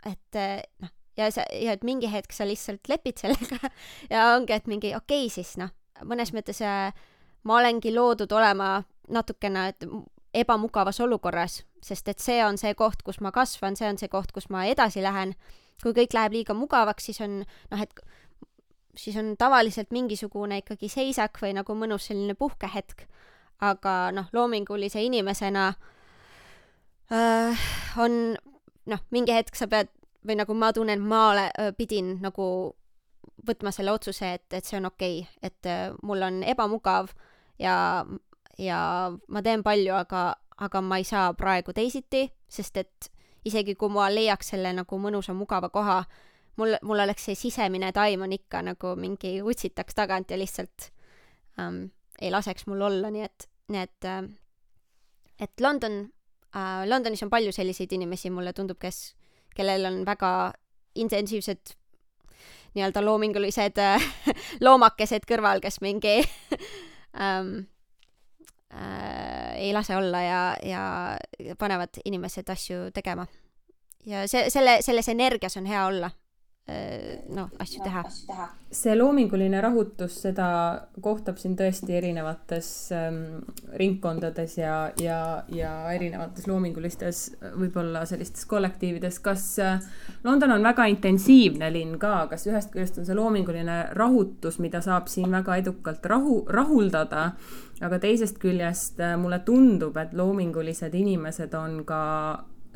et 0.07 0.39
noh, 0.79 0.95
ja 1.18 1.30
sa, 1.34 1.45
ja 1.51 1.76
et 1.78 1.86
mingi 1.88 2.09
hetk 2.11 2.34
sa 2.36 2.47
lihtsalt 2.47 2.89
lepid 2.89 3.24
sellega 3.24 3.72
ja 4.13 4.32
ongi, 4.36 4.53
et 4.53 4.68
mingi 4.68 4.93
okei 4.95 5.26
okay, 5.26 5.34
siis 5.34 5.55
noh, 5.61 5.74
mõnes 6.05 6.34
mõttes 6.36 6.61
äh, 6.65 6.91
ma 7.47 7.57
olengi 7.61 7.93
loodud 7.95 8.32
olema 8.32 8.82
natukene 9.09 9.72
ebamugavas 10.38 10.99
olukorras, 11.01 11.61
sest 11.84 12.09
et 12.11 12.20
see 12.22 12.41
on 12.45 12.59
see 12.59 12.74
koht, 12.78 13.01
kus 13.05 13.22
ma 13.24 13.32
kasvan, 13.32 13.78
see 13.80 13.88
on 13.89 13.97
see 13.97 14.11
koht, 14.11 14.34
kus 14.36 14.49
ma 14.53 14.65
edasi 14.70 15.03
lähen. 15.03 15.36
kui 15.78 15.93
kõik 15.93 16.15
läheb 16.18 16.34
liiga 16.34 16.55
mugavaks, 16.57 17.05
siis 17.05 17.20
on 17.22 17.43
noh, 17.45 17.82
et 17.82 17.93
siis 18.97 19.18
on 19.22 19.36
tavaliselt 19.38 19.91
mingisugune 19.93 20.57
ikkagi 20.63 20.89
seisak 20.89 21.38
või 21.41 21.53
nagu 21.53 21.76
mõnus 21.78 22.09
selline 22.09 22.34
puhkehetk. 22.34 23.05
aga 23.61 24.11
noh, 24.13 24.26
loomingulise 24.34 25.01
inimesena 25.01 25.74
äh, 27.09 27.68
on 27.97 28.38
noh, 28.86 29.01
mingi 29.09 29.34
hetk 29.34 29.55
sa 29.55 29.68
pead 29.68 29.89
või 30.28 30.38
nagu 30.39 30.53
ma 30.53 30.73
tunnen, 30.75 31.01
ma 31.01 31.21
ole, 31.32 31.47
pidin 31.78 32.17
nagu 32.21 32.47
võtma 33.47 33.71
selle 33.71 33.91
otsuse, 33.91 34.34
et, 34.38 34.47
et 34.53 34.65
see 34.65 34.78
on 34.80 34.89
okei 34.89 35.21
okay., 35.21 35.49
et 35.51 35.99
mul 36.03 36.23
on 36.25 36.41
ebamugav 36.43 37.11
ja, 37.59 38.05
ja 38.57 38.80
ma 39.28 39.43
teen 39.43 39.63
palju, 39.63 39.93
aga, 39.95 40.23
aga 40.57 40.82
ma 40.82 40.99
ei 40.99 41.05
saa 41.07 41.32
praegu 41.38 41.73
teisiti, 41.75 42.25
sest 42.49 42.78
et 42.82 43.11
isegi 43.47 43.75
kui 43.80 43.91
ma 43.93 44.07
leiaks 44.11 44.53
selle 44.53 44.73
nagu 44.75 44.99
mõnusa 44.99 45.36
mugava 45.38 45.69
koha, 45.73 46.01
mul, 46.59 46.75
mul 46.84 47.03
oleks 47.05 47.30
see 47.30 47.38
sisemine 47.38 47.91
taim 47.95 48.25
on 48.25 48.34
ikka 48.36 48.63
nagu 48.65 48.95
mingi 48.99 49.38
utsitaks 49.41 49.97
tagant 49.97 50.32
ja 50.32 50.39
lihtsalt 50.39 50.89
ähm, 51.61 51.88
ei 52.21 52.32
laseks 52.34 52.67
mul 52.67 52.82
olla, 52.89 53.11
nii 53.13 53.25
et, 53.28 53.47
nii 53.73 53.84
et 53.84 54.09
äh,, 54.09 54.23
et 55.39 55.61
London 55.61 55.99
äh,, 56.55 56.84
Londonis 56.89 57.23
on 57.23 57.34
palju 57.34 57.53
selliseid 57.53 57.93
inimesi, 57.93 58.34
mulle 58.34 58.53
tundub, 58.57 58.80
kes, 58.82 59.15
kellel 59.58 59.89
on 59.89 60.03
väga 60.05 60.32
intensiivsed 60.97 61.74
nii-öelda 62.78 63.01
loomingulised 63.05 63.82
loomakesed 64.66 65.26
kõrval, 65.30 65.62
kes 65.64 65.82
mingi 65.82 66.20
ähm, 67.24 67.51
äh, 68.74 69.58
ei 69.58 69.74
lase 69.74 69.97
olla 69.97 70.22
ja, 70.22 70.41
ja 70.64 71.58
panevad 71.58 72.01
inimesed 72.05 72.49
asju 72.53 72.91
tegema. 72.93 73.28
ja 74.05 74.28
see, 74.30 74.49
selle, 74.53 74.80
selles 74.86 75.10
energias 75.10 75.58
on 75.58 75.66
hea 75.66 75.86
olla. 75.86 76.12
noh, 77.32 77.47
asju 77.63 77.80
teha. 77.84 78.03
see 78.72 78.95
loominguline 78.97 79.61
rahutus, 79.63 80.18
seda 80.26 80.47
kohtab 81.01 81.38
siin 81.39 81.53
tõesti 81.55 81.95
erinevates 81.95 82.72
ähm, 82.91 83.22
ringkondades 83.80 84.57
ja, 84.59 84.74
ja, 84.99 85.20
ja 85.47 85.72
erinevates 85.95 86.47
loomingulistes 86.49 87.22
äh, 87.38 87.53
võib-olla 87.55 88.03
sellistes 88.09 88.43
kollektiivides. 88.51 89.22
kas 89.24 89.45
äh, 89.63 89.80
London 90.28 90.57
on 90.57 90.68
väga 90.68 90.89
intensiivne 90.91 91.72
linn 91.72 91.95
ka, 92.01 92.26
kas 92.34 92.43
ühest 92.51 92.76
küljest 92.76 92.99
on 92.99 93.07
see 93.07 93.15
loominguline 93.15 93.80
rahutus, 93.95 94.59
mida 94.59 94.84
saab 94.84 95.07
siin 95.07 95.32
väga 95.32 95.61
edukalt 95.63 96.05
rahu, 96.05 96.41
rahuldada, 96.51 97.30
aga 97.80 98.03
teisest 98.03 98.43
küljest 98.43 98.99
äh, 98.99 99.15
mulle 99.15 99.39
tundub, 99.47 99.95
et 100.03 100.11
loomingulised 100.11 100.99
inimesed 100.99 101.55
on 101.55 101.82
ka 101.88 102.03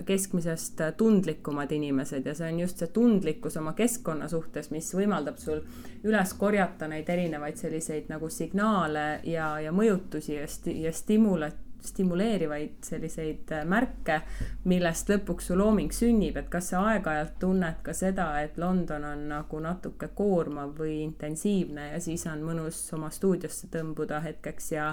keskmisest 0.07 0.81
tundlikumad 0.97 1.71
inimesed 1.71 2.25
ja 2.25 2.35
see 2.35 2.51
on 2.53 2.59
just 2.59 2.81
see 2.81 2.91
tundlikkus 2.93 3.57
oma 3.57 3.73
keskkonna 3.77 4.27
suhtes, 4.31 4.71
mis 4.71 4.91
võimaldab 4.95 5.39
sul 5.41 5.63
üles 6.03 6.33
korjata 6.39 6.87
neid 6.91 7.09
erinevaid 7.09 7.59
selliseid 7.59 8.09
nagu 8.11 8.29
signaale 8.29 9.21
ja, 9.23 9.53
ja 9.59 9.73
mõjutusi 9.75 10.37
ja 10.37 10.47
sti-, 10.47 10.77
ja 10.85 10.93
stimula-, 10.95 11.51
stimuleerivaid 11.85 12.81
selliseid 12.85 13.53
märke, 13.65 14.21
millest 14.69 15.09
lõpuks 15.09 15.49
su 15.49 15.57
looming 15.57 15.93
sünnib, 15.95 16.37
et 16.37 16.49
kas 16.51 16.71
sa 16.73 16.83
aeg-ajalt 16.91 17.39
tunned 17.41 17.81
ka 17.85 17.93
seda, 17.97 18.27
et 18.41 18.57
London 18.61 19.05
on 19.11 19.23
nagu 19.31 19.61
natuke 19.63 20.11
koormav 20.15 20.75
või 20.77 21.01
intensiivne 21.05 21.91
ja 21.93 22.03
siis 22.03 22.27
on 22.29 22.43
mõnus 22.45 22.83
oma 22.97 23.09
stuudiosse 23.13 23.71
tõmbuda 23.73 24.21
hetkeks 24.25 24.71
ja 24.75 24.91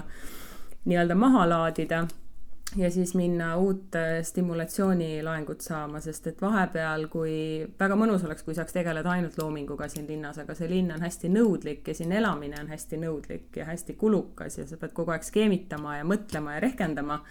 nii-öelda 0.85 1.15
maha 1.19 1.45
laadida 1.49 2.07
ja 2.77 2.91
siis 2.91 3.15
minna 3.15 3.57
uut 3.57 3.95
äh, 3.95 4.23
stimulatsioonilaengut 4.23 5.61
saama, 5.61 5.99
sest 5.99 6.27
et 6.27 6.41
vahepeal, 6.41 7.07
kui 7.09 7.33
väga 7.79 7.95
mõnus 7.97 8.25
oleks, 8.25 8.43
kui 8.45 8.55
saaks 8.57 8.75
tegeleda 8.75 9.09
ainult 9.09 9.37
loominguga 9.41 9.87
siin 9.89 10.05
linnas, 10.07 10.37
aga 10.37 10.53
see 10.57 10.69
linn 10.69 10.93
on 10.93 11.01
hästi 11.01 11.31
nõudlik 11.33 11.87
ja 11.89 11.95
siin 11.97 12.13
elamine 12.13 12.59
on 12.61 12.69
hästi 12.69 12.99
nõudlik 13.01 13.57
ja 13.57 13.65
hästi 13.69 13.95
kulukas 13.97 14.59
ja 14.59 14.67
sa 14.69 14.77
pead 14.77 14.93
kogu 14.93 15.15
aeg 15.15 15.25
skeemitama 15.25 15.97
ja 15.97 16.05
mõtlema 16.05 16.57
ja 16.57 16.61
rehkendama. 16.67 17.23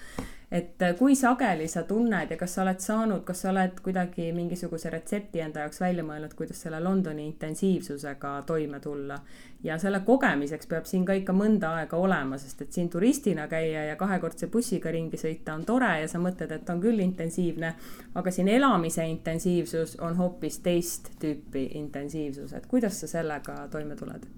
et 0.50 0.82
äh, 0.82 0.96
kui 0.98 1.14
sageli 1.14 1.68
sa 1.68 1.82
tunned 1.82 2.30
ja 2.30 2.36
kas 2.36 2.54
sa 2.54 2.62
oled 2.62 2.80
saanud, 2.80 3.22
kas 3.24 3.42
sa 3.44 3.50
oled 3.50 3.80
kuidagi 3.84 4.32
mingisuguse 4.32 4.90
retsepti 4.90 5.40
enda 5.44 5.60
jaoks 5.60 5.80
välja 5.80 6.04
mõelnud, 6.04 6.34
kuidas 6.34 6.62
selle 6.62 6.80
Londoni 6.80 7.26
intensiivsusega 7.26 8.42
toime 8.46 8.80
tulla 8.80 9.20
ja 9.64 9.78
selle 9.78 10.00
kogemiseks 10.06 10.66
peab 10.70 10.86
siin 10.86 11.04
ka 11.06 11.16
ikka 11.18 11.34
mõnda 11.34 11.72
aega 11.80 11.98
olema, 11.98 12.38
sest 12.38 12.62
et 12.62 12.72
siin 12.72 12.88
turistina 12.90 13.48
käia 13.50 13.84
ja 13.88 13.96
kahekordse 13.98 14.46
bussiga 14.52 14.92
ringi 14.94 15.18
sõita 15.18 15.54
on 15.58 15.64
tore 15.66 15.90
ja 16.02 16.08
sa 16.08 16.20
mõtled, 16.22 16.52
et 16.54 16.70
on 16.70 16.82
küll 16.82 17.02
intensiivne, 17.02 17.72
aga 18.14 18.34
siin 18.34 18.48
elamise 18.48 19.06
intensiivsus 19.10 19.96
on 20.04 20.16
hoopis 20.18 20.60
teist 20.62 21.10
tüüpi 21.22 21.68
intensiivsus, 21.80 22.54
et 22.54 22.66
kuidas 22.70 23.00
sa 23.00 23.10
sellega 23.10 23.64
toime 23.72 23.96
tuled? 23.98 24.28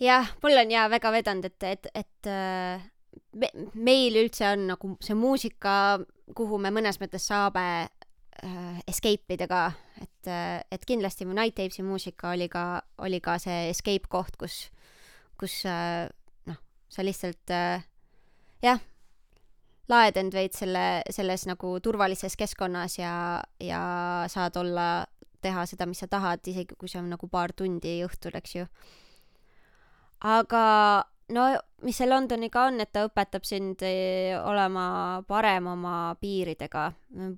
jah, 0.00 0.30
mul 0.42 0.56
on 0.60 0.70
ja 0.70 0.86
väga 0.90 1.12
vedanud, 1.12 1.44
et, 1.44 1.62
et, 1.62 1.90
et 1.94 2.30
äh, 2.30 2.88
me, 3.34 3.50
meil 3.74 4.16
üldse 4.22 4.46
on 4.52 4.68
nagu 4.72 4.94
see 5.04 5.16
muusika, 5.18 5.98
kuhu 6.36 6.60
me 6.62 6.70
mõnes 6.74 7.00
mõttes 7.02 7.26
saame 7.28 7.88
äh, 8.44 8.80
escape 8.90 9.34
ida 9.34 9.48
ka, 9.50 9.62
et 10.02 10.30
äh,, 10.30 10.60
et 10.70 10.84
kindlasti 10.86 11.26
mu 11.26 11.34
Night 11.36 11.56
Tapes'i 11.58 11.84
muusika 11.86 12.32
oli 12.34 12.48
ka, 12.48 12.82
oli 13.04 13.20
ka 13.20 13.38
see 13.42 13.68
escape 13.70 14.10
koht, 14.10 14.36
kus, 14.40 14.68
kus 15.40 15.60
äh, 15.66 16.06
noh, 16.50 16.60
sa 16.88 17.04
lihtsalt 17.06 17.54
äh, 17.54 17.84
jah, 18.64 18.80
laed 19.88 20.18
end 20.20 20.34
veits 20.36 20.62
selle, 20.62 21.02
selles 21.10 21.46
nagu 21.48 21.74
turvalises 21.84 22.36
keskkonnas 22.38 22.98
ja, 23.00 23.12
ja 23.62 23.82
saad 24.28 24.56
olla, 24.60 25.06
teha 25.42 25.66
seda, 25.70 25.86
mis 25.86 26.02
sa 26.02 26.08
tahad, 26.10 26.42
isegi 26.50 26.76
kui 26.78 26.90
see 26.90 27.00
on 27.00 27.10
nagu 27.12 27.28
paar 27.30 27.54
tundi 27.56 28.00
õhtul, 28.06 28.34
eks 28.40 28.56
ju. 28.56 28.66
Aga 30.26 30.64
no 31.34 31.44
mis 31.84 31.98
see 31.98 32.08
Londoniga 32.08 32.66
on, 32.68 32.80
et 32.82 32.90
ta 32.94 33.04
õpetab 33.08 33.46
sind 33.46 33.82
eh, 33.86 34.34
olema 34.38 35.22
parem 35.28 35.68
oma 35.74 35.98
piiridega. 36.20 36.88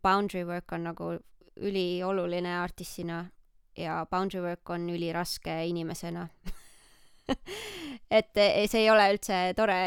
Boundary 0.02 0.46
work 0.48 0.72
on 0.76 0.88
nagu 0.90 1.12
ülioluline 1.60 2.54
artistina 2.60 3.24
ja 3.76 4.00
boundary 4.10 4.42
work 4.44 4.70
on 4.70 4.88
üliraske 4.92 5.60
inimesena. 5.68 6.28
et 8.20 8.40
eh, 8.40 8.64
see 8.70 8.84
ei 8.84 8.90
ole 8.92 9.10
üldse 9.12 9.42
tore, 9.58 9.78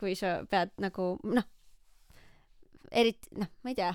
kui 0.00 0.14
sa 0.18 0.38
pead 0.50 0.72
nagu 0.84 1.14
noh, 1.24 1.50
eriti 2.92 3.34
noh, 3.40 3.50
ma 3.64 3.74
ei 3.74 3.78
tea, 3.78 3.92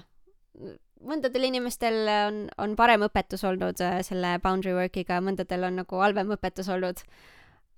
mõndadel 0.99 1.47
inimestel 1.47 2.03
on, 2.11 2.45
on 2.59 2.75
parem 2.77 3.05
õpetus 3.07 3.45
olnud 3.47 3.81
eh, 3.85 3.99
selle 4.05 4.37
boundary 4.43 4.75
work'iga, 4.75 5.21
mõndadel 5.23 5.69
on 5.69 5.83
nagu 5.83 6.01
halvem 6.03 6.35
õpetus 6.35 6.69
olnud 6.73 7.05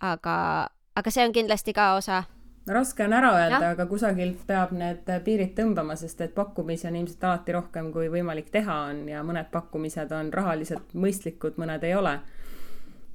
aga, 0.01 0.36
aga 0.95 1.11
see 1.11 1.25
on 1.25 1.33
kindlasti 1.33 1.73
ka 1.73 1.93
osa. 1.95 2.23
raske 2.67 3.03
on 3.03 3.13
ära 3.13 3.31
öelda 3.35 3.71
aga 3.73 3.85
kusagilt 3.89 4.43
peab 4.47 4.71
need 4.77 5.07
piirid 5.25 5.55
tõmbama, 5.57 5.95
sest 5.97 6.21
et 6.21 6.35
pakkumisi 6.35 6.87
on 6.87 6.95
ilmselt 6.99 7.23
alati 7.23 7.51
rohkem, 7.55 7.91
kui 7.93 8.09
võimalik 8.13 8.51
teha 8.53 8.75
on 8.91 9.07
ja 9.09 9.23
mõned 9.25 9.49
pakkumised 9.51 10.11
on 10.13 10.29
rahaliselt 10.33 10.93
mõistlikud, 10.93 11.57
mõned 11.57 11.83
ei 11.83 11.95
ole. 11.95 12.19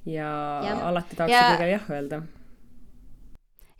ja 0.05 0.27
Jah. 0.63 0.83
alati 0.87 1.15
tahaks 1.15 1.31
Ja- 1.31 1.49
kõigele 1.51 1.71
jah 1.71 1.89
öelda. 1.89 2.21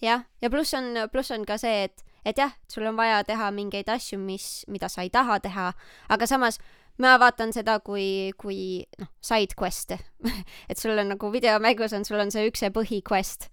jah, 0.02 0.24
ja 0.42 0.50
pluss 0.50 0.74
on, 0.74 0.94
pluss 1.12 1.32
on 1.32 1.46
ka 1.46 1.58
see, 1.58 1.84
et, 1.84 2.04
et 2.26 2.38
jah, 2.38 2.52
sul 2.68 2.86
on 2.86 2.96
vaja 2.96 3.24
teha 3.24 3.52
mingeid 3.52 3.90
asju, 3.90 4.20
mis, 4.20 4.66
mida 4.68 4.90
sa 4.90 5.02
ei 5.02 5.10
taha 5.10 5.40
teha, 5.40 5.74
aga 6.10 6.28
samas 6.28 6.60
ma 6.98 7.18
vaatan 7.20 7.54
seda 7.54 7.80
kui, 7.80 8.32
kui 8.38 8.86
noh, 9.00 9.08
side 9.22 9.56
quest'e. 9.58 10.00
et 10.70 10.78
sul 10.78 10.98
on 10.98 11.08
nagu 11.14 11.32
videomängus 11.32 11.94
on, 11.94 12.06
sul 12.06 12.20
on 12.20 12.32
see 12.32 12.48
üks 12.50 12.60
see 12.60 12.70
põhiquest 12.74 13.50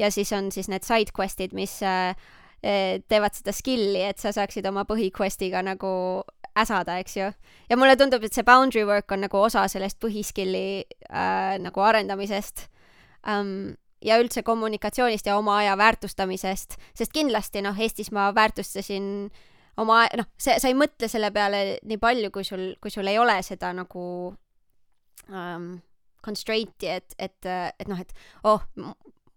ja 0.00 0.10
siis 0.10 0.32
on 0.32 0.50
siis 0.52 0.70
need 0.72 0.86
side 0.86 1.12
quest'id, 1.16 1.54
mis 1.56 1.76
äh, 1.84 2.16
eh, 2.62 3.00
teevad 3.08 3.36
seda 3.36 3.54
skill'i, 3.54 4.02
et 4.08 4.22
sa 4.22 4.32
saaksid 4.34 4.66
oma 4.70 4.86
põhiquest'iga 4.88 5.62
nagu 5.66 5.90
äsada, 6.58 6.98
eks 6.98 7.16
ju. 7.16 7.28
ja 7.70 7.76
mulle 7.78 7.96
tundub, 7.96 8.24
et 8.24 8.34
see 8.34 8.46
boundary 8.46 8.84
work 8.86 9.12
on 9.12 9.24
nagu 9.26 9.38
osa 9.38 9.66
sellest 9.70 10.00
põhiskill'i 10.02 10.82
äh, 11.10 11.60
nagu 11.62 11.86
arendamisest 11.86 12.66
um,. 13.28 13.76
ja 14.00 14.16
üldse 14.16 14.40
kommunikatsioonist 14.42 15.26
ja 15.28 15.36
oma 15.36 15.58
aja 15.60 15.76
väärtustamisest, 15.76 16.78
sest 16.96 17.12
kindlasti 17.12 17.60
noh, 17.60 17.76
Eestis 17.76 18.08
ma 18.16 18.30
väärtustasin 18.34 19.28
oma, 19.76 20.06
noh, 20.16 20.28
see, 20.40 20.56
sa 20.56 20.70
ei 20.70 20.76
mõtle 20.76 21.08
selle 21.12 21.28
peale 21.34 21.78
nii 21.84 22.00
palju, 22.00 22.30
kui 22.32 22.46
sul, 22.48 22.62
kui 22.80 22.92
sul 22.92 23.10
ei 23.12 23.18
ole 23.20 23.36
seda 23.44 23.74
nagu 23.76 24.04
um, 25.28 25.68
constraint'i, 26.24 26.88
et, 26.96 27.16
et, 27.18 27.50
et 27.50 27.92
noh, 27.92 28.00
et 28.00 28.16
oh, 28.48 28.64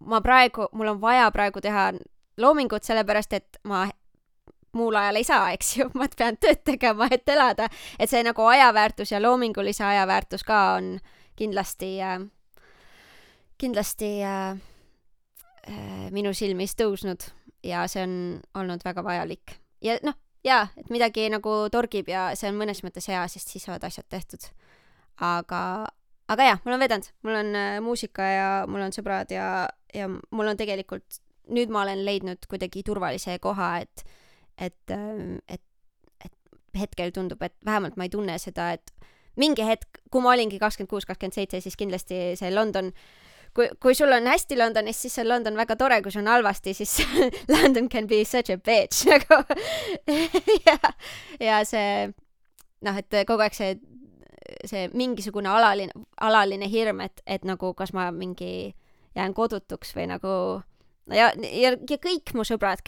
ma 0.06 0.22
praegu, 0.22 0.68
mul 0.72 0.94
on 0.96 1.02
vaja 1.02 1.32
praegu 1.32 1.62
teha 1.62 1.92
loomingut, 2.38 2.84
sellepärast 2.84 3.34
et 3.34 3.60
ma 3.70 3.86
muul 4.74 4.96
ajal 4.98 5.20
ei 5.20 5.28
saa, 5.28 5.52
eks 5.54 5.78
ju, 5.78 5.90
ma 6.00 6.08
pean 6.18 6.38
tööd 6.42 6.64
tegema, 6.66 7.08
et 7.12 7.30
elada, 7.30 7.70
et 8.00 8.10
see 8.10 8.24
nagu 8.26 8.46
ajaväärtus 8.50 9.14
ja 9.14 9.22
loomingulise 9.22 9.86
aja 9.86 10.08
väärtus 10.10 10.46
ka 10.48 10.64
on 10.78 10.98
kindlasti 11.40 11.96
äh,, 12.02 12.20
kindlasti 13.62 14.12
äh, 14.26 14.58
äh, 15.70 16.10
minu 16.12 16.34
silmis 16.34 16.76
tõusnud 16.80 17.30
ja 17.64 17.86
see 17.88 18.04
on 18.04 18.16
olnud 18.60 18.84
väga 18.86 19.04
vajalik. 19.06 19.58
ja 19.82 19.98
noh, 20.04 20.18
jaa, 20.44 20.68
et 20.78 20.90
midagi 20.94 21.30
nagu 21.32 21.56
torgib 21.72 22.10
ja 22.12 22.32
see 22.38 22.50
on 22.52 22.60
mõnes 22.60 22.84
mõttes 22.86 23.08
hea, 23.12 23.24
sest 23.32 23.54
siis 23.54 23.66
saavad 23.68 23.86
asjad 23.88 24.10
tehtud. 24.10 24.50
aga, 25.22 25.62
aga 26.28 26.50
jah, 26.50 26.60
mul 26.66 26.76
on 26.76 26.84
vedanud, 26.84 27.14
mul 27.24 27.40
on 27.40 27.56
äh, 27.56 27.78
muusika 27.82 28.28
ja 28.28 28.50
mul 28.68 28.84
on 28.88 28.96
sõbrad 28.96 29.32
ja, 29.32 29.70
ja 29.94 30.10
mul 30.10 30.52
on 30.52 30.60
tegelikult, 30.60 31.20
nüüd 31.54 31.72
ma 31.74 31.84
olen 31.84 32.04
leidnud 32.06 32.48
kuidagi 32.50 32.84
turvalise 32.88 33.38
koha, 33.44 33.76
et, 33.84 34.06
et, 34.58 34.96
et, 35.48 35.64
et 36.26 36.80
hetkel 36.80 37.12
tundub, 37.16 37.42
et 37.44 37.56
vähemalt 37.66 37.98
ma 37.98 38.08
ei 38.08 38.14
tunne 38.14 38.38
seda, 38.42 38.72
et 38.78 38.94
mingi 39.40 39.66
hetk, 39.66 40.02
kui 40.12 40.24
ma 40.24 40.34
olingi 40.34 40.60
kakskümmend 40.62 40.92
kuus, 40.92 41.08
kakskümmend 41.10 41.36
seitse, 41.36 41.62
siis 41.64 41.78
kindlasti 41.80 42.20
see 42.40 42.52
London, 42.54 42.92
kui, 43.58 43.70
kui 43.82 43.96
sul 43.98 44.14
on 44.14 44.28
hästi 44.30 44.58
Londonis, 44.60 45.02
siis 45.06 45.18
on 45.24 45.30
London 45.30 45.58
väga 45.58 45.78
tore, 45.80 46.02
kui 46.06 46.14
sul 46.14 46.24
on 46.24 46.32
halvasti, 46.34 46.76
siis 46.78 47.00
London 47.54 47.90
can 47.90 48.08
be 48.08 48.24
such 48.26 48.54
a 48.54 48.58
bitch 48.58 49.08
nagu 49.12 49.42
ja, 50.68 50.78
ja 51.42 51.64
see 51.68 52.14
noh, 52.84 53.00
et 53.00 53.20
kogu 53.28 53.46
aeg 53.46 53.58
see, 53.58 53.76
see 54.70 54.88
mingisugune 54.94 55.50
alaline, 55.50 56.06
alaline 56.22 56.70
hirm, 56.70 57.04
et, 57.06 57.24
et 57.26 57.46
nagu 57.48 57.74
kas 57.78 57.94
ma 57.96 58.10
mingi 58.14 58.74
jään 59.16 59.34
kodutuks 59.34 59.96
või 59.96 60.08
nagu 60.12 60.36
ja, 61.12 61.32
ja, 61.38 61.74
ja 61.74 61.98
kõik 62.02 62.34
mu 62.38 62.46
sõbrad, 62.48 62.84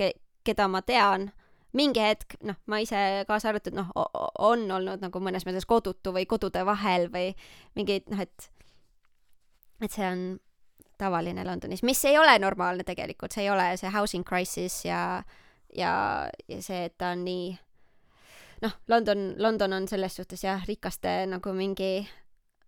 keda 0.45 0.67
ma 0.71 0.81
tean, 0.85 1.29
mingi 1.75 2.01
hetk, 2.01 2.37
noh, 2.47 2.57
ma 2.71 2.79
ise 2.83 3.25
kaasa 3.27 3.51
arvatud, 3.51 3.75
noh, 3.75 3.91
on 4.39 4.65
olnud 4.71 5.03
nagu 5.03 5.21
mõnes 5.23 5.45
mõttes 5.47 5.67
kodutu 5.67 6.13
või 6.15 6.27
kodude 6.29 6.63
vahel 6.65 7.09
või 7.11 7.33
mingi 7.75 8.01
noh, 8.11 8.23
et 8.23 8.51
et 9.83 9.91
see 9.91 10.07
on 10.07 10.21
tavaline 10.97 11.43
Londonis, 11.43 11.83
mis 11.83 11.99
ei 12.07 12.15
ole 12.17 12.37
normaalne 12.39 12.85
tegelikult, 12.87 13.35
see 13.35 13.43
ei 13.43 13.51
ole 13.51 13.73
see 13.77 13.91
housing 13.91 14.23
crisis 14.27 14.85
ja 14.85 15.23
ja, 15.75 15.91
ja 16.47 16.61
see, 16.63 16.85
et 16.87 16.95
ta 16.97 17.11
on 17.11 17.25
nii 17.27 17.49
noh, 18.63 18.77
London, 18.87 19.33
London 19.37 19.75
on 19.75 19.89
selles 19.91 20.15
suhtes 20.15 20.45
jah, 20.45 20.63
rikaste 20.67 21.25
nagu 21.27 21.53
mingi 21.53 22.07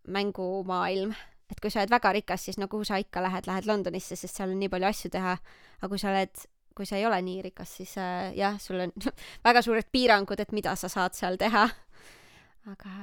mängumaailm, 0.08 1.16
et 1.52 1.62
kui 1.64 1.72
sa 1.72 1.82
oled 1.82 1.94
väga 1.94 2.14
rikas, 2.20 2.48
siis 2.48 2.60
no 2.60 2.68
kuhu 2.72 2.86
sa 2.88 3.00
ikka 3.02 3.24
lähed, 3.24 3.48
lähed 3.48 3.68
Londonisse, 3.70 4.18
sest 4.20 4.40
seal 4.40 4.52
on 4.54 4.60
nii 4.62 4.72
palju 4.74 4.90
asju 4.90 5.12
teha, 5.14 5.38
aga 5.80 5.92
kui 5.92 6.02
sa 6.02 6.12
oled, 6.12 6.48
kui 6.78 6.90
sa 6.90 7.00
ei 7.00 7.06
ole 7.10 7.20
nii 7.24 7.46
rikas, 7.50 7.78
siis 7.80 7.96
äh, 8.02 8.34
jah, 8.38 8.60
sul 8.62 8.84
on 8.88 8.94
väga 9.48 9.64
suured 9.66 9.88
piirangud, 9.92 10.40
et 10.44 10.56
mida 10.56 10.76
sa 10.76 10.92
saad 10.92 11.16
seal 11.18 11.40
teha. 11.40 11.68
aga 12.68 12.98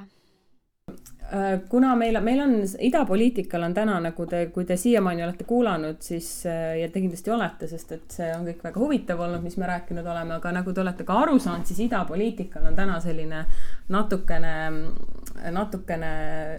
kuna 1.68 1.94
meil, 1.96 2.20
meil 2.20 2.40
on 2.40 2.52
idapoliitikal 2.78 3.62
on 3.62 3.74
täna 3.74 3.96
nagu 4.02 4.26
te, 4.28 4.44
kui 4.52 4.66
te 4.68 4.76
siiamaani 4.76 5.24
olete 5.24 5.46
kuulanud, 5.48 5.96
siis 6.04 6.28
äh, 6.46 6.76
ja 6.82 6.88
te 6.92 7.00
kindlasti 7.00 7.32
olete, 7.32 7.68
sest 7.70 7.94
et 7.96 8.16
see 8.18 8.28
on 8.36 8.44
kõik 8.46 8.60
väga 8.66 8.80
huvitav 8.82 9.22
olnud, 9.24 9.42
mis 9.44 9.56
me 9.60 9.68
rääkinud 9.70 10.06
oleme, 10.06 10.36
aga 10.36 10.52
nagu 10.58 10.74
te 10.74 10.84
olete 10.84 11.06
ka 11.08 11.16
aru 11.24 11.38
saanud, 11.40 11.66
siis 11.66 11.86
idapoliitikal 11.86 12.68
on 12.68 12.76
täna 12.76 12.98
selline 13.02 13.44
natukene, 13.88 14.54
natukene 15.54 16.12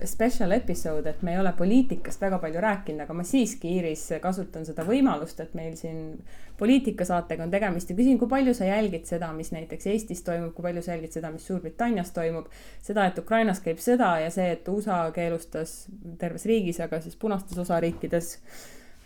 special 0.09 0.57
episode, 0.57 1.13
et 1.13 1.21
me 1.21 1.35
ei 1.35 1.43
ole 1.43 1.53
poliitikast 1.57 2.25
väga 2.25 2.41
palju 2.41 2.65
rääkinud, 2.65 3.05
aga 3.05 3.19
ma 3.21 3.27
siiski, 3.27 3.77
Iiris, 3.77 4.09
kasutan 4.23 4.65
seda 4.65 4.85
võimalust, 4.87 5.39
et 5.45 5.53
meil 5.57 5.77
siin 5.79 6.17
poliitikasaatega 6.57 7.43
on 7.43 7.51
tegemist 7.51 7.89
ja 7.89 7.95
küsin, 7.97 8.17
kui 8.19 8.29
palju 8.31 8.53
sa 8.55 8.67
jälgid 8.69 9.07
seda, 9.09 9.31
mis 9.35 9.51
näiteks 9.51 9.87
Eestis 9.91 10.23
toimub, 10.23 10.53
kui 10.55 10.63
palju 10.63 10.83
sa 10.85 10.93
jälgid 10.93 11.17
seda, 11.17 11.31
mis 11.33 11.47
Suurbritannias 11.47 12.13
toimub, 12.15 12.47
seda, 12.83 13.09
et 13.09 13.19
Ukrainas 13.19 13.59
käib 13.63 13.81
sõda 13.83 14.13
ja 14.23 14.31
see, 14.31 14.53
et 14.55 14.71
USA 14.71 15.03
keelustas 15.15 15.85
terves 16.19 16.47
riigis, 16.49 16.79
aga 16.83 17.01
siis 17.03 17.17
punastes 17.19 17.59
osariikides 17.61 18.31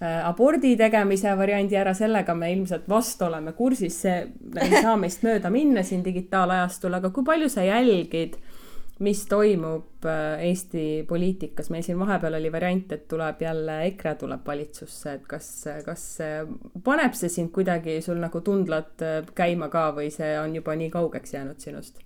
äh, 0.01 0.21
abordi 0.27 0.75
tegemise 0.79 1.33
variandi 1.37 1.79
ära, 1.79 1.95
sellega 1.97 2.35
me 2.37 2.51
ilmselt 2.53 2.87
vast 2.89 3.21
oleme 3.25 3.55
kursis, 3.57 3.99
see 4.05 4.21
ei 4.61 4.79
saa 4.79 4.95
meist 5.03 5.25
mööda 5.27 5.51
minna 5.53 5.83
siin 5.85 6.05
digitaalajastul, 6.05 6.99
aga 6.99 7.13
kui 7.15 7.27
palju 7.27 7.51
sa 7.51 7.65
jälgid, 7.67 8.39
mis 9.05 9.21
toimub 9.31 10.07
äh, 10.07 10.41
Eesti 10.49 11.05
poliitikas, 11.07 11.69
meil 11.71 11.85
siin 11.87 11.99
vahepeal 12.01 12.35
oli 12.39 12.51
variant, 12.51 12.91
et 12.91 13.07
tuleb 13.11 13.45
jälle 13.45 13.79
EKRE 13.93 14.17
tuleb 14.25 14.43
valitsusse, 14.47 15.15
et 15.15 15.29
kas, 15.29 15.47
kas 15.85 16.05
paneb 16.83 17.15
see 17.15 17.31
sind 17.31 17.53
kuidagi 17.55 18.01
sul 18.03 18.19
nagu 18.19 18.43
tundlad 18.43 19.07
äh, 19.07 19.23
käima 19.35 19.71
ka 19.71 19.89
või 19.95 20.11
see 20.13 20.35
on 20.41 20.59
juba 20.59 20.75
nii 20.79 20.91
kaugeks 20.95 21.37
jäänud 21.37 21.63
sinust? 21.63 22.03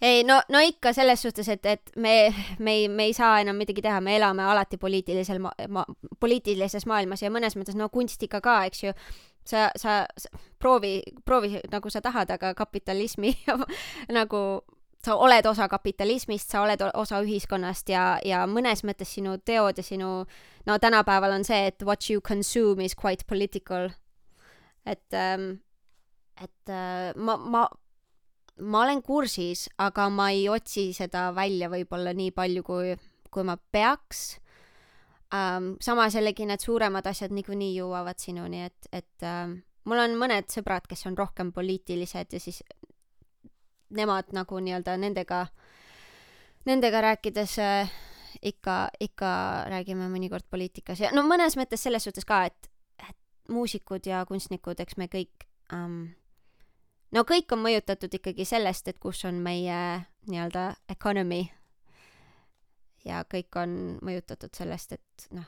Ei 0.00 0.24
no, 0.24 0.40
no 0.48 0.60
ikka 0.64 0.92
selles 0.96 1.22
suhtes, 1.22 1.48
et, 1.48 1.66
et 1.66 1.92
me, 1.96 2.14
me 2.58 2.74
ei, 2.78 2.88
me 2.88 3.08
ei 3.10 3.14
saa 3.16 3.40
enam 3.42 3.58
midagi 3.60 3.82
teha, 3.84 4.00
me 4.00 4.16
elame 4.16 4.44
alati 4.48 4.78
poliitilisel 4.80 5.40
ma-, 5.44 5.52
ma-, 5.68 5.86
poliitilises 6.20 6.86
maailmas 6.88 7.22
ja 7.22 7.32
mõnes 7.32 7.56
mõttes 7.58 7.76
no 7.76 7.90
kunstiga 7.92 8.40
ka, 8.40 8.62
eks 8.70 8.84
ju. 8.84 8.94
sa, 9.44 9.68
sa, 9.76 10.04
sa, 10.18 10.28
proovi, 10.58 11.00
proovi 11.24 11.60
nagu 11.72 11.90
sa 11.90 12.00
tahad, 12.00 12.30
aga 12.30 12.54
kapitalismi 12.54 13.34
nagu 14.18 14.62
sa 15.04 15.16
oled 15.16 15.46
osa 15.46 15.68
kapitalismist, 15.68 16.50
sa 16.50 16.62
oled 16.62 16.82
osa 16.94 17.20
ühiskonnast 17.24 17.88
ja, 17.88 18.18
ja 18.24 18.44
mõnes 18.46 18.84
mõttes 18.84 19.14
sinu 19.16 19.38
teod 19.44 19.80
ja 19.80 19.84
sinu, 19.84 20.10
no 20.66 20.78
tänapäeval 20.78 21.38
on 21.38 21.44
see, 21.44 21.70
et 21.72 21.82
what 21.84 22.04
you 22.10 22.20
consume 22.20 22.84
is 22.84 22.94
quite 22.94 23.24
political. 23.26 23.90
et, 24.86 25.12
et 26.40 26.68
äh, 26.72 27.12
ma, 27.16 27.36
ma, 27.36 27.68
ma 28.60 28.84
olen 28.84 29.02
kursis, 29.02 29.68
aga 29.78 30.08
ma 30.12 30.30
ei 30.34 30.48
otsi 30.52 30.90
seda 30.96 31.30
välja 31.36 31.70
võib-olla 31.72 32.12
nii 32.16 32.32
palju, 32.36 32.62
kui, 32.66 32.94
kui 33.30 33.46
ma 33.46 33.56
peaks 33.56 34.38
um,. 35.34 35.74
samas 35.80 36.14
jällegi 36.14 36.46
need 36.48 36.62
suuremad 36.62 37.06
asjad 37.06 37.34
niikuinii 37.34 37.72
jõuavad 37.76 38.20
sinuni, 38.20 38.64
et, 38.68 38.90
et 38.92 39.26
um, 39.26 39.58
mul 39.88 40.04
on 40.04 40.16
mõned 40.20 40.50
sõbrad, 40.52 40.86
kes 40.90 41.06
on 41.08 41.18
rohkem 41.18 41.52
poliitilised 41.56 42.36
ja 42.36 42.42
siis 42.42 42.62
nemad 43.90 44.30
nagu 44.36 44.60
nii-öelda 44.62 44.96
nendega, 45.00 45.46
nendega 46.68 47.02
rääkides 47.08 47.58
äh, 47.62 47.92
ikka, 48.42 48.76
ikka 49.00 49.30
räägime 49.70 50.08
mõnikord 50.12 50.46
poliitikas 50.50 51.02
ja 51.02 51.10
no 51.14 51.24
mõnes 51.26 51.56
mõttes 51.58 51.82
selles 51.82 52.06
suhtes 52.06 52.26
ka, 52.28 52.44
et, 52.50 52.70
et 53.08 53.18
muusikud 53.50 54.06
ja 54.06 54.24
kunstnikud, 54.28 54.80
eks 54.80 54.98
me 55.00 55.08
kõik 55.10 55.48
um, 55.74 56.08
no 57.14 57.24
kõik 57.28 57.52
on 57.54 57.64
mõjutatud 57.64 58.12
ikkagi 58.20 58.46
sellest, 58.48 58.88
et 58.88 58.98
kus 59.02 59.24
on 59.28 59.40
meie 59.44 59.80
nii-öelda 60.28 60.74
economy. 60.92 61.48
ja 63.04 63.24
kõik 63.24 63.56
on 63.56 63.98
mõjutatud 64.04 64.52
sellest, 64.54 64.92
et 64.92 65.26
noh, 65.32 65.46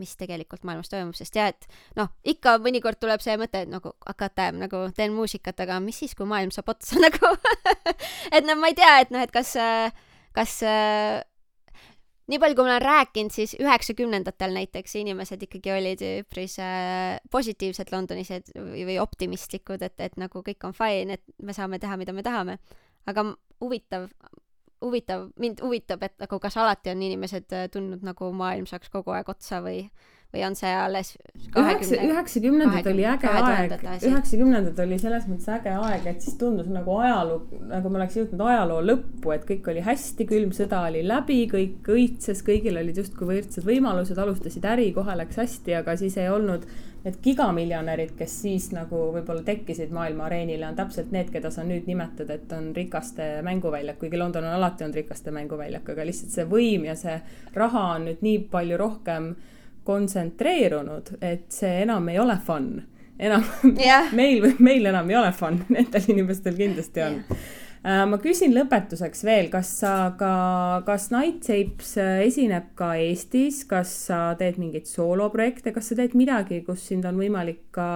mis 0.00 0.14
tegelikult 0.16 0.62
maailmas 0.64 0.88
toimub, 0.88 1.16
sest 1.18 1.36
jah, 1.36 1.50
et 1.52 1.66
noh, 1.98 2.08
ikka 2.24 2.56
mõnikord 2.62 3.00
tuleb 3.02 3.20
see 3.20 3.34
mõte, 3.40 3.64
et 3.64 3.70
nagu 3.70 3.92
hakata 4.06 4.48
nagu 4.54 4.84
teen 4.96 5.12
muusikat, 5.16 5.58
aga 5.66 5.80
mis 5.84 5.98
siis, 5.98 6.14
kui 6.16 6.28
maailm 6.28 6.52
saab 6.54 6.70
otsa 6.72 7.00
nagu 7.06 7.34
et 8.32 8.46
no 8.46 8.56
ma 8.60 8.72
ei 8.72 8.78
tea, 8.78 8.94
et 9.02 9.12
noh, 9.12 9.24
et 9.24 9.34
kas, 9.34 9.56
kas 10.36 10.56
nii 12.32 12.40
palju, 12.40 12.56
kui 12.56 12.64
ma 12.64 12.72
olen 12.72 12.84
rääkinud, 12.84 13.34
siis 13.34 13.52
üheksakümnendatel 13.60 14.54
näiteks 14.56 14.94
inimesed 15.02 15.42
ikkagi 15.46 15.72
olid 15.74 16.04
üpris 16.22 16.56
äh, 16.62 17.18
positiivsed 17.32 17.92
Londonis 17.92 18.32
või, 18.56 18.96
optimistlikud, 19.02 19.84
et, 19.84 19.98
et 20.00 20.16
nagu 20.20 20.44
kõik 20.46 20.64
on 20.68 20.76
fine, 20.76 21.18
et 21.18 21.44
me 21.44 21.56
saame 21.56 21.80
teha, 21.82 21.98
mida 22.00 22.14
me 22.16 22.24
tahame. 22.24 22.58
aga 23.06 23.26
huvitav, 23.60 24.08
huvitav, 24.82 25.28
mind 25.36 25.60
huvitab, 25.62 26.02
et 26.06 26.16
nagu 26.22 26.38
kas 26.42 26.56
alati 26.56 26.92
on 26.94 27.02
inimesed 27.02 27.52
äh, 27.52 27.68
tundnud 27.72 28.04
nagu 28.06 28.32
maailm 28.32 28.66
saaks 28.70 28.90
kogu 28.90 29.12
aeg 29.14 29.28
otsa 29.28 29.60
või, 29.64 29.84
või 30.32 30.44
on 30.46 30.54
see 30.56 30.70
alles 30.72 31.12
üheksa, 31.52 31.98
üheksakümnendad 32.00 32.86
oli 32.88 33.04
äge 33.04 33.28
aeg. 33.28 33.74
üheksakümnendad 34.08 34.78
oli 34.84 34.98
selles 35.00 35.26
mõttes 35.28 35.50
äge 35.52 35.74
aeg, 35.76 36.06
et 36.08 36.24
siis 36.24 36.38
tundus 36.40 36.70
nagu 36.72 36.94
ajaloo, 37.02 37.42
nagu 37.68 37.92
me 37.92 38.00
oleks 38.00 38.16
jõudnud 38.16 38.44
ajaloo 38.46 38.80
lõppu, 38.86 39.34
et 39.34 39.44
kõik 39.48 39.68
oli 39.74 39.84
hästi, 39.84 40.28
külm 40.30 40.54
sõda 40.56 40.86
oli 40.88 41.02
läbi, 41.04 41.42
kõik 41.52 41.92
õitses, 41.92 42.40
kõigil 42.46 42.80
olid 42.80 43.02
justkui 43.02 43.28
võrdsed 43.28 43.68
võimalused, 43.68 44.18
alustasid 44.18 44.64
äri, 44.72 44.88
kohe 44.96 45.18
läks 45.20 45.42
hästi, 45.42 45.76
aga 45.82 45.98
siis 46.00 46.16
ei 46.16 46.32
olnud 46.32 46.64
need 47.02 47.16
gigamiljonärid, 47.22 48.12
kes 48.16 48.34
siis 48.44 48.68
nagu 48.72 49.08
võib-olla 49.12 49.42
tekkisid 49.44 49.90
maailma 49.92 50.28
areenile, 50.28 50.68
on 50.68 50.76
täpselt 50.78 51.10
need, 51.12 51.32
keda 51.34 51.50
sa 51.50 51.64
nüüd 51.66 51.88
nimetad, 51.90 52.30
et 52.30 52.52
on 52.54 52.70
rikaste 52.76 53.40
mänguväljak, 53.44 53.98
kuigi 54.00 54.20
London 54.20 54.46
on 54.46 54.56
alati 54.56 54.86
olnud 54.86 55.00
rikaste 55.02 55.34
mänguväljak, 55.34 55.88
aga 55.92 56.06
lihtsalt 56.06 56.36
see 56.36 56.46
võim 56.48 56.86
ja 56.86 56.94
see 56.98 57.18
raha 57.58 57.88
on 57.96 58.06
nüüd 58.08 58.22
nii 58.22 58.44
palju 58.52 58.78
rohkem 58.80 59.32
kontsentreerunud, 59.84 61.16
et 61.20 61.48
see 61.52 61.82
enam 61.82 62.08
ei 62.12 62.18
ole 62.22 62.38
fun. 62.46 62.70
enam 63.18 63.44
Jah. 63.78 64.12
meil, 64.18 64.52
meil 64.58 64.86
enam 64.90 65.10
ei 65.10 65.18
ole 65.20 65.32
fun, 65.36 65.60
nendel 65.74 66.08
inimestel 66.14 66.56
kindlasti 66.58 67.04
on 67.04 67.20
yeah.. 67.20 68.06
ma 68.08 68.18
küsin 68.22 68.54
lõpetuseks 68.54 69.24
veel, 69.26 69.48
kas 69.52 69.70
sa 69.82 69.92
ka, 70.18 70.32
kas 70.86 71.08
Nightsapes 71.12 71.96
esineb 72.24 72.72
ka 72.78 72.94
Eestis, 73.00 73.64
kas 73.68 73.92
sa 74.08 74.20
teed 74.38 74.60
mingeid 74.62 74.86
sooloprojekte, 74.90 75.74
kas 75.74 75.90
sa 75.90 75.98
teed 75.98 76.16
midagi, 76.18 76.62
kus 76.66 76.86
sind 76.92 77.08
on 77.08 77.18
võimalik 77.20 77.64
ka 77.74 77.88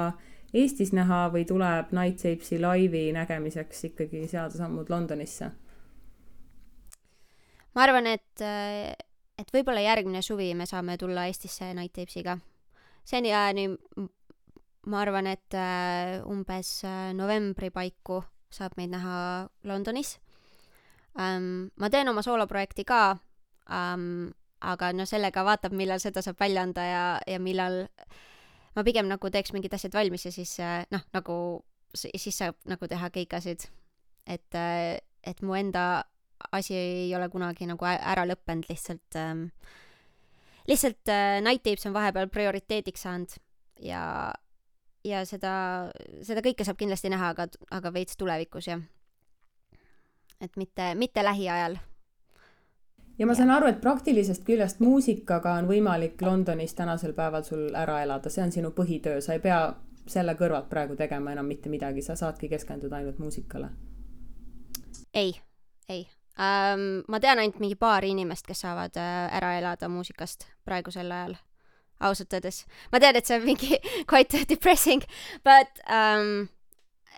Eestis 0.57 0.93
näha 0.97 1.27
või 1.35 1.47
tuleb 1.49 1.93
Nightsapesi 1.95 2.59
laivi 2.63 3.09
nägemiseks 3.15 3.87
ikkagi 3.91 4.27
seada 4.31 4.59
sammud 4.59 4.91
Londonisse? 4.91 5.53
ma 7.77 7.85
arvan, 7.85 8.07
et, 8.09 8.45
et 9.39 9.51
võib-olla 9.53 9.83
järgmine 9.85 10.23
suvi 10.25 10.53
me 10.55 10.67
saame 10.67 10.97
tulla 10.99 11.27
Eestisse 11.29 11.73
Night 11.75 11.93
Tapesiga. 11.97 12.39
seniajani 13.05 13.69
m- 13.69 14.09
ma 14.87 15.01
arvan, 15.03 15.27
et 15.27 15.55
äh, 15.55 16.23
umbes 16.27 16.85
äh, 16.85 17.13
novembri 17.15 17.71
paiku 17.71 18.23
saab 18.51 18.77
meid 18.77 18.91
näha 18.91 19.49
Londonis 19.65 20.19
um,. 21.19 21.71
ma 21.77 21.91
teen 21.91 22.09
oma 22.09 22.23
sooloprojekti 22.23 22.85
ka 22.85 23.19
um,, 23.69 24.33
aga 24.61 24.93
no 24.93 25.05
sellega 25.07 25.45
vaatab, 25.45 25.73
millal 25.73 26.01
seda 26.01 26.23
saab 26.23 26.39
välja 26.41 26.63
anda 26.63 26.85
ja, 26.87 27.05
ja 27.27 27.39
millal 27.39 27.87
ma 28.77 28.85
pigem 28.85 29.09
nagu 29.09 29.31
teeks 29.31 29.53
mingid 29.53 29.75
asjad 29.75 29.95
valmis 29.95 30.25
ja 30.27 30.33
siis 30.33 30.59
äh, 30.61 30.85
noh, 30.91 31.03
nagu 31.13 31.65
siis 31.95 32.37
saab 32.37 32.57
nagu 32.65 32.89
teha 32.89 33.11
keikasid. 33.11 33.69
et, 34.27 34.55
et 35.23 35.43
mu 35.43 35.55
enda 35.55 36.05
asi 36.53 36.75
ei 36.77 37.15
ole 37.17 37.29
kunagi 37.29 37.67
nagu 37.67 37.85
ära 37.85 38.27
lõppenud, 38.29 38.69
lihtsalt 38.69 39.17
ähm,, 39.17 39.49
lihtsalt 40.69 41.09
äh, 41.09 41.41
Night 41.43 41.63
Tapes 41.63 41.87
on 41.87 41.95
vahepeal 41.95 42.29
prioriteediks 42.29 43.03
saanud 43.07 43.37
ja, 43.83 44.33
ja 45.05 45.25
seda, 45.29 45.55
seda 46.27 46.43
kõike 46.45 46.67
saab 46.67 46.79
kindlasti 46.81 47.11
näha, 47.13 47.33
aga, 47.35 47.49
aga 47.71 47.93
veits 47.95 48.17
tulevikus 48.17 48.69
jah. 48.71 48.83
et 50.41 50.57
mitte, 50.57 50.95
mitte 50.95 51.25
lähiajal. 51.25 51.79
ja 53.19 53.27
ma 53.27 53.35
saan 53.35 53.51
aru, 53.51 53.71
et 53.71 53.81
praktilisest 53.81 54.45
küljest 54.45 54.81
muusikaga 54.81 55.57
on 55.61 55.71
võimalik 55.71 56.23
Londonis 56.23 56.75
tänasel 56.75 57.15
päeval 57.15 57.45
sul 57.45 57.75
ära 57.75 58.03
elada, 58.03 58.31
see 58.31 58.45
on 58.45 58.53
sinu 58.53 58.73
põhitöö, 58.77 59.21
sa 59.21 59.37
ei 59.37 59.41
pea 59.41 59.61
selle 60.07 60.37
kõrvalt 60.39 60.69
praegu 60.71 60.97
tegema 60.97 61.33
enam 61.33 61.49
mitte 61.51 61.69
midagi, 61.69 62.03
sa 62.03 62.17
saadki 62.17 62.49
keskenduda 62.49 62.97
ainult 62.97 63.19
muusikale. 63.19 63.71
ei, 65.15 65.35
ei 65.89 66.07
ähm,. 66.41 67.03
ma 67.09 67.21
tean 67.21 67.39
ainult 67.39 67.61
mingi 67.63 67.77
paari 67.79 68.11
inimest, 68.15 68.47
kes 68.47 68.65
saavad 68.65 68.97
äh, 69.01 69.37
ära 69.39 69.57
elada 69.59 69.89
muusikast 69.89 70.47
praegusel 70.65 71.13
ajal, 71.13 71.37
ausalt 72.01 72.37
öeldes. 72.37 72.65
ma 72.93 73.01
tean, 73.01 73.17
et 73.17 73.27
see 73.27 73.39
on 73.39 73.47
mingi 73.47 73.81
quite 74.11 74.45
depressing, 74.49 75.05
but 75.45 75.81
um, 75.89 76.49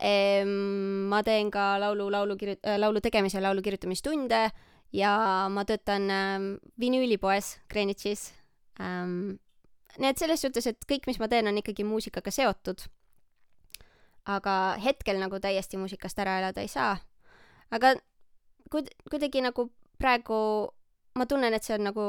em, 0.00 0.54
ma 1.10 1.22
teen 1.26 1.50
ka 1.54 1.76
laulu, 1.82 2.10
laulu 2.14 2.38
kirjut-, 2.40 2.72
laulu 2.78 3.02
tegemise, 3.04 3.42
laulu 3.42 3.62
kirjutamistunde 3.62 4.48
ja 4.92 5.12
ma 5.52 5.64
töötan 5.68 6.08
ähm, 6.10 6.46
vinüülipoes 6.80 7.58
Greenwichis 7.68 8.32
ähm,. 8.80 9.36
nii 9.98 10.12
et 10.12 10.20
selles 10.20 10.40
suhtes, 10.44 10.66
et 10.70 10.86
kõik, 10.86 11.08
mis 11.10 11.18
ma 11.18 11.26
teen, 11.28 11.48
on 11.50 11.58
ikkagi 11.58 11.84
muusikaga 11.84 12.30
seotud. 12.30 12.86
aga 14.28 14.76
hetkel 14.84 15.18
nagu 15.18 15.40
täiesti 15.40 15.78
muusikast 15.80 16.18
ära 16.20 16.38
elada 16.38 16.60
ei 16.60 16.68
saa 16.68 16.98
aga 17.74 17.94
kud-, 18.72 18.90
kuidagi 19.10 19.42
nagu 19.44 19.68
praegu 19.98 20.40
ma 21.18 21.26
tunnen, 21.26 21.54
et 21.54 21.66
see 21.66 21.76
on 21.78 21.88
nagu 21.90 22.04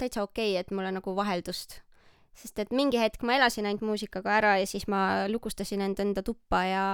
täitsa 0.00 0.24
okei 0.24 0.54
okay,, 0.54 0.60
et 0.60 0.74
mul 0.74 0.88
on 0.88 1.00
nagu 1.00 1.14
vaheldust. 1.16 1.80
sest 2.40 2.60
et 2.62 2.70
mingi 2.72 2.96
hetk 3.00 3.24
ma 3.26 3.34
elasin 3.36 3.66
ainult 3.66 3.82
muusikaga 3.84 4.30
ära 4.38 4.52
ja 4.60 4.66
siis 4.66 4.86
ma 4.88 5.26
lukustasin 5.28 5.82
end 5.84 5.98
enda 6.00 6.22
tuppa 6.24 6.62
ja 6.64 6.84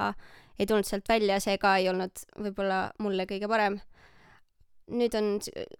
ei 0.59 0.67
tulnud 0.67 0.89
sealt 0.89 1.09
välja, 1.09 1.37
see 1.41 1.59
ka 1.61 1.77
ei 1.77 1.91
olnud 1.91 2.25
võib-olla 2.41 2.81
mulle 3.05 3.27
kõige 3.29 3.49
parem. 3.49 3.81
nüüd 4.87 5.15
on, 5.19 5.37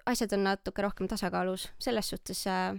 asjad 0.07 0.35
on 0.37 0.45
natuke 0.45 0.83
rohkem 0.83 1.09
tasakaalus, 1.09 1.71
selles 1.79 2.11
suhtes 2.11 2.45
äh, 2.51 2.75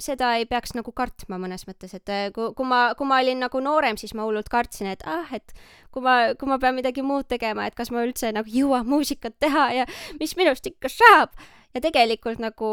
seda 0.00 0.32
ei 0.38 0.46
peaks 0.50 0.74
nagu 0.74 0.90
kartma 0.96 1.38
mõnes 1.38 1.66
mõttes, 1.68 1.94
et 1.94 2.10
äh, 2.10 2.26
kui, 2.34 2.50
kui 2.58 2.66
ma, 2.66 2.80
kui 2.98 3.06
ma 3.06 3.20
olin 3.22 3.44
nagu 3.44 3.60
noorem, 3.62 3.98
siis 4.00 4.14
ma 4.18 4.26
hullult 4.26 4.50
kartsin, 4.50 4.88
et 4.90 5.04
ah, 5.06 5.30
et 5.34 5.54
kui 5.94 6.02
ma, 6.02 6.34
kui 6.38 6.50
ma 6.50 6.58
pean 6.62 6.74
midagi 6.74 7.04
muud 7.06 7.28
tegema, 7.30 7.68
et 7.68 7.76
kas 7.78 7.92
ma 7.94 8.02
üldse 8.06 8.32
nagu 8.34 8.50
jõuan 8.50 8.86
muusikat 8.88 9.38
teha 9.42 9.68
ja 9.78 9.86
mis 10.18 10.34
minust 10.40 10.66
ikka 10.66 10.90
saab. 10.90 11.34
ja 11.74 11.82
tegelikult 11.82 12.42
nagu, 12.42 12.70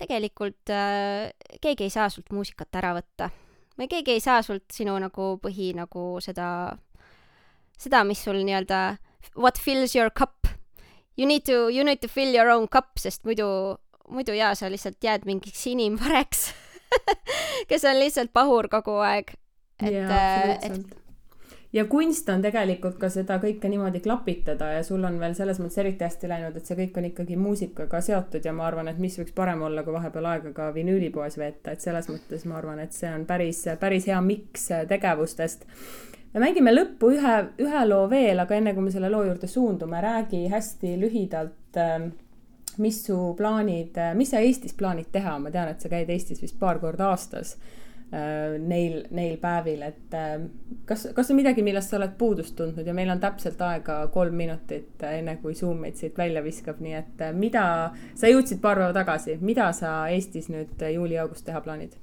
tegelikult 0.00 0.72
äh, 0.72 1.32
keegi 1.60 1.88
ei 1.88 1.92
saa 1.92 2.08
sult 2.12 2.32
muusikat 2.32 2.80
ära 2.80 2.94
võtta. 2.96 3.30
või 3.76 3.88
keegi 3.92 4.16
ei 4.16 4.24
saa 4.24 4.40
sult 4.42 4.72
sinu 4.72 4.96
nagu 4.98 5.36
põhi 5.42 5.74
nagu 5.76 6.16
seda, 6.24 6.76
seda, 7.76 8.04
mis 8.04 8.24
sul 8.24 8.40
nii-öelda 8.40 8.96
what 9.36 9.58
fills 9.58 9.94
your 9.94 10.10
cup. 10.10 10.48
You 11.16 11.26
need 11.26 11.44
to, 11.46 11.68
you 11.68 11.84
need 11.84 12.00
to 12.00 12.08
fill 12.08 12.32
your 12.32 12.48
own 12.52 12.68
cup, 12.68 12.98
sest 13.00 13.24
muidu, 13.24 13.76
muidu 14.08 14.36
jaa, 14.36 14.54
sa 14.54 14.70
lihtsalt 14.70 15.02
jääd 15.02 15.26
mingiks 15.28 15.66
inimvareks, 15.66 16.46
kes 17.70 17.84
on 17.84 17.98
lihtsalt 18.00 18.32
pahur 18.32 18.68
kogu 18.72 19.00
aeg. 19.04 19.34
et, 19.82 20.14
et 20.62 20.96
ja 21.76 21.84
kunst 21.84 22.28
on 22.32 22.42
tegelikult 22.42 22.96
ka 23.00 23.08
seda 23.12 23.36
kõike 23.42 23.68
niimoodi 23.68 24.00
klapitada 24.04 24.70
ja 24.76 24.82
sul 24.86 25.04
on 25.04 25.18
veel 25.20 25.34
selles 25.36 25.58
mõttes 25.60 25.78
eriti 25.82 26.06
hästi 26.06 26.30
läinud, 26.30 26.56
et 26.56 26.68
see 26.68 26.78
kõik 26.78 26.96
on 27.00 27.08
ikkagi 27.10 27.36
muusikaga 27.40 28.00
seotud 28.04 28.44
ja 28.46 28.54
ma 28.56 28.66
arvan, 28.68 28.88
et 28.88 29.00
mis 29.02 29.18
võiks 29.20 29.34
parem 29.36 29.64
olla, 29.66 29.84
kui 29.84 29.96
vahepeal 29.96 30.30
aega 30.30 30.52
ka 30.56 30.70
vinüülipoes 30.76 31.38
veeta, 31.40 31.74
et 31.74 31.84
selles 31.84 32.08
mõttes 32.12 32.46
ma 32.48 32.56
arvan, 32.60 32.80
et 32.84 32.96
see 32.96 33.10
on 33.12 33.26
päris, 33.28 33.64
päris 33.80 34.08
hea 34.08 34.20
miks 34.24 34.70
tegevustest. 34.88 35.66
me 36.34 36.44
mängime 36.46 36.72
lõppu 36.72 37.12
ühe, 37.16 37.36
ühe 37.66 37.86
loo 37.88 38.06
veel, 38.10 38.40
aga 38.40 38.56
enne 38.56 38.74
kui 38.74 38.86
me 38.86 38.94
selle 38.94 39.10
loo 39.12 39.24
juurde 39.26 39.50
suundume, 39.50 40.00
räägi 40.00 40.46
hästi 40.52 40.96
lühidalt, 41.00 41.80
mis 42.82 43.02
su 43.06 43.16
plaanid, 43.38 43.98
mis 44.14 44.30
sa 44.34 44.42
Eestis 44.44 44.76
plaanid 44.76 45.10
teha, 45.12 45.38
ma 45.38 45.50
tean, 45.54 45.72
et 45.72 45.82
sa 45.82 45.90
käid 45.92 46.10
Eestis 46.12 46.42
vist 46.42 46.58
paar 46.60 46.80
korda 46.82 47.10
aastas 47.12 47.56
äh, 47.56 48.56
neil, 48.58 49.02
neil 49.10 49.36
päevil, 49.42 49.82
et 49.86 50.16
äh, 50.16 50.34
kas, 50.88 51.08
kas 51.14 51.30
on 51.32 51.40
midagi, 51.40 51.64
millest 51.66 51.92
sa 51.92 52.00
oled 52.00 52.16
puudust 52.18 52.56
tundnud? 52.58 52.86
Ja 52.86 52.94
meil 52.96 53.10
on 53.12 53.22
täpselt 53.22 53.60
aega 53.62 54.00
kolm 54.14 54.36
minutit, 54.38 54.94
enne 55.10 55.38
kui 55.42 55.54
Zoom 55.54 55.84
meid 55.86 56.00
siit 56.00 56.18
välja 56.18 56.44
viskab, 56.44 56.80
nii 56.84 56.98
et 56.98 57.28
äh, 57.28 57.36
mida, 57.36 57.66
sa 58.14 58.32
jõudsid 58.32 58.60
paar 58.64 58.82
päeva 58.82 58.96
tagasi, 58.96 59.38
mida 59.40 59.70
sa 59.76 60.02
Eestis 60.12 60.50
nüüd 60.52 60.86
juuli-august 60.94 61.46
teha 61.48 61.62
plaanid? 61.64 61.96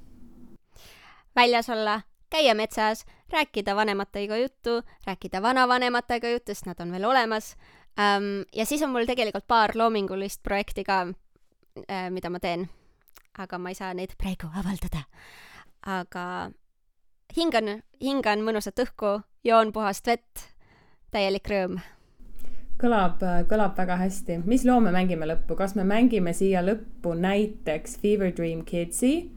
väljas 1.36 1.70
olla, 1.70 2.02
käia 2.30 2.56
metsas, 2.56 3.06
rääkida 3.32 3.76
vanematega 3.76 4.38
juttu, 4.38 4.82
rääkida 5.06 5.42
vanavanematega 5.42 6.30
juttu, 6.30 6.54
sest 6.54 6.66
nad 6.66 6.80
on 6.80 6.92
veel 6.92 7.06
olemas 7.06 7.56
um,. 7.98 8.46
ja 8.56 8.66
siis 8.66 8.82
on 8.82 8.92
mul 8.94 9.06
tegelikult 9.06 9.48
paar 9.48 9.76
loomingulist 9.76 10.44
projekti 10.44 10.84
ka 10.84 11.04
uh,, 11.08 12.10
mida 12.10 12.30
ma 12.30 12.40
teen. 12.40 12.70
aga 13.38 13.58
ma 13.58 13.70
ei 13.70 13.76
saa 13.76 13.94
neid 13.94 14.16
praegu 14.18 14.50
avaldada. 14.54 15.04
aga 15.86 16.52
hingan, 17.38 17.82
hingan 18.02 18.46
mõnusat 18.46 18.80
õhku, 18.86 19.18
joon 19.44 19.74
puhast 19.74 20.08
vett, 20.08 20.48
täielik 21.12 21.50
rõõm. 21.50 21.80
kõlab, 22.82 23.22
kõlab 23.50 23.78
väga 23.78 23.98
hästi. 24.02 24.42
mis 24.46 24.66
loo 24.66 24.80
me 24.80 24.92
mängime 24.92 25.28
lõppu, 25.30 25.56
kas 25.56 25.76
me 25.76 25.84
mängime 25.84 26.34
siia 26.34 26.62
lõppu 26.62 27.16
näiteks 27.16 27.98
Fever 28.00 28.32
Dream 28.36 28.66
Kidsi, 28.66 29.32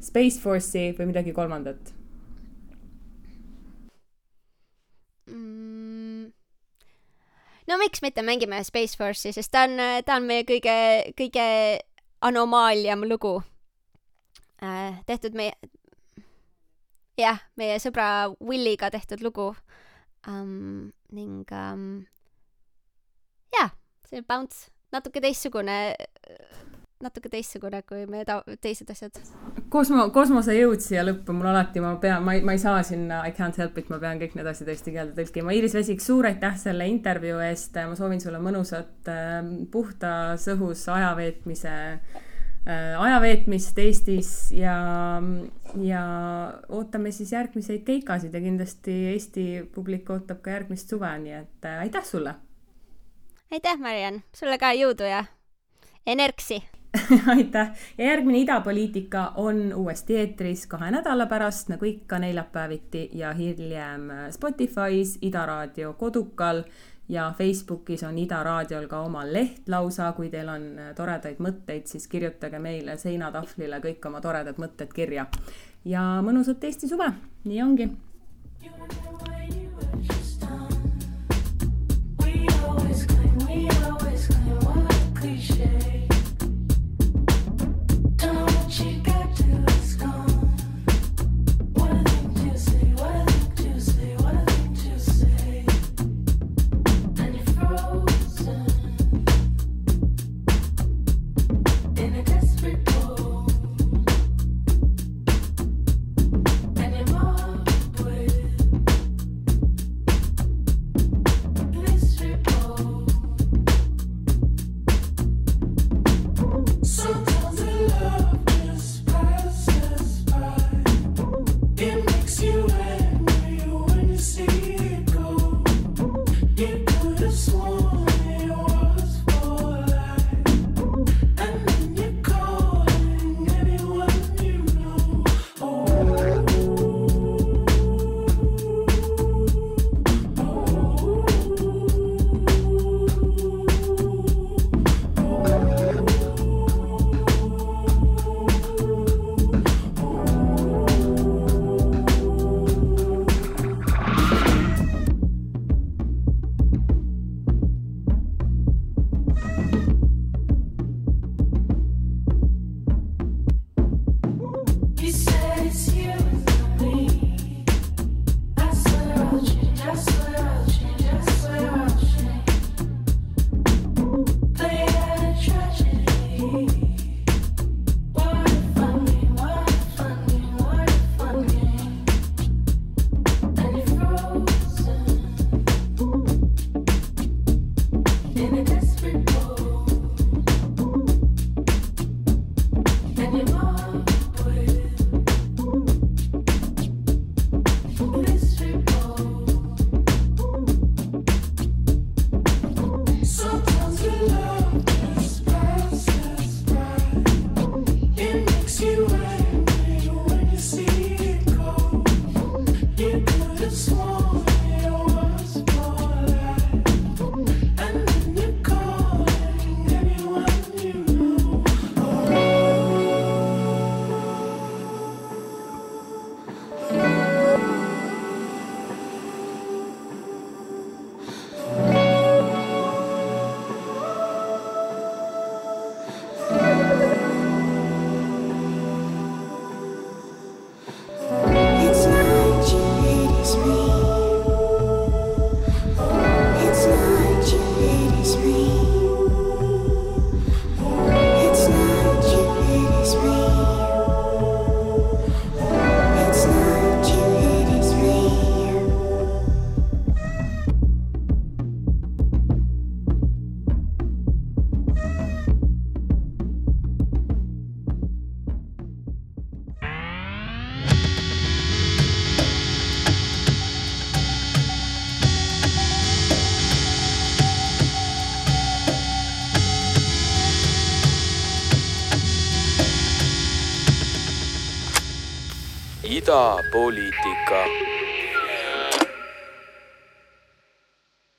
Space 0.00 0.40
Force'i 0.40 0.94
või 0.98 1.12
midagi 1.12 1.32
kolmandat? 1.32 1.95
No 7.66 7.78
miks 7.78 8.02
mitte 8.02 8.22
mängime 8.22 8.62
Space 8.64 8.96
Force'i, 8.98 9.32
sest 9.32 9.52
ta 9.52 9.66
on, 9.66 9.80
ta 10.06 10.18
on 10.20 10.26
meie 10.28 10.46
kõige, 10.48 10.76
kõige 11.18 11.46
anomaaliam 12.24 13.04
lugu 13.08 13.38
äh,. 14.62 15.02
tehtud 15.06 15.36
meie, 15.36 15.54
jah, 17.18 17.40
meie 17.56 17.78
sõbra 17.82 18.32
Williga 18.40 18.90
tehtud 18.90 19.24
lugu 19.24 19.52
um,. 20.26 20.92
ning 21.12 21.50
um, 21.54 22.06
jah, 23.54 23.70
see 24.08 24.22
bounce, 24.26 24.70
natuke 24.94 25.22
teistsugune, 25.22 25.94
natuke 27.04 27.28
teistsugune 27.28 27.82
kui 27.88 28.06
meie 28.08 28.24
ta-, 28.24 28.42
teised 28.64 28.88
asjad. 28.92 29.18
kosmo, 29.72 30.06
kosmosejõud 30.14 30.80
siia 30.80 31.04
lõppu, 31.04 31.34
mul 31.36 31.50
alati, 31.50 31.82
ma 31.84 31.94
pean, 32.00 32.24
ma 32.24 32.36
ei, 32.36 32.44
ma 32.46 32.54
ei 32.56 32.62
saa 32.62 32.80
sinna 32.86 33.20
I 33.28 33.34
can't 33.36 33.58
help 33.60 33.76
it, 33.78 33.90
ma 33.92 33.98
pean 34.02 34.20
kõik 34.22 34.36
need 34.38 34.48
asjad 34.48 34.70
eesti 34.72 34.94
keelde 34.94 35.16
tõlkima. 35.18 35.52
Iiris 35.56 35.76
Vesik, 35.76 36.00
suur 36.04 36.28
aitäh 36.28 36.56
selle 36.60 36.88
intervjuu 36.88 37.42
eest, 37.44 37.76
ma 37.76 37.98
soovin 37.98 38.22
sulle 38.22 38.40
mõnusat 38.42 39.10
äh, 39.12 39.36
puhtas 39.72 40.48
õhus 40.54 40.86
aja 40.94 41.12
veetmise 41.18 41.74
äh,, 41.92 42.96
aja 42.96 43.20
veetmist 43.24 43.78
Eestis 43.82 44.32
ja, 44.56 44.78
ja 45.84 46.06
ootame 46.72 47.12
siis 47.12 47.34
järgmiseid 47.36 47.84
keikasid 47.84 48.32
ja 48.32 48.40
kindlasti 48.40 48.96
Eesti 49.12 49.46
publik 49.74 50.08
ootab 50.14 50.40
ka 50.40 50.56
järgmist 50.56 50.96
suve, 50.96 51.12
nii 51.26 51.38
et 51.42 51.68
äh, 51.68 51.84
aitäh 51.84 52.08
sulle 52.08 52.38
aitäh, 53.50 53.76
Mariann, 53.78 54.24
sulle 54.34 54.58
ka 54.58 54.72
jõudu 54.74 55.06
ja 55.06 55.20
energsi 56.06 56.62
aitäh. 57.34 57.70
Ja 57.98 58.04
järgmine 58.04 58.38
idapoliitika 58.38 59.32
on 59.36 59.74
uuesti 59.74 60.16
eetris 60.16 60.66
kahe 60.66 60.90
nädala 60.90 61.26
pärast, 61.26 61.68
nagu 61.68 61.84
ikka 61.84 62.18
neljapäeviti 62.18 63.10
ja 63.14 63.32
hiljem 63.32 64.10
Spotify's, 64.30 65.18
Ida 65.22 65.46
raadio 65.46 65.92
kodukal. 65.92 66.62
Ja 67.08 67.34
Facebookis 67.38 68.02
on 68.02 68.18
Ida 68.18 68.42
raadiol 68.42 68.88
ka 68.90 69.00
oma 69.00 69.22
leht 69.32 69.68
lausa, 69.68 70.10
kui 70.12 70.26
teil 70.30 70.48
on 70.50 70.64
toredaid 70.96 71.38
mõtteid, 71.38 71.86
siis 71.86 72.08
kirjutage 72.10 72.58
meile 72.58 72.96
seinatahvlile 72.98 73.78
kõik 73.84 74.08
oma 74.10 74.20
toredad 74.20 74.58
mõtted 74.58 74.90
kirja. 74.94 75.26
ja 75.84 76.02
mõnusat 76.22 76.64
Eesti 76.64 76.88
suve, 76.90 77.12
nii 77.44 77.62
ongi 77.62 77.90